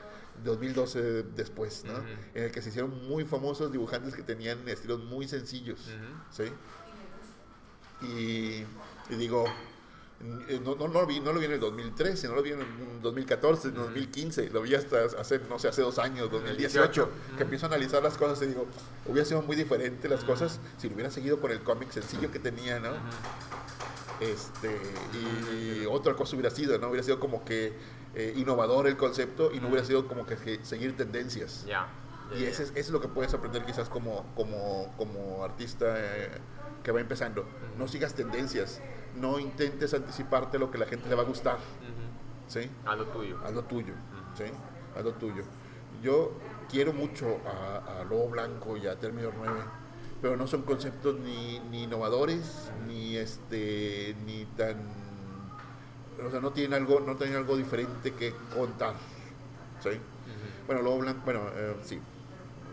[0.44, 1.92] 2012 después, ¿no?
[1.94, 2.02] Ujú.
[2.34, 6.44] En el que se hicieron muy famosos dibujantes que tenían estilos muy sencillos, Ujú.
[6.44, 6.52] ¿sí?
[8.06, 8.64] Y,
[9.12, 9.44] y digo,
[10.48, 12.50] eh, no, no, no lo vi, no lo vi en el 2013, no lo vi
[12.52, 12.66] en el
[13.02, 17.36] 2014, en el 2015, lo vi hasta hace, no sé, hace dos años, 2018, Ujú.
[17.36, 18.66] que empiezo a analizar las cosas y digo,
[19.06, 22.38] hubiera sido muy diferente las cosas si lo hubiera seguido con el cómic sencillo que
[22.38, 22.90] tenía, ¿no?
[24.20, 24.80] Este,
[25.12, 26.88] y otra cosa hubiera sido, ¿no?
[26.88, 27.72] Hubiera sido como que
[28.14, 31.64] eh, innovador el concepto y no hubiera sido como que, que seguir tendencias.
[31.66, 31.88] Ya.
[32.30, 35.94] ya, Y ese es, eso es lo que puedes aprender quizás como, como, como artista
[35.96, 36.30] eh,
[36.82, 37.46] que va empezando.
[37.78, 38.80] No sigas tendencias,
[39.16, 41.58] no intentes anticiparte a lo que la gente le va a gustar.
[42.48, 42.70] ¿sí?
[42.84, 43.38] A lo tuyo.
[43.44, 43.94] Haz lo tuyo.
[44.36, 44.44] ¿sí?
[44.96, 45.44] Haz lo tuyo.
[46.02, 46.32] Yo
[46.70, 49.60] quiero mucho a, a Lobo Blanco y a Terminal 9,
[50.20, 54.76] pero no son conceptos ni, ni innovadores, ni este, ni tan,
[56.26, 58.94] o sea, no tienen algo, no tienen algo diferente que contar,
[59.82, 59.88] ¿sí?
[59.90, 59.98] Ujú.
[60.66, 62.00] Bueno, Lobo Blanco, bueno, eh, sí,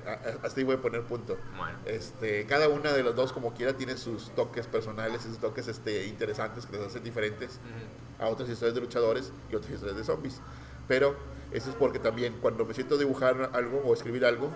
[0.05, 1.37] A- a- hasta ahí voy a poner punto.
[1.57, 1.77] Bueno.
[1.85, 6.07] Este, cada una de las dos, como quiera, tiene sus toques personales, sus toques este,
[6.07, 8.23] interesantes que les hacen diferentes Ujú.
[8.23, 10.39] a otras historias de luchadores y otras historias de zombies.
[10.87, 11.15] Pero
[11.51, 14.49] eso es porque también cuando me siento a dibujar algo o escribir algo,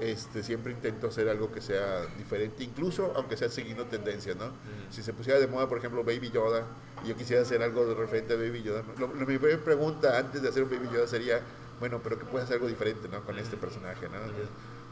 [0.00, 4.46] este, siempre intento hacer algo que sea diferente, incluso aunque sea siguiendo tendencias, ¿no?
[4.90, 6.64] Si se pusiera de moda, por ejemplo, Baby Yoda,
[7.04, 10.18] y yo quisiera hacer algo de referente a Baby Yoda, lo, lo- mi primera pregunta
[10.18, 11.40] antes de hacer un Baby Yoda sería,
[11.78, 13.22] bueno, pero que puedes hacer algo diferente, ¿no?
[13.24, 14.18] Con este personaje, ¿no?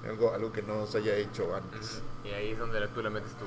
[0.08, 2.00] Algo, algo que no se haya hecho antes.
[2.24, 3.46] Y ahí es donde tú le metes tú.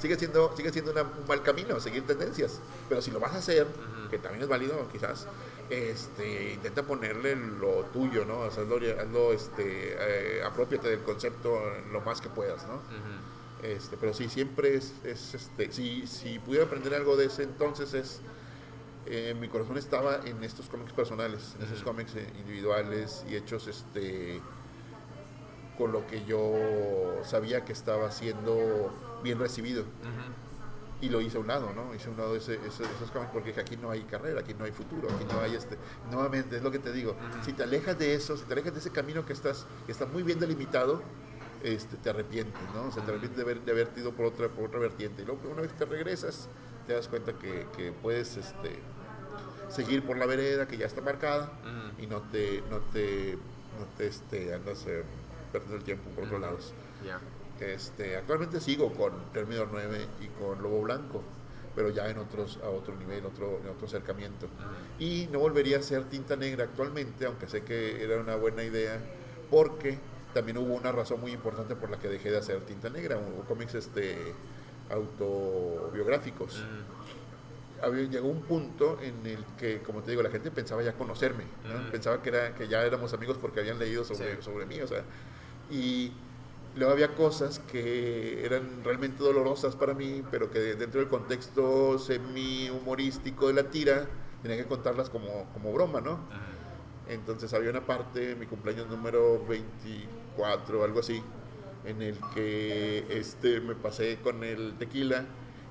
[0.00, 2.60] Sigue siendo, sigue siendo una- un mal camino, seguir tendencias.
[2.88, 3.66] Pero si lo vas a hacer,
[4.10, 5.26] que también es válido quizás,
[5.70, 8.40] este, intenta ponerle lo tuyo, ¿no?
[8.40, 9.96] O sea, hazlo, hazlo, este,
[10.38, 11.60] eh, apropiate del concepto
[11.92, 12.80] lo más que puedas, ¿no?
[13.62, 17.92] Este, pero sí, siempre es, es, este, si, si pudiera aprender algo de ese entonces
[17.92, 18.20] es,
[19.06, 21.86] eh, mi corazón estaba en estos cómics personales, en esos Ujú.
[21.90, 24.40] cómics eh, individuales y hechos, este,
[25.76, 28.90] con lo que yo sabía que estaba siendo
[29.22, 31.00] bien recibido Ujú.
[31.00, 31.94] y lo hice a un lado, ¿no?
[31.94, 34.64] Hice a un lado ese, ese- esos cómics porque aquí no hay carrera, aquí no
[34.64, 35.76] hay futuro, aquí no hay este...
[36.10, 37.44] Nuevamente, es lo que te digo, Ujú.
[37.44, 40.06] si te alejas de eso, si te alejas de ese camino que estás, que está
[40.06, 41.02] muy bien delimitado,
[41.62, 42.84] este, te arrepientes, ¿no?
[42.88, 45.22] O sea, te arrepientes de haber, de haber ido por otra, por otra vertiente.
[45.22, 46.48] Y luego una vez que te regresas,
[46.86, 48.78] te das cuenta que, que puedes este,
[49.68, 52.02] seguir por la vereda que ya está marcada Ujú.
[52.02, 53.36] y no te, no te,
[53.78, 55.02] no te este, andas eh,
[55.52, 56.46] perdiendo el tiempo por otros Ujú.
[56.48, 56.74] lados.
[57.04, 57.20] Ya.
[57.60, 61.22] Este, actualmente sigo con Terminator 9 y con Lobo Blanco,
[61.74, 64.46] pero ya en otros, a otro nivel, otro, en otro acercamiento.
[64.98, 68.98] Y no volvería a ser tinta negra actualmente, aunque sé que era una buena idea,
[69.50, 69.98] porque
[70.34, 73.42] también hubo una razón muy importante por la que dejé de hacer tinta negra, hubo
[73.44, 74.16] cómics este,
[74.90, 76.62] autobiográficos.
[77.82, 81.44] Había, llegó un punto en el que, como te digo, la gente pensaba ya conocerme,
[81.64, 81.90] ¿no?
[81.92, 84.42] Pensaba que, era, que ya éramos amigos porque habían leído sobre, Sí.
[84.42, 85.02] sobre mí, o sea,
[85.70, 86.12] y
[86.76, 93.48] luego había cosas que eran realmente dolorosas para mí, pero que dentro del contexto semi-humorístico
[93.48, 94.06] de la tira,
[94.42, 96.20] tenía que contarlas como, como broma, ¿no?
[97.08, 101.22] Entonces había una parte, mi cumpleaños número 24, algo así,
[101.84, 105.24] en el que este, me pasé con el tequila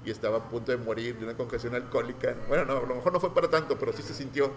[0.06, 2.36] y estaba a punto de morir de una congestión alcohólica.
[2.48, 4.52] Bueno, no, a lo mejor no fue para tanto, pero sí se sintió.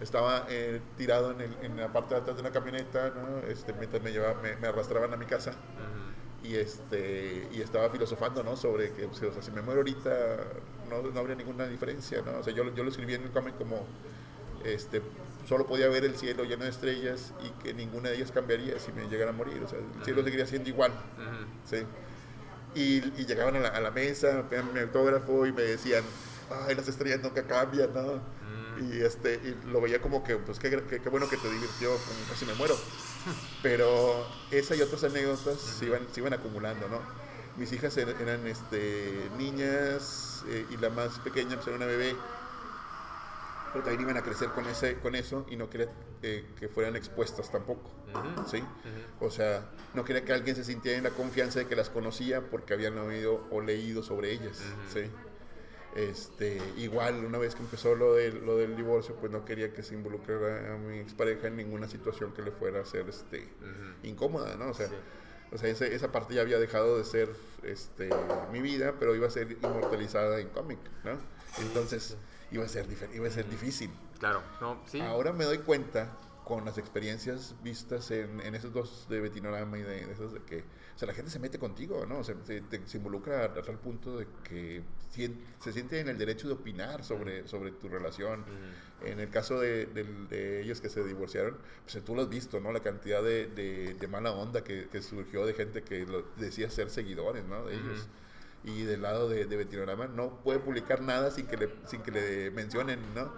[0.00, 3.38] Estaba eh, tirado en, el- en la parte de atrás de una camioneta, ¿no?
[3.48, 5.52] este, mientras me, llevaba, me, me arrastraban a mi casa.
[6.44, 10.10] Y este y estaba filosofando no sobre que pues, o sea, si me muero ahorita
[10.88, 13.30] no, no habría ninguna diferencia no o sea yo, lo- yo lo escribí en el
[13.32, 13.84] cómic como
[14.64, 15.02] este
[15.48, 18.92] solo podía ver el cielo lleno de estrellas y que ninguna de ellas cambiaría si
[18.92, 19.60] me llegara a morir.
[19.64, 20.92] O sea el cielo seguiría siendo igual.
[21.64, 21.78] Sí
[22.78, 26.04] y, y llegaban a la, a la mesa me pedían mi autógrafo y me decían
[26.66, 28.38] ay las estrellas nunca cambian no
[28.78, 28.92] Mm.
[28.92, 31.90] y este y lo veía como que pues qué, qué- qué bueno que te divirtió
[32.28, 32.76] casi me muero.
[33.62, 37.00] Pero esa y otras anécdotas se, iban, se iban acumulando no
[37.56, 42.14] mis hijas er- eran este niñas eh, y la más pequeña pues era una bebé.
[43.72, 45.88] Pero también iban a crecer con, ese, con eso y no quería
[46.22, 47.90] eh, que fueran expuestas tampoco,
[48.50, 48.62] ¿sí?
[49.20, 52.42] O sea, no quería que alguien se sintiera en la confianza de que las conocía
[52.42, 54.62] porque habían oído o leído sobre ellas,
[54.92, 55.10] ¿sí?
[55.96, 59.82] Este, igual, una vez que empezó lo, de, lo del divorcio, pues no quería que
[59.82, 63.48] se involucrara a mi expareja en ninguna situación que le fuera a ser este,
[64.02, 64.68] incómoda, ¿no?
[64.68, 64.88] O sea,
[65.50, 67.30] o sea esa, esa parte ya había dejado de ser
[67.62, 68.10] este,
[68.52, 71.18] mi vida, pero iba a ser inmortalizada en cómic, ¿no?
[71.58, 72.16] Entonces,
[72.52, 73.90] iba a ser, iba a ser difícil.
[74.20, 75.00] Claro, no, sí.
[75.00, 76.16] Ahora me doy cuenta
[76.48, 80.40] con las experiencias vistas en, en esos dos de Betinorama y de, de esos de
[80.40, 80.64] que
[80.96, 82.20] o sea, la gente se mete contigo, ¿no?
[82.20, 84.82] O sea, se, se involucra a, tal punto de que
[85.60, 88.44] se siente en el derecho de opinar sobre, sobre tu relación.
[89.04, 92.72] En el caso de, de, ellos que se divorciaron, pues tú lo has visto, ¿no?
[92.72, 93.46] La cantidad de,
[93.94, 97.66] de mala onda que, que, surgió de gente que lo, decía ser seguidores, ¿no?
[97.66, 98.08] De ellos
[98.64, 102.10] y del lado de, de Betinorama no puede publicar nada sin que le, sin que
[102.10, 103.32] le mencionen, ¿no?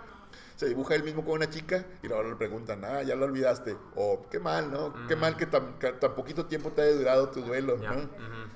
[0.61, 3.79] Se dibuja él mismo con una chica y luego le preguntan, ah, ya lo olvidaste.
[3.95, 4.93] O qué mal, ¿no?
[5.09, 8.11] Qué mal que tan, tan, poquito tiempo te haya durado tu duelo, ¿no?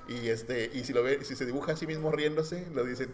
[0.07, 3.11] Y, este, y si, lo ve, si se dibuja a sí mismo riéndose, lo dicen,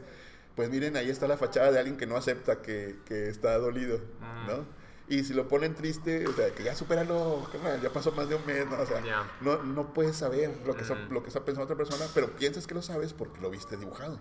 [0.58, 4.02] pues miren, ahí está la fachada de alguien que no acepta que, que está dolido,
[4.46, 4.66] ¿no?
[5.08, 7.48] Y si lo ponen triste, o sea, que ya supéralo,
[7.82, 8.78] ya pasó más de un mes, ¿no?
[8.78, 9.02] O sea,
[9.40, 12.68] no, no puedes saber lo que, está, lo que está pensando otra persona, pero piensas
[12.68, 14.20] que lo sabes porque lo viste dibujado.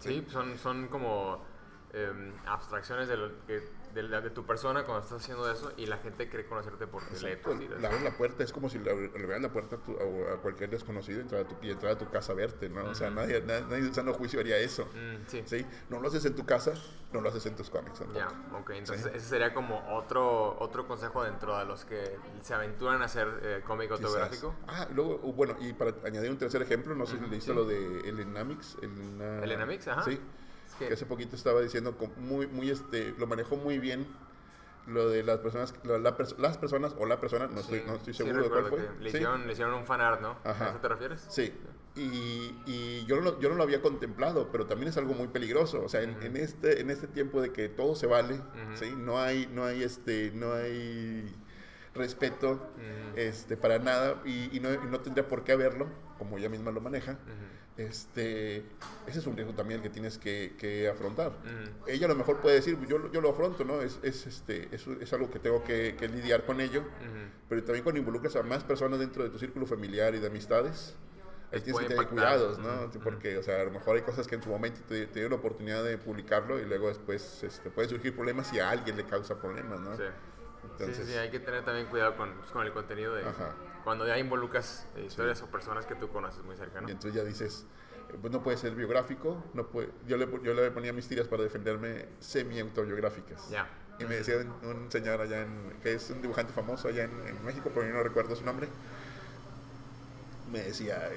[0.00, 1.40] Sí, son, son como
[1.92, 3.62] em, abstracciones de lo que
[3.94, 7.36] de, de, tu persona cuando estás haciendo eso y la gente cree conocerte porque lee
[7.36, 11.18] tus Le abres la puerta, es como si le, abrieran la puerta a, cualquier desconocido
[11.18, 12.84] y entrar a tu, y entrar a tu casa a verte, ¿no?
[12.84, 14.86] O sea, nadie, nadie, nadie en sano juicio haría eso.
[14.86, 15.42] Mm, sí.
[15.46, 15.66] sí.
[15.90, 16.72] No lo haces en tu casa,
[17.12, 18.02] no lo haces en tus cómics.
[18.14, 18.28] Ya,
[18.58, 18.70] ok.
[18.70, 23.28] Entonces, ese sería como otro, otro consejo dentro de los que se aventuran a hacer
[23.42, 24.54] eh, cómic autográfico.
[24.68, 27.54] Ah, luego, uh, bueno, y para añadir un tercer ejemplo, no sé si le hice
[27.54, 28.76] lo de Elenamix.
[28.82, 30.02] Elenamix, ajá.
[30.02, 30.20] Sí
[30.78, 34.06] que hace poquito estaba diciendo, muy, muy este, lo manejó muy bien
[34.86, 38.48] lo de las personas, las personas o la persona, no, estoy, no estoy seguro de
[38.50, 38.88] cuál fue.
[39.00, 40.36] Le, hicieron, le, hicieron, un fanart, ¿no?
[40.44, 41.24] ¿A eso te refieres?
[41.28, 41.52] Sí.
[41.94, 45.82] Y, y yo, no, yo no lo había contemplado, pero también es algo muy peligroso.
[45.84, 48.40] O sea, en, en este, en este tiempo de que todo se vale,
[48.74, 48.92] ¿sí?
[48.96, 51.32] No hay, no hay, este, no hay
[51.94, 52.70] respeto
[53.14, 55.86] este, para nada y, no, y, no, tendría por qué haberlo,
[56.18, 57.18] como ella misma lo maneja
[57.76, 58.58] este,
[59.06, 61.32] ese es un riesgo también que tienes que, que afrontar.
[61.86, 63.80] Ella a lo mejor puede decir, yo, yo lo afronto, ¿no?
[63.80, 66.84] Es, es, este, es, es algo que tengo que, que lidiar con ello,
[67.48, 70.94] pero también cuando involucras a más personas dentro de tu círculo familiar y de amistades,
[71.52, 72.90] ahí tienes que tener cuidados, ¿no?
[73.02, 75.28] Porque, o sea, a lo mejor hay cosas que en su momento te, te dio
[75.28, 79.04] la oportunidad de publicarlo y luego después este, pueden surgir problemas y a alguien le
[79.04, 79.96] causa problemas, ¿no?
[79.96, 80.04] Sí.
[80.84, 83.22] Entonces, sí, sí, hay que tener también cuidado con, pues, con el contenido de...
[83.24, 83.54] Ajá
[83.84, 86.88] cuando ya involucras eh, historias o personas que tú conoces muy cercanas.
[86.88, 87.66] Y entonces ya dices,
[88.20, 91.42] pues no puede ser biográfico, no puede, yo, le, yo le ponía mis tiras para
[91.42, 93.50] defenderme semi-autobiográficas.
[93.50, 93.68] Ya.
[93.98, 97.44] Y me decía un, señor allá, en, que es un dibujante famoso allá en, en
[97.44, 98.68] México, pero yo no recuerdo su nombre,
[100.52, 101.10] me decía,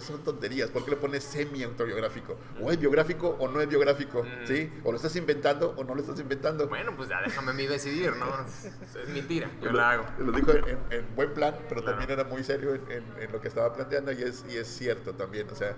[0.00, 2.38] son tonterías, ¿por qué le pones semi-autobiográfico?
[2.62, 4.46] O es biográfico o no es biográfico, mm.
[4.46, 4.72] ¿sí?
[4.84, 6.68] O lo estás inventando o no lo estás inventando.
[6.68, 8.26] Bueno, pues ya déjame a mí decidir, ¿no?
[8.46, 10.06] es mentira, yo lo, hago.
[10.20, 14.12] Lo dijo en, buen plan, pero también era muy serio en, lo que estaba planteando
[14.12, 15.74] y es, y es cierto también, o sea,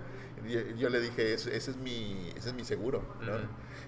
[0.77, 3.33] yo, le dije, ese, es mi, ese es mi seguro, ¿no?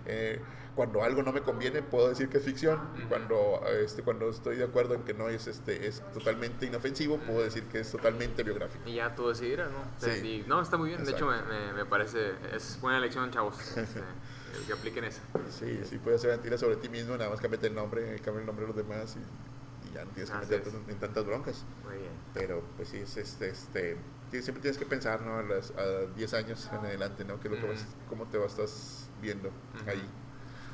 [0.06, 0.40] Eh,
[0.76, 2.80] cuando algo no me conviene puedo decir que es ficción.
[3.02, 7.18] Y cuando este cuando estoy de acuerdo en que no es este es totalmente inofensivo
[7.18, 8.88] puedo decir que es totalmente biográfico.
[8.88, 10.44] Y ya tú decidirás no sí.
[10.48, 11.04] no está muy bien.
[11.04, 13.56] De hecho me, me, parece es buena elección chavos.
[14.56, 15.20] Este, que apliquen eso
[15.50, 18.46] sí sí puedes hacer mentiras sobre ti mismo nada más cámbiate el nombre cambia el
[18.46, 21.66] nombre de los demás y, ya no tienes que meterte en tantas broncas.
[21.86, 22.12] Muy bien.
[22.34, 23.98] Pero pues sí es este este
[24.30, 27.86] siempre tienes que pensar no a 10 años en adelante no que lo que vas,
[28.10, 29.50] cómo te vas estás viendo
[29.88, 30.04] ahí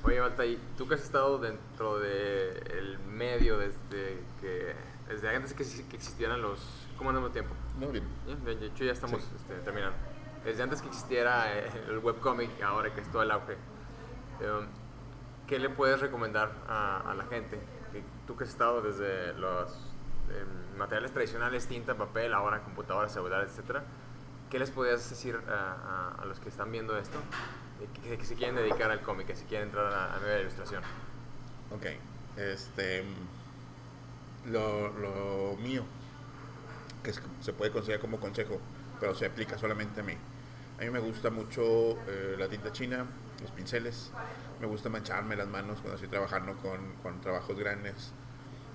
[0.03, 0.43] Oye, Balta,
[0.77, 4.73] tú que has estado dentro del el medio desde que
[5.07, 6.87] desde antes que, que existieran los...
[6.97, 7.55] ¿Cómo andamos de tiempo?
[7.77, 8.05] Muy bien.
[8.43, 9.95] De hecho, ya estamos este, terminando.
[10.43, 13.53] Desde antes que existiera eh, el webcomic, ahora que es todo el auge,
[14.39, 14.67] em,
[15.47, 17.59] ¿qué le puedes recomendar a, la gente?
[18.25, 19.69] tú que has estado desde los
[20.29, 23.83] em, materiales tradicionales, tinta, papel, ahora computadoras, celular, etcétera,
[24.49, 27.19] ¿qué les podrías decir a, a los que están viendo esto
[27.87, 30.83] que, se quieren dedicar al cómic, que se quieren entrar a, a la ilustración.
[31.71, 31.85] Ok,
[32.37, 33.03] este,
[34.45, 35.83] lo, lo mío,
[37.03, 38.59] que se puede considerar como consejo,
[38.99, 40.13] pero se aplica solamente a mí.
[40.79, 43.05] A mí me gusta mucho eh, la tinta china,
[43.41, 44.11] los pinceles,
[44.59, 48.11] me gusta mancharme las manos cuando estoy trabajando con, con trabajos grandes,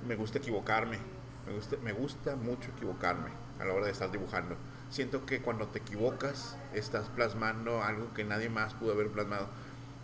[0.06, 0.98] me gusta equivocarme,
[1.46, 4.56] me gusta, me gusta mucho equivocarme a la hora de estar dibujando
[4.90, 9.48] siento que cuando te equivocas estás plasmando algo que nadie más pudo haber plasmado.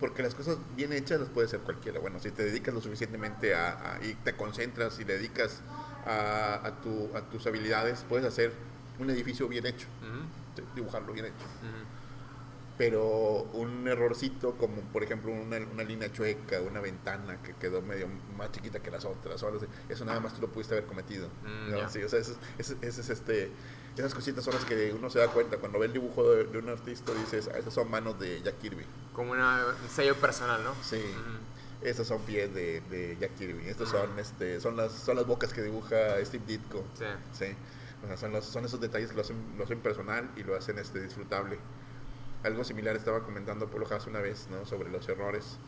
[0.00, 2.00] Porque las cosas bien hechas las puede hacer cualquiera.
[2.00, 5.60] Bueno, si te dedicas lo suficientemente a, a- y te concentras y dedicas
[6.04, 8.52] a, a tu- a tus habilidades, puedes hacer
[8.98, 11.34] un edificio bien hecho, Ujú, dibujarlo bien hecho.
[11.36, 11.86] ujú.
[12.78, 18.08] Pero un errorcito, como por ejemplo una, una línea chueca, una ventana que quedó medio
[18.36, 19.44] más chiquita que las otras,
[19.88, 21.28] eso nada más tú lo pudiste haber cometido.
[21.44, 21.78] Mm, ¿no?
[21.78, 21.88] ya.
[21.88, 23.50] Sí, o sea, esas, esas- esas, este,
[23.96, 25.58] esas cositas son las que uno se da cuenta.
[25.58, 28.58] Cuando ve el dibujo de, de un artista, dices, "Ah, esas son manos de Jack
[28.58, 28.84] Kirby.
[29.12, 30.74] Como una- un sello personal, ¿no?
[30.82, 31.02] Sí.
[31.82, 33.68] Esas son pies de, de Jack Kirby.
[33.68, 36.84] Estas son, este, son, las, son las bocas que dibuja Steve Ditko.
[36.98, 37.04] Sí.
[37.38, 37.54] Sí.
[38.04, 40.56] O sea, son, los- son esos detalles que lo hacen, lo hacen personal y lo
[40.56, 41.58] hacen este, disfrutable.
[42.44, 44.64] Algo similar estaba comentando Polo Haas una vez, ¿no?
[44.66, 45.58] Sobre los errores.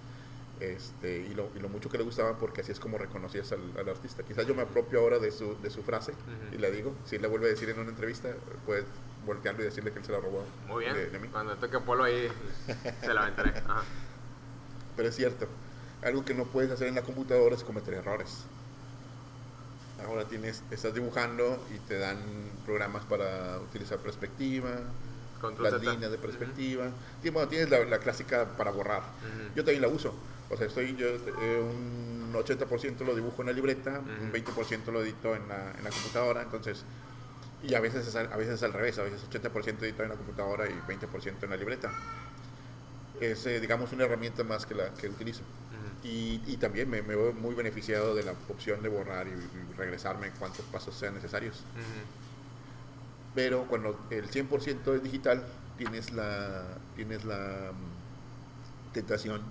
[0.61, 3.61] Este, y, lo, y lo mucho que le gustaba porque así es como reconocías al,
[3.77, 4.23] al artista.
[4.23, 6.13] Quizás yo me apropio ahora de su, de su frase
[6.53, 6.95] y la digo.
[7.05, 8.31] Si la vuelve a decir en una entrevista,
[8.65, 8.85] puedes
[9.27, 10.95] voltearlo y decirle que él se la robó Muy bien.
[10.97, 11.29] de- de mí.
[11.29, 12.29] Cuando toque Polo ahí,
[13.01, 13.51] te la aventaré.
[13.67, 13.83] Ajá.
[14.97, 15.49] Pero es cierto,
[16.03, 18.45] algo que no puedes hacer en la computadora es cometer errores.
[20.07, 22.19] Ahora tienes, estás dibujando y te dan
[22.67, 24.71] programas para utilizar perspectiva,
[25.47, 25.93] Control las Z.
[25.93, 26.85] líneas de perspectiva.
[27.23, 29.01] Tien- Bueno, tienes la, la clásica para borrar.
[29.01, 29.55] Ujú.
[29.57, 30.15] Yo también la uso.
[30.51, 34.37] O sea, estoy yo eh, un 80% lo dibujo en la libreta, un Ujú.
[34.37, 36.85] 20% lo edito en la, en la computadora, entonces
[37.63, 40.11] y a veces es al, a veces es al revés, a veces 80% edito en
[40.11, 41.91] la computadora y 20% en la libreta.
[43.21, 45.41] Es eh, digamos una herramienta más que la que utilizo.
[45.41, 46.07] Ujú.
[46.09, 49.77] Y, y también me, me veo muy beneficiado de la opción de borrar y, y
[49.79, 51.57] regresarme cuantos pasos sean necesarios.
[51.75, 52.24] Ujú.
[53.35, 55.45] Pero cuando el 100% es digital,
[55.77, 59.43] tienes la, tienes la mm, tentación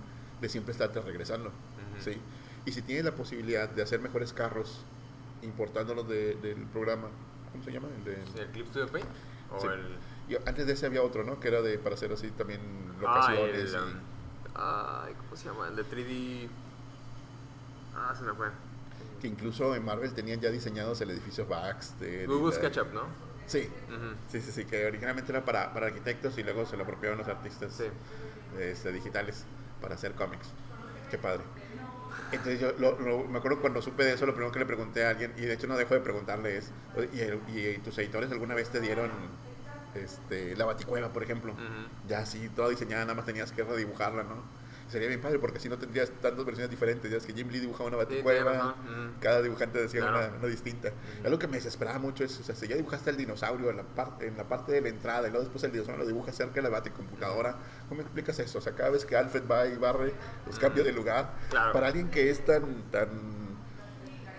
[0.41, 1.49] de siempre estarte regresando.
[1.49, 2.01] Ujú.
[2.11, 2.18] ¿sí?
[2.65, 4.85] Y si tienes la posibilidad de hacer mejores carros
[5.41, 7.07] importándolos de- del programa,
[7.51, 7.89] ¿cómo se llama?
[7.97, 9.07] El de- ¿El Clip Studio Paint?
[9.51, 9.68] ¿O Sí.
[9.68, 9.97] el...?
[10.47, 11.39] antes de ese había otro, ¿no?
[11.41, 12.61] Que era de para hacer así también
[13.05, 13.60] Ah, locaciones.
[13.60, 13.68] el...
[13.69, 13.99] y- um,
[14.55, 15.68] ay, ¿cómo se llama?
[15.68, 16.47] El de 3D...
[17.95, 18.47] Ah, se me fue.
[19.22, 22.23] que incluso en Marvel tenían ya diseñados el edificio Baxter.
[22.23, 23.01] y Google SketchUp, ¿no?
[23.47, 24.15] Sí, Ujú.
[24.31, 27.27] sí, sí, sí, que originalmente era para, para arquitectos y luego se lo apropiaron los
[27.27, 27.85] artistas Sí.
[28.59, 29.45] este, digitales
[29.81, 30.47] para hacer cómics.
[31.11, 31.43] Qué padre.
[32.31, 35.05] Entonces yo lo- lo- me acuerdo cuando supe de eso, lo primero que le pregunté
[35.05, 38.55] a alguien, y de hecho no dejo de preguntarle es, "Oye, ¿y, tus editores alguna
[38.55, 39.11] vez te dieron
[39.93, 41.53] este, la baticueva, por ejemplo?
[42.07, 44.41] Ya así, toda diseñada, nada más tenías que redibujarla, ¿no?
[44.89, 47.10] Sería bien padre porque así no tendrías tantas versiones diferentes.
[47.10, 48.76] Ya es que Jim Lee dibujaba una baticueva,
[49.19, 50.18] cada dibujante decía Claro.
[50.19, 50.89] una, una distinta.
[50.89, 51.26] Ujú.
[51.26, 53.84] Algo que me desesperaba mucho es, o sea, si ya dibujaste el dinosaurio en la,
[53.84, 56.55] parte en la parte de la entrada y luego después el dinosaurio lo dibujas cerca
[56.55, 57.55] de la baticomputadora,
[57.89, 58.60] ¿cómo me explicas eso?
[58.60, 60.14] O sea, cada vez que Alfred va y barre,
[60.45, 61.34] los cambia de lugar.
[61.49, 61.73] Claro.
[61.73, 63.10] Para alguien que es tan, tan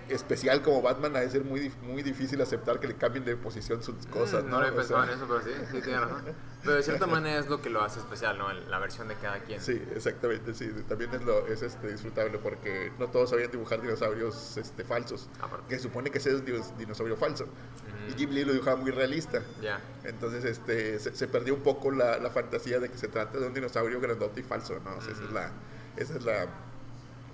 [0.09, 3.82] especial como Batman, ha de ser muy, muy difícil aceptar que le cambien de posición
[3.82, 4.52] sus cosas, Mm, ¿no?
[4.56, 6.22] No lo he O pensado sea, en eso, pero sí, sí, tiene razón.
[6.62, 8.52] Pero de cierta manera es lo que lo hace especial, ¿no?
[8.52, 9.60] La versión de cada quien.
[9.60, 10.70] Sí, exactamente, sí.
[10.89, 15.28] También es, lo, es este, disfrutable porque no todos sabían dibujar dinosaurios este, falsos.
[15.40, 15.66] Aparte.
[15.68, 17.44] Que supone que ese es un dinos- dinosaurio falso.
[17.44, 18.12] Ujú.
[18.12, 19.43] Y Jim Lee lo dibujaba muy realista.
[19.60, 19.81] Ya.
[20.05, 23.47] Entonces este, se, se perdió un poco la, la fantasía de que se trata de
[23.47, 24.97] un dinosaurio grandote y falso, ¿no?
[24.97, 25.35] O sea, esa es Ujú.
[25.35, 25.51] la,
[25.97, 26.47] esa es la,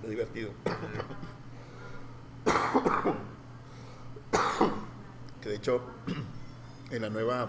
[0.02, 0.51] lo divertido.
[5.43, 5.81] Que de hecho,
[6.91, 7.49] en la nueva,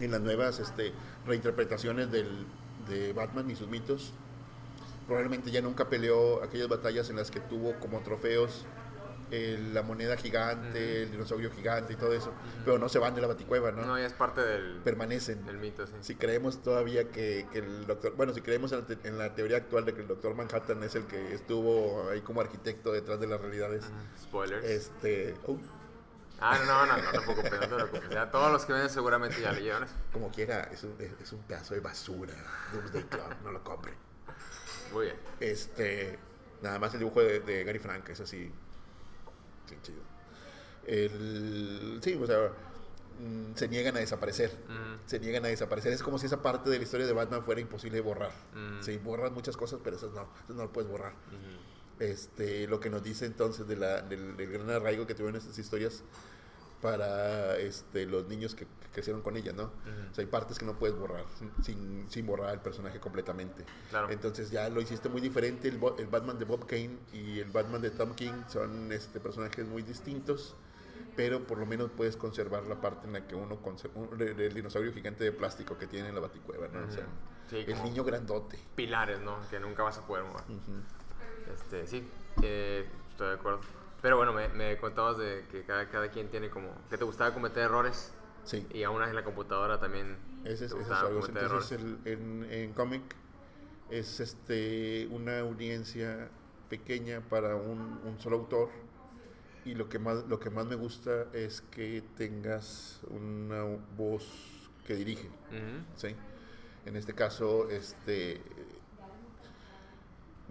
[0.00, 0.92] en las nuevas este,
[1.26, 2.46] reinterpretaciones del,
[2.88, 4.12] de Batman y sus mitos,
[5.06, 8.64] probablemente ya nunca peleó aquellas batallas en las que tuvo como trofeos
[9.32, 12.32] el- la moneda gigante, el dinosaurio gigante y todo eso,
[12.64, 13.84] pero no se van de la baticueva, ¿no?
[13.84, 15.44] No, ya es parte del, Permanecen.
[15.46, 15.94] del mito, sí.
[16.02, 19.34] Si creemos todavía que, que el doctor, bueno, si creemos en la, te- en la
[19.34, 23.18] teoría actual de que el doctor Manhattan es el que estuvo ahí como arquitecto detrás
[23.20, 23.84] de las realidades.
[24.22, 24.64] Spoilers.
[24.64, 25.58] este, uy,
[26.44, 28.14] Ah, no, no, no, no te preocupes, no te.
[28.14, 29.94] Ya todos los que ven seguramente ya leyeron eso.
[30.12, 32.34] como quiera, es un, es- es un pedazo de basura,
[32.72, 33.94] Doomsday Club, no lo compren.
[34.92, 35.16] Muy bien.
[35.38, 36.18] Este,
[36.60, 38.50] nada más el dibujo de, de Gary Frank, es así,
[39.66, 40.00] sí, chido.
[40.86, 42.52] El, sí, o sea,
[43.20, 44.50] mm, se niegan a desaparecer.
[44.50, 44.98] Ujú.
[45.06, 45.92] Se niegan a desaparecer.
[45.92, 48.32] Es como si esa parte de la historia de Batman fuera imposible de borrar.
[48.54, 48.82] Mm.
[48.82, 51.14] Sí, borras muchas cosas, pero esas no, esas no lo puedes borrar.
[51.98, 55.56] Este, lo que nos dice entonces de la, del, del gran arraigo que tuvieron estas
[55.58, 56.02] historias
[56.82, 59.62] para este, los niños que, que crecieron con ellas, ¿no?
[59.62, 60.10] Ujú.
[60.10, 61.24] O sea, hay partes que no puedes borrar
[61.62, 63.64] sin, sin borrar al personaje completamente.
[63.88, 64.10] Claro.
[64.10, 65.68] Entonces ya lo hiciste muy diferente.
[65.68, 69.64] El, el Batman de Bob Kane y el Batman de Tom King son este, personajes
[69.64, 70.56] muy distintos,
[71.14, 74.92] pero por lo menos puedes conservar la parte en la que uno conserva el, dinosaurio
[74.92, 76.86] gigante de plástico que tiene en la baticueva, ¿no?
[76.86, 77.06] O sea.
[77.48, 78.58] Sí, el niño grandote.
[78.74, 79.38] Pilares, ¿no?
[79.50, 80.42] Que nunca vas a poder mover.
[81.54, 82.08] Este, sí,
[82.42, 83.60] eh, estoy de acuerdo.
[84.02, 86.74] Pero bueno, me, me contabas de que cada, cada quien tiene como...
[86.90, 88.12] Que te gustaba cometer errores
[88.44, 88.66] Sí.
[88.74, 91.20] y aún en la computadora también Ese es, te es gustaba algo.
[91.20, 91.98] cometer Entonces, errores.
[92.06, 93.02] el- en, en cómic,
[93.88, 96.28] es este, una audiencia
[96.68, 98.70] pequeña para un, un solo autor
[99.64, 103.62] y lo que más lo que más me gusta es que tengas una
[103.96, 105.28] voz que dirige
[105.94, 106.16] ¿sí?
[106.86, 108.40] en este caso este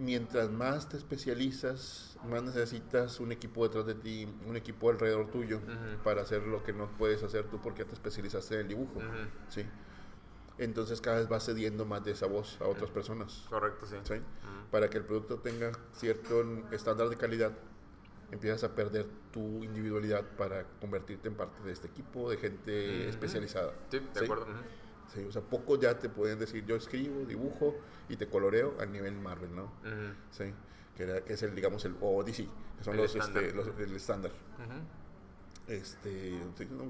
[0.02, 5.60] mientras más te especializas más necesitas un equipo detrás de ti un equipo alrededor tuyo
[6.04, 9.00] para hacer lo que no puedes hacer tú porque te especializaste en el dibujo
[9.48, 9.64] ¿sí?
[10.58, 14.14] entonces cada vez vas cediendo más de esa voz a otras personas correcto sí, ¿sí?
[14.70, 17.52] para que el producto tenga cierto estándar de calidad
[18.32, 23.74] empiezas a perder tu individualidad para convertirte en parte de este equipo de gente especializada.
[23.90, 24.46] Sí, de acuerdo.
[25.12, 27.76] Sí, o sea, pocos ya te pueden decir, yo escribo, dibujo
[28.08, 29.72] y te coloreo a nivel Marvel, ¿no?
[30.30, 30.44] Sí,
[30.96, 32.48] que, era, que es el, digamos, el, o DC,
[32.78, 34.32] que son los, este, los, el estándar.
[35.66, 36.38] Este,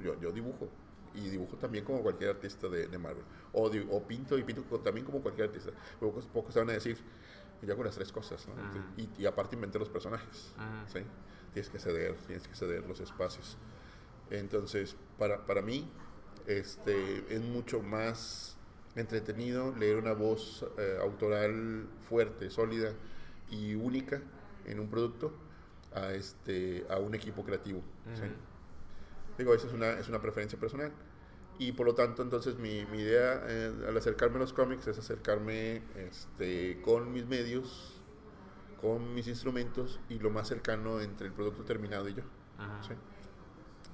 [0.02, 0.68] yo, yo dibujo
[1.14, 3.24] y dibujo también como cualquier artista de, de Marvel.
[3.52, 5.72] O, o, pinto y pinto también como cualquier artista.
[6.00, 6.98] Pocos, pocos van a decir,
[7.60, 8.54] yo hago las tres cosas, ¿no?
[8.96, 10.52] y, y, aparte inventé los personajes,
[10.92, 11.00] ¿sí?
[11.52, 13.58] Tienes que ceder, tienes que ceder los espacios.
[14.30, 15.90] Entonces, para, para mí,
[16.46, 18.56] este, es mucho más
[18.94, 22.92] entretenido leer una voz eh, autoral fuerte, sólida
[23.50, 24.20] y única
[24.66, 25.32] en un producto
[25.94, 27.82] a, este, a un equipo creativo.
[28.14, 28.24] ¿sí?
[29.38, 30.92] Digo, esa es una, es una preferencia personal.
[31.58, 34.98] Y por lo tanto, entonces mi, mi idea eh, al acercarme a los cómics es
[34.98, 38.00] acercarme este, con mis medios,
[38.80, 42.22] con mis instrumentos y lo más cercano entre el producto terminado y yo.
[42.86, 42.94] ¿sí?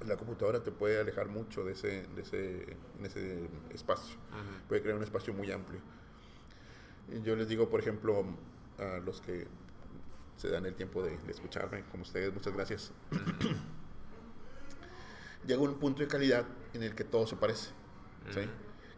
[0.07, 4.17] La computadora te puede alejar mucho de ese, de ese, en ese espacio.
[4.69, 5.81] Puede crear un espacio muy amplio.
[7.13, 8.25] Y yo les digo, por ejemplo,
[8.79, 9.47] a los que
[10.37, 12.93] se dan el tiempo de, de escucharme, como ustedes, muchas gracias.
[15.49, 16.45] llega un punto de calidad
[16.75, 17.71] en el que todo se parece.
[18.33, 18.41] ¿sí?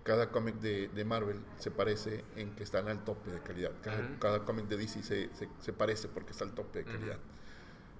[0.03, 3.73] Cada cómic de, de, Marvel se parece en que están al tope de calidad.
[3.83, 7.19] Cada, cada cómic de DC se, se, se, parece porque está al tope de calidad.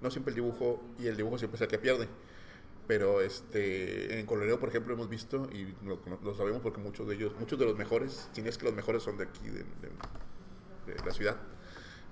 [0.01, 2.07] No siempre el dibujo, y el dibujo siempre es el que pierde.
[2.91, 7.15] Pero este, en coloreo, por ejemplo, hemos visto, y lo, lo, sabemos porque muchos de
[7.15, 9.63] ellos, muchos de los mejores, si no es que los mejores son de aquí, de,
[9.63, 11.37] de, de la ciudad,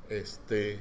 [0.08, 0.80] este,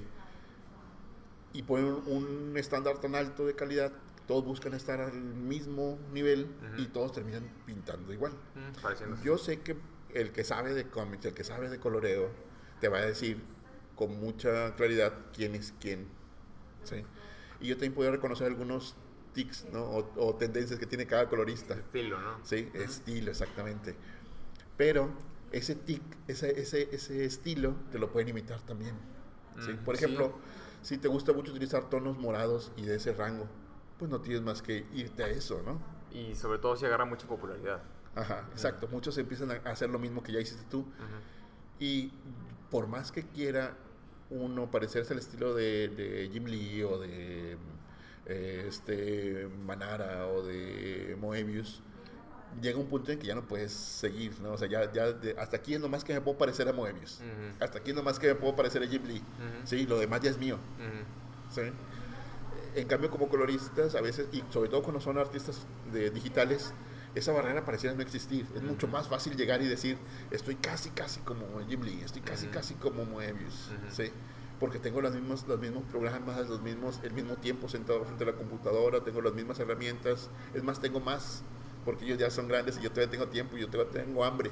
[1.52, 3.92] y ponen un estándar tan alto de calidad
[4.28, 6.82] todos buscan estar al mismo nivel uh -huh.
[6.84, 8.34] y todos terminan pintando igual.
[8.54, 9.22] Uh -huh.
[9.24, 9.76] Yo sé que
[10.14, 12.30] el que sabe de cómics, el que sabe de coloreo,
[12.80, 13.42] te va a decir
[13.96, 16.06] con mucha claridad quién es quién.
[16.84, 17.04] ¿sí?
[17.58, 18.94] Y yo también puedo reconocer algunos
[19.38, 19.84] tics ¿no?
[19.84, 21.74] o, o, tendencias que tiene cada colorista.
[21.74, 22.44] Estilo, ¿no?
[22.44, 22.82] Sí, uh -huh.
[22.82, 23.94] estilo, exactamente.
[24.76, 25.10] Pero
[25.52, 28.96] ese tic, ese, ese, ese estilo, te lo pueden imitar también.
[29.60, 29.72] ¿sí?
[29.84, 30.34] Por ejemplo,
[30.82, 30.94] sí.
[30.94, 33.46] si te gusta mucho utilizar tonos morados y de ese rango,
[33.98, 35.80] pues no tienes más que irte a eso, ¿no?
[36.12, 37.82] Y sobre todo si agarra mucha popularidad.
[38.16, 38.86] Ajá, exacto.
[38.86, 38.94] Uh -huh.
[38.94, 40.80] Muchos empiezan a hacer lo mismo que ya hiciste tú.
[40.80, 41.20] Uh -huh.
[41.78, 42.12] Y
[42.70, 43.76] por más que quiera
[44.30, 47.56] uno parecerse al estilo de, de Jim Lee o de
[48.28, 51.82] eh, este Manara o de Moebius,
[52.60, 54.52] llega un punto en que ya no puedes seguir, ¿no?
[54.52, 57.20] O sea, ya, ya de, hasta aquí es nomás que me puedo parecer a Moebius.
[57.20, 57.64] Uh -huh.
[57.64, 59.22] Hasta aquí es nomás que me puedo parecer a Jim Lee.
[59.64, 60.58] Sí, lo demás ya es mío.
[61.50, 61.62] Sí
[62.74, 66.72] en cambio como coloristas a veces y sobre todo cuando son artistas de digitales
[67.14, 69.98] esa barrera pareciera no existir es mucho más fácil llegar y decir
[70.30, 73.70] estoy casi casi como Jim Lee estoy casi casi como Moebius.
[73.90, 74.10] ¿sí?
[74.60, 78.28] Porque tengo los mismos los mismos programas los mismos el mismo tiempo sentado frente a
[78.28, 81.42] la computadora tengo las mismas herramientas es más tengo más
[81.84, 84.50] porque ellos ya son grandes y yo todavía tengo tiempo y yo todavía tengo hambre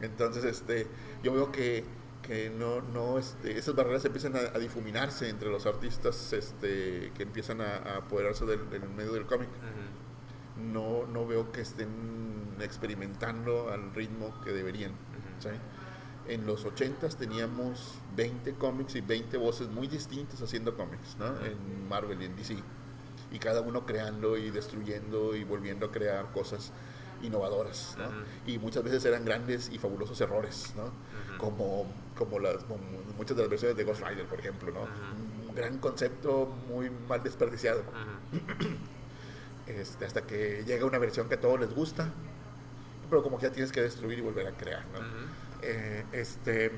[0.00, 0.86] entonces este
[1.22, 1.84] yo veo que
[2.26, 7.22] que no, no este, esas barreras empiezan a, a, difuminarse entre los artistas este, que
[7.22, 9.48] empiezan a, a apoderarse del, del, medio del cómic.
[9.48, 10.72] Uh -huh.
[10.72, 11.88] no, no veo que estén
[12.60, 14.90] experimentando al ritmo que deberían.
[14.90, 15.42] Uh -huh.
[15.42, 15.58] ¿sí?
[16.28, 21.26] En los 80s teníamos 20 cómics y 20 voces muy distintas haciendo cómics, ¿no?
[21.44, 22.56] En Marvel y en DC.
[23.32, 26.72] Y cada uno creando y destruyendo y volviendo a crear cosas
[27.22, 28.04] innovadoras, ¿no?
[28.04, 28.24] Uh -huh.
[28.46, 30.84] Y muchas veces eran grandes y fabulosos errores, ¿no?
[30.84, 31.36] Uh -huh.
[31.38, 31.86] Como,
[32.16, 32.80] como, las, como
[33.16, 34.82] muchas de las versiones de Ghost Rider, por ejemplo, ¿no?
[34.82, 35.48] Uh -huh.
[35.48, 37.82] Un gran concepto muy mal desperdiciado.
[39.66, 42.08] Este, hasta que llega una versión que a todos les gusta,
[43.10, 45.00] pero como que ya tienes que destruir y volver a crear, ¿no?
[45.68, 46.70] Eh, este,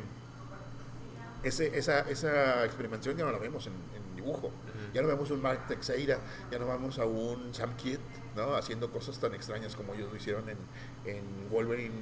[1.42, 4.50] ese, esa, esa experimentación ya no la vemos en, en dibujo.
[4.94, 6.18] Ya no vemos un Mark Teixeira,
[6.50, 7.98] ya no vamos a un Sam Kidd,
[8.34, 8.54] ¿no?
[8.54, 10.56] Haciendo cosas tan extrañas como ellos lo hicieron en,
[11.04, 11.94] en Wolverine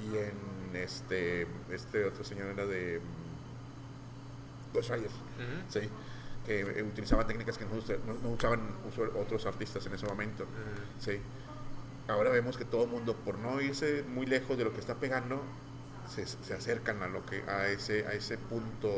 [0.00, 3.00] y en este, este otro señor era de
[4.72, 5.10] Ghost Rider.
[5.68, 5.80] ¿sí?
[6.46, 7.72] que utilizaban técnicas que no,
[8.22, 8.60] no, usaban
[9.16, 10.46] otros artistas en ese momento.
[11.00, 11.20] ¿sí?
[12.08, 14.94] Ahora vemos que todo el mundo, por no irse muy lejos de lo que está
[14.96, 15.42] pegando,
[16.08, 18.88] se, se acercan a lo que a ese a ese punto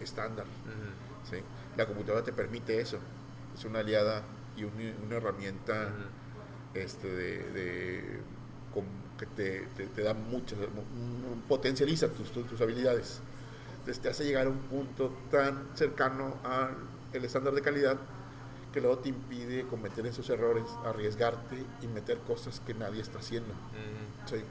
[0.00, 0.46] estándar.
[1.76, 2.98] La computadora te permite eso.
[3.56, 4.22] Es una aliada
[4.56, 4.72] y un-
[5.06, 5.90] una herramienta
[6.74, 8.20] este, de, de-
[8.74, 8.84] com-
[9.18, 13.20] que te, te- te da muchas, mu- potencializa tus, tus, tus habilidades.
[13.80, 17.96] Entonces te hace llegar a un punto tan cercano al estándar de calidad
[18.72, 23.52] que luego te impide cometer esos errores, arriesgarte y meter cosas que nadie está haciendo.
[23.52, 24.36] Ujú.
[24.36, 24.44] Sí.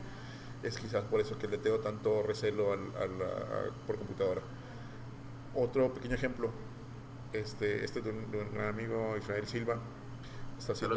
[0.62, 4.42] Es quizás por eso que le tengo tanto recelo al, al- a- por computadora.
[5.56, 6.52] Otro pequeño ejemplo,
[7.34, 9.78] este, este de un, de un gran amigo Israel Silva,
[10.60, 10.96] está haciendo,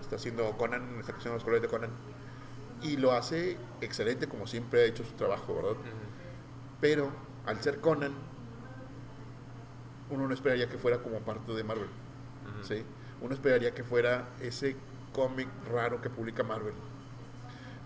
[0.00, 1.90] está haciendo Conan, está haciendo los colores de Conan,
[2.82, 5.76] y lo hace excelente como siempre ha hecho su trabajo, ¿verdad?
[6.80, 7.10] Pero
[7.44, 8.12] al ser Conan,
[10.10, 11.88] uno no esperaría que fuera como parte de Marvel.
[12.44, 12.64] Ujú.
[12.64, 12.84] ¿sí?
[13.20, 14.76] Uno esperaría que fuera ese
[15.12, 16.74] cómic raro que publica Marvel.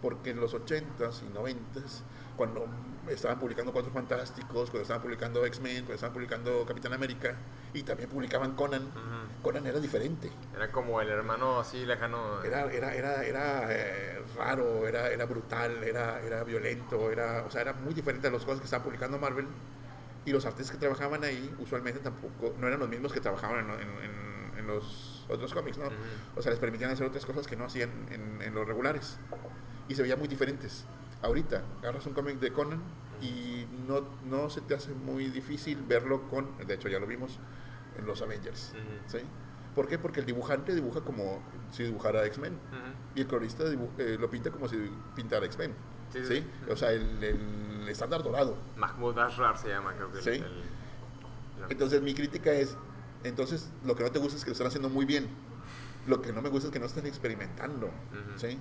[0.02, 2.02] Porque en los 80s y 90s,
[2.36, 2.66] cuando
[3.08, 7.34] estaban publicando Cuatro Fantásticos, cuando estaban publicando X-Men, cuando estaban publicando Capitán América,
[7.74, 9.42] y también publicaban Conan, Ujú.
[9.42, 10.30] Conan era diferente.
[10.54, 12.42] Era como el hermano así lejano.
[12.44, 17.62] Era, era, era, era eh, raro, era, era brutal, era, era violento, era, o sea,
[17.62, 19.46] era muy diferente a las cosas que estaban publicando Marvel.
[20.24, 23.70] Y los artistas que trabajaban ahí usualmente tampoco, no eran los mismos que trabajaban en-
[23.80, 24.27] en- en
[24.68, 25.86] los otros cómics, ¿no?
[25.86, 25.94] Ujú.
[26.36, 29.18] O sea, les permitían hacer otras cosas que no hacían en, en los regulares.
[29.88, 30.84] Y se veían muy diferentes.
[31.22, 32.80] Ahorita, agarras un cómic de Conan
[33.20, 37.38] y no, no se te hace muy difícil verlo con, de hecho ya lo vimos,
[37.98, 38.72] en los Avengers.
[38.74, 39.18] Ujú.
[39.18, 39.24] ¿sí?
[39.74, 39.98] ¿Por qué?
[39.98, 41.42] Porque el dibujante dibuja como
[41.72, 42.52] si dibujara X-Men.
[42.54, 42.92] Ujú.
[43.16, 43.64] Y el colorista
[43.98, 44.76] eh, lo pinta como si
[45.16, 45.74] pintara X-Men.
[46.12, 46.46] Sí, Sí.
[46.70, 48.56] O sea, el, el estándar dorado.
[48.76, 50.18] Mahmoud Ashrar se llama, creo que.
[50.18, 50.30] el- Sí.
[50.30, 52.76] el- el- Entonces mi crítica es,
[53.24, 55.28] entonces lo que no te gusta es que lo están haciendo muy bien.
[56.06, 57.86] Lo que no me gusta es que no están experimentando.
[57.86, 58.38] Ujú.
[58.38, 58.58] ¿sí?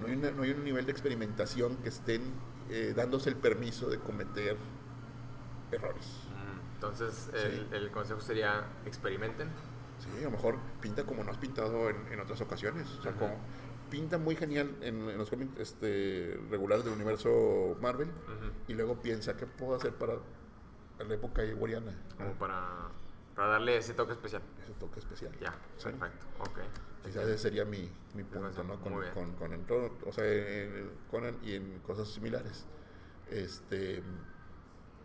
[0.00, 2.22] no, hay una- no hay un nivel de experimentación que estén
[2.70, 4.56] eh, dándose el permiso de cometer
[5.72, 6.06] errores.
[6.26, 6.60] Ujú.
[6.74, 7.66] Entonces, el, Sí.
[7.72, 9.48] el consejo sería: experimenten.
[9.98, 12.88] Sí, a lo mejor pinta como no has pintado en, en otras ocasiones.
[12.98, 13.36] O sea, como
[13.90, 18.08] pinta muy genial en, en los cómics este, regulares del universo Marvel
[18.68, 20.14] y luego piensa qué puedo hacer para
[21.06, 21.92] la época iguariana.
[22.16, 22.88] Como para,
[23.40, 24.42] para darle ese toque especial.
[24.62, 25.32] Ese toque especial.
[25.40, 25.84] Ya, Sí.
[25.88, 26.26] perfecto.
[26.40, 26.58] Ok.
[27.04, 28.78] Quizás ese sería mi, mi punto, ¿no?
[28.80, 32.66] Con, con, con en todo, o sea, en Conan y en cosas similares.
[33.30, 34.02] Este,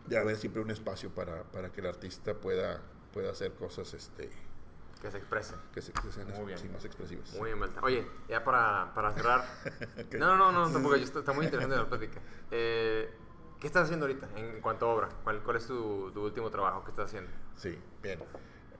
[0.06, 2.82] de haber siempre un espacio para, para que el artista pueda,
[3.14, 4.28] pueda hacer cosas este,
[5.00, 5.56] Que se expresen.
[5.72, 6.58] que, se, sean Muy bien.
[6.58, 7.32] sí, más expresivas.
[7.38, 7.80] Muy bien, Balta.
[7.84, 9.46] Oye, ya para, para cerrar.
[10.18, 10.96] No, no, no, tampoco.
[10.96, 12.20] yo estoy- Está muy interesante la plática.
[12.50, 13.10] Eh,
[13.58, 15.08] ¿Qué estás haciendo ahorita en cuanto a obra?
[15.24, 17.30] ¿Cuál, cuál es tu, tu último trabajo que estás haciendo?
[17.56, 18.20] Sí, bien.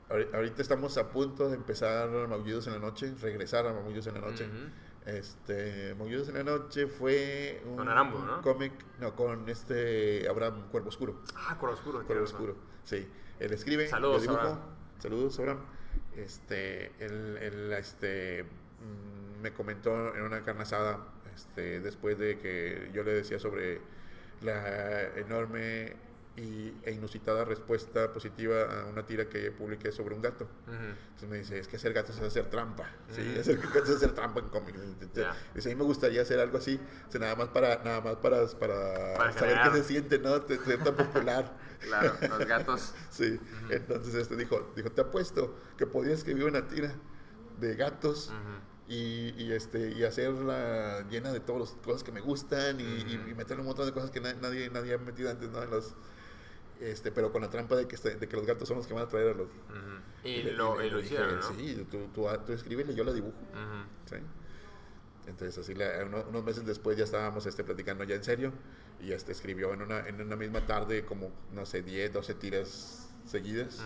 [0.09, 4.15] Ahori- Ahorita estamos a punto de empezar Maullidos en la Noche, regresar a Maullidos en
[4.15, 4.44] la Noche.
[4.47, 5.11] Ujú.
[5.11, 8.40] Este, Maullidos en la Noche fue un Con Arambo, ¿no?
[8.43, 11.23] cómic, no, con este Abraham Cuervo Oscuro.
[11.35, 12.05] Ah, Cuervo Oscuro.
[12.07, 12.24] Cuervo.
[12.24, 13.09] Oscuro, sí.
[13.39, 14.40] Él escribe, Saludos, yo dibujo.
[14.40, 14.61] Abraham.
[14.98, 15.61] Saludos, Abraham.
[16.16, 20.98] Este, él, él, este, mm, me comentó en una carne asada,
[21.35, 23.81] este, después de que yo le decía sobre
[24.43, 25.94] la enorme
[26.36, 30.46] y, e inusitada respuesta positiva a una tira que publiqué sobre un gato.
[30.66, 32.90] Entonces me dice, es que hacer gatos es hacer trampa.
[33.10, 34.78] Sí, hacer gatos es hacer trampa en cómics.
[35.14, 35.34] Ya.
[35.54, 38.16] Dice, a mí me gustaría hacer algo así, o sea, nada más para, nada más
[38.16, 39.72] para, para, Para saber generar.
[39.72, 40.46] qué se siente, ¿no?
[40.46, 41.56] Ser tan popular.
[41.80, 42.94] Claro, los gatos.
[43.10, 43.38] Sí,
[43.68, 46.94] entonces este dijo, dijo, te apuesto que podía escribir una tira
[47.60, 48.32] de gatos
[48.88, 53.34] y, y, este, y hacerla llena de todas las cosas que me gustan y, y
[53.36, 55.62] meterle un montón de cosas que na- nadie, nadie ha metido antes, ¿no?
[55.62, 55.94] En los,
[56.81, 58.94] este, pero con la trampa de que, este- de que los gatos son los que
[58.94, 59.47] van a traer a los...
[59.47, 60.28] Ujú.
[60.28, 61.43] Y, le- lo, y lo dije, hicieron, ¿no?
[61.55, 63.36] Sí, tú, tú, tú escríbele, yo la dibujo.
[65.27, 68.53] Entonces, así, la- uno- unos meses después ya estábamos este, platicando ya en serio
[69.01, 73.11] y este, escribió en una, en una misma tarde como, no sé, 10, 12 tiras
[73.24, 73.81] seguidas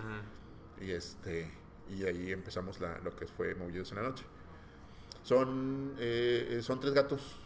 [0.85, 1.51] y, este,
[1.89, 4.25] y ahí empezamos la, lo que fue Movidos en la Noche.
[5.23, 7.37] Son, eh, eh, son tres gatos.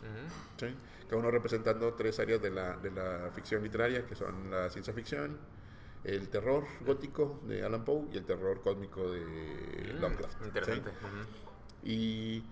[0.58, 0.66] ¿sí?
[1.08, 4.92] cada uno representando tres áreas de la, de la ficción literaria, que son la ciencia
[4.94, 5.36] ficción,
[6.02, 9.20] el terror gótico de Alan Poe y el terror cósmico de
[9.94, 10.38] Mm, Lovecraft.
[10.38, 10.44] ¿sí?
[10.46, 10.90] Interesante.
[11.82, 12.42] Y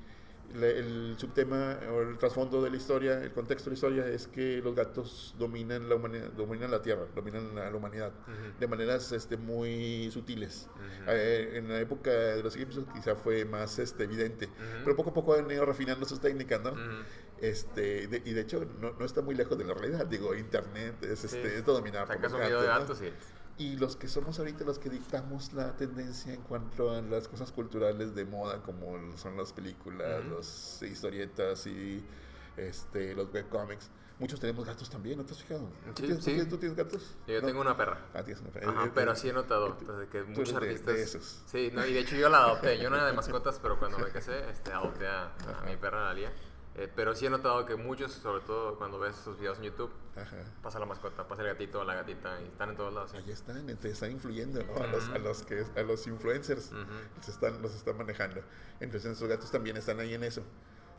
[0.55, 4.27] le- el subtema o el trasfondo de la historia, el contexto de la historia es
[4.29, 8.13] que los gatos dominan la humanidad, dominan la tierra, dominan a la humanidad
[8.61, 10.69] de maneras este, muy sutiles.
[10.75, 11.11] Ujú.
[11.11, 14.49] Eh, en la época de los egipcios quizá fue más este, evidente,
[14.85, 16.75] pero poco a poco han ido refinando sus técnicas, ¿no?
[17.41, 20.95] Este, de- y de hecho no, no está muy lejos de la realidad, digo, internet
[21.03, 21.27] es, Sí.
[21.27, 23.07] este, es dominado por los video de gatos, ¿no?
[23.07, 23.23] gatos
[23.59, 23.77] y...
[23.77, 28.15] Los que somos ahorita los que dictamos la tendencia en cuanto a las cosas culturales
[28.15, 30.37] de moda, como son las películas, Ujú.
[30.37, 32.05] las historietas y
[32.57, 35.69] este, los webcomics, muchos tenemos gatos también, ¿no te has fijado?
[35.69, 36.31] ¿Tú, Sí, tienes, tú sí.
[36.33, 37.15] tienes- tú tienes gatos?
[37.27, 37.47] Yo ¿No?
[37.47, 37.99] tengo una perra.
[38.15, 40.95] Ah, tienes una Ajá, eh, pero eh, sí he notado eh, pues, que muchos artistas.
[40.95, 41.43] de esos.
[41.47, 42.79] Sí, no, y de hecho yo la adopté.
[42.79, 46.03] Yo no era de mascotas, pero cuando me casé, este, adopté a, a mi perra
[46.03, 46.33] Dalia.
[46.75, 49.91] Eh, pero sí he notado que muchos, sobre todo cuando ves sus videos en YouTube,
[50.17, 50.37] Ajá.
[50.63, 53.11] pasa la mascota, pasa el gatito o la gatita y están en todos lados.
[53.11, 53.19] sí.
[53.19, 54.83] Ahí están, te están influyendo, ¿no?
[54.83, 56.71] A los, a los que a los influencers
[57.29, 58.41] están, los están manejando.
[58.81, 60.43] Entonces esos gatos también están ahí en eso.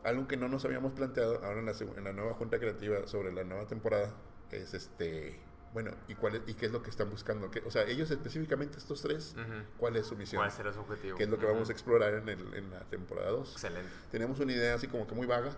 [0.04, 3.06] Algo que no nos habíamos planteado ahora en la, seg- en la nueva junta creativa
[3.08, 4.12] sobre la nueva temporada
[4.52, 5.40] es este
[5.74, 7.50] bueno, ¿y cuál es- y qué es lo que están buscando?
[7.50, 9.52] ¿Qué- o sea, ellos específicamente estos tres, Ujú.
[9.76, 10.40] ¿cuál es su misión?
[10.40, 11.18] ¿Cuál será su objetivo?
[11.18, 11.52] ¿Qué es lo que Ujú.
[11.54, 13.52] vamos a explorar en, el- en la temporada 2?
[13.52, 13.90] Excelente.
[14.10, 15.50] Tenemos una idea así como que muy vaga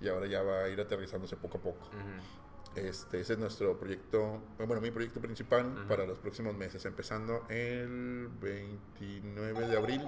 [0.00, 1.86] y ahora ya va a ir aterrizándose poco a poco.
[1.88, 2.78] Ujú.
[2.78, 8.28] Este, ese es nuestro proyecto, bueno, mi proyecto principal para los próximos meses, empezando el
[8.40, 10.02] 29 de abril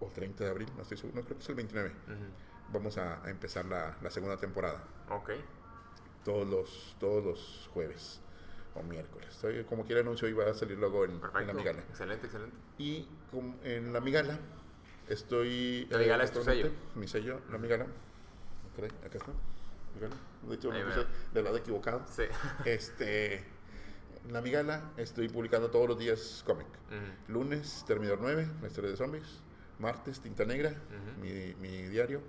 [0.00, 1.88] o 30 de abril, no estoy seguro, no creo que es el 29.
[1.90, 2.72] Ujú.
[2.72, 5.30] Vamos a, a empezar la, la segunda temporada, Ok.
[6.26, 8.20] Todos los, todos los jueves
[8.74, 9.28] o miércoles.
[9.68, 11.52] Como quiera anuncio, iba a salir luego en, en la.
[11.54, 11.80] Migala.
[11.88, 12.56] Excelente, excelente.
[12.78, 14.38] Y com- en la Migala
[15.08, 15.86] estoy...
[15.90, 16.70] La Migala es tu sello.
[16.94, 17.86] Mi sello, la Migala.
[18.74, 19.32] Caray, Acá está.
[19.94, 20.14] Migala.
[20.48, 20.84] De hecho, veo.
[20.86, 22.04] puse del lado equivocado.
[22.10, 22.24] Sí.
[22.66, 23.36] Este,
[24.24, 26.66] en la Migala estoy publicando todos los días cómic.
[26.88, 27.32] Ujú.
[27.32, 29.40] Lunes, Terminador 9, la historia de zombies.
[29.78, 31.20] Martes, Tinta Negra, Ujú.
[31.22, 32.20] mi, mi diario,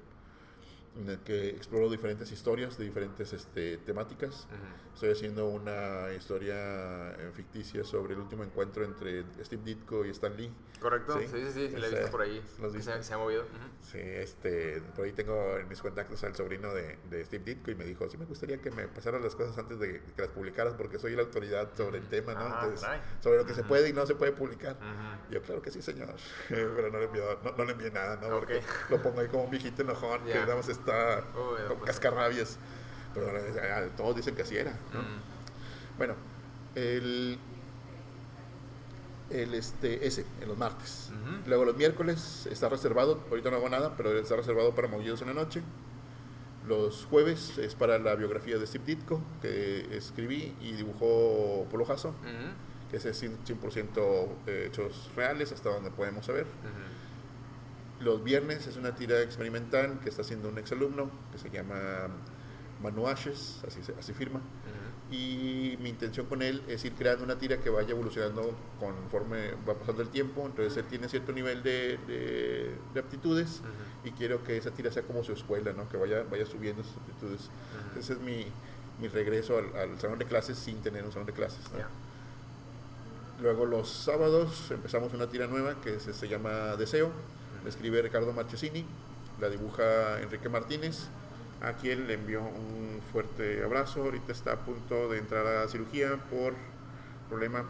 [0.96, 4.48] en el que exploro diferentes historias de diferentes este, temáticas.
[4.52, 4.94] Ujú.
[4.96, 10.36] Estoy haciendo una historia eh, ficticia sobre el último encuentro entre Steve Ditko y Stan
[10.36, 10.52] Lee.
[10.80, 11.20] ¿Correcto?
[11.20, 11.28] Sí.
[11.28, 12.44] Sí, sí, sí, sí, la he visto por ahí.
[12.60, 13.44] ¿lo has que Se, se ha movido.
[13.44, 13.52] Ujú.
[13.92, 17.76] Sí, este, por ahí tengo en mis contactos al sobrino de, de Steve Ditko y
[17.76, 20.74] me dijo, sí me gustaría que me pasaran las cosas antes de que las publicaras
[20.74, 22.42] porque soy la autoridad sobre el tema, ¿no?
[22.46, 22.88] Ah, Entonces,
[23.22, 23.70] sobre lo que se Ujú.
[23.70, 24.78] puede y no se puede publicar.
[25.30, 26.16] Yo, claro que sí, señor.
[26.50, 28.30] Pero no le envié, no, no le envié nada, ¿no?
[28.40, 28.90] Porque Ok.
[28.90, 30.46] lo pongo ahí como un viejito enojón que Ya.
[30.80, 31.86] Está con pues.
[31.86, 32.58] cascarrabias.
[33.14, 35.00] Pero eh, todos dicen que así era, ¿no?
[35.00, 35.08] Ujú.
[35.98, 36.14] Bueno,
[36.76, 37.40] el,
[39.30, 41.12] el este, ese, en los martes.
[41.46, 45.28] Luego los miércoles está reservado, ahorita no hago nada, pero está reservado para Maullidos en
[45.28, 45.62] la noche.
[46.68, 52.14] Los jueves es para la biografía de Steve Ditko, que escribí y dibujó Polo Jasso,
[52.92, 56.46] que es 100% hechos reales hasta donde podemos saber.
[58.00, 62.08] Los viernes es una tira experimental que está haciendo un exalumno que se llama
[62.82, 64.40] Manu Ashes, así, se- así firma.
[65.10, 69.74] Y mi intención con él es ir creando una tira que vaya evolucionando conforme va
[69.76, 70.46] pasando el tiempo.
[70.46, 73.62] Entonces él tiene cierto nivel de, de- de aptitudes
[74.04, 75.88] y quiero que esa tira sea como su escuela, ¿no?
[75.90, 77.42] que vaya, vaya subiendo sus aptitudes.
[77.94, 78.00] Ujú.
[78.00, 78.46] Ese es mi,
[79.02, 81.62] mi regreso al, al salón de clases sin tener un salón de clases.
[83.42, 87.12] Luego los sábados empezamos una tira nueva que se, se llama Deseo.
[87.68, 88.86] La escribe Ricardo Marchesini,
[89.42, 91.10] la dibuja Enrique Martínez,
[91.62, 94.04] a quien le envió un fuerte abrazo.
[94.04, 96.54] Ahorita está a punto de entrar a cirugía por
[97.28, 97.66] problema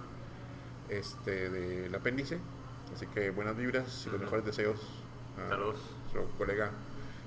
[0.87, 2.37] este, del apéndice.
[2.95, 4.79] Así que buenas vibras y los mejores deseos
[5.43, 5.79] a Saludos.
[6.13, 6.69] nuestro colega.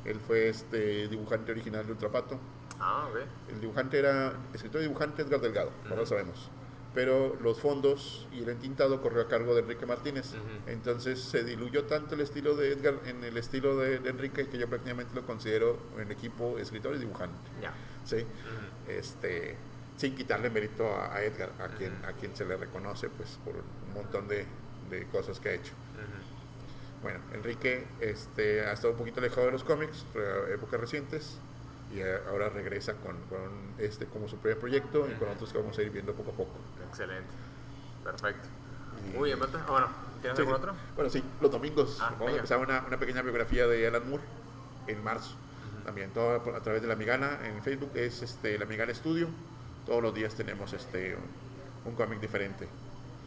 [0.05, 2.38] Él fue este dibujante original de Ultrapato.
[2.78, 3.18] Ah, ok.
[3.52, 6.06] El dibujante era, escritor y dibujante Edgar Delgado, no lo Ujú.
[6.10, 6.48] sabemos.
[6.94, 10.32] Pero los fondos y el entintado corrió a cargo de Enrique Martínez.
[10.66, 14.68] Entonces se diluyó tanto el estilo de Edgar en el estilo de, Enrique que yo
[14.68, 17.36] prácticamente lo considero en equipo escritor y dibujante.
[18.04, 18.26] ¿sí?
[18.88, 19.56] Este,
[19.96, 23.54] sin quitarle mérito a, a Edgar, a quien, a quien se le reconoce pues, por
[23.54, 24.44] un montón de,
[24.90, 25.72] de cosas que ha hecho.
[27.02, 31.38] Bueno, Enrique este, ha estado un poquito alejado de los cómics, re- épocas recientes,
[31.92, 35.58] y eh, ahora regresa con, con este como su primer proyecto y con otros que
[35.58, 36.52] vamos a ir viendo poco a poco.
[36.88, 37.30] Excelente.
[38.04, 38.48] Perfecto.
[39.16, 39.58] Muy bien, Beto.
[39.66, 39.86] Ah, bueno,
[40.20, 40.74] ¿tienes Sí, algún otro?
[40.94, 41.98] Bueno, sí, los domingos.
[42.00, 44.22] Ah, vamos a empezar una, una pequeña biografía de Alan Moore
[44.86, 45.34] en marzo.
[45.74, 45.84] Ujú.
[45.84, 49.28] También todo a través de La Migana en Facebook es este, La Migana Studio.
[49.86, 52.68] Todos los días tenemos este, un, un cómic diferente.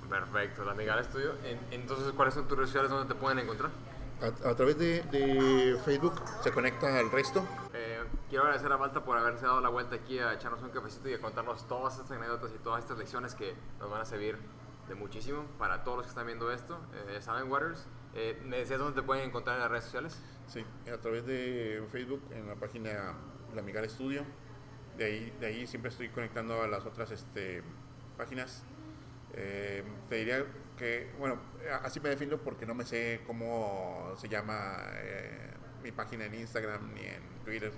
[0.10, 1.34] Perfecto, la Migala Estudio.
[1.44, 3.72] En- Entonces, ¿cuáles son tus redes sociales donde te pueden encontrar?
[4.22, 6.14] A, a través de, de Facebook
[6.44, 7.44] se conecta al resto.
[7.74, 7.93] Eh,
[8.34, 11.14] quiero agradecer a Malta por haberse dado la vuelta aquí a echarnos un cafecito y
[11.14, 14.40] a contarnos todas estas anécdotas y todas estas lecciones que nos van a servir
[14.88, 16.80] de muchísimo para todos los que están viendo esto.
[17.10, 17.86] Eh, saben, Waters,
[18.16, 20.20] eh, ¿me decías dónde te pueden encontrar en las redes sociales?
[20.48, 23.14] Sí, a través de Facebook, en la página
[23.54, 24.26] La Migara Studio.
[24.98, 27.62] De ahí, de ahí siempre estoy conectando a las otras este,
[28.18, 28.64] páginas.
[29.36, 30.44] Eh, te diría
[30.76, 31.38] que, bueno,
[31.84, 35.54] así me defino porque no me sé cómo se llama eh,
[35.84, 37.72] mi página en Instagram ni en Twitter.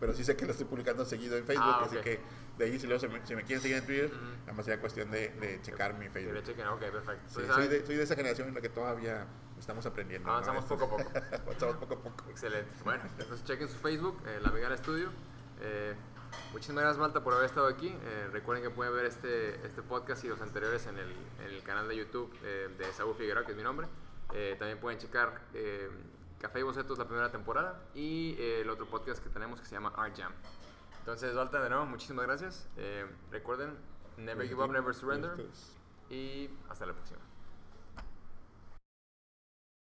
[0.00, 2.18] Pero sí sé que lo estoy publicando seguido en Facebook, Ah, así que
[2.58, 4.24] de ahí si, luego se me, si me quieren seguir en Twitter, Ujú.
[4.40, 6.34] nada más sería cuestión de, de checar mi Facebook.
[6.34, 7.22] le chequen, ok, perfecto.
[7.28, 7.70] Sí, Pues, soy, ¿saben?
[7.70, 9.26] de, soy de esa generación en la que todavía
[9.58, 10.26] estamos aprendiendo.
[10.26, 10.32] ¿no?
[10.34, 11.04] Avanzamos poco a poco.
[11.46, 12.30] Avanzamos poco a poco.
[12.30, 12.70] Excelente.
[12.84, 15.08] Bueno, entonces chequen su Facebook, eh, La Migala Estudio.
[15.60, 15.94] Eh,
[16.52, 17.88] muchísimas gracias, Malta, por haber estado aquí.
[17.88, 21.10] Eh, recuerden que pueden ver este, este podcast y los anteriores en el,
[21.44, 23.86] en el canal de YouTube eh, de Saúl Figueroa, que es mi nombre.
[24.34, 25.88] Eh, también pueden checar eh,
[26.42, 29.76] Café y Bocetos, la primera temporada, y eh, el otro podcast que tenemos que se
[29.76, 30.32] llama Art Jam.
[30.98, 32.68] Entonces, Malta, de nuevo, muchísimas gracias.
[32.76, 33.78] Eh, recuerden,
[34.16, 35.46] never give up, never surrender.
[36.10, 37.20] Y hasta la próxima.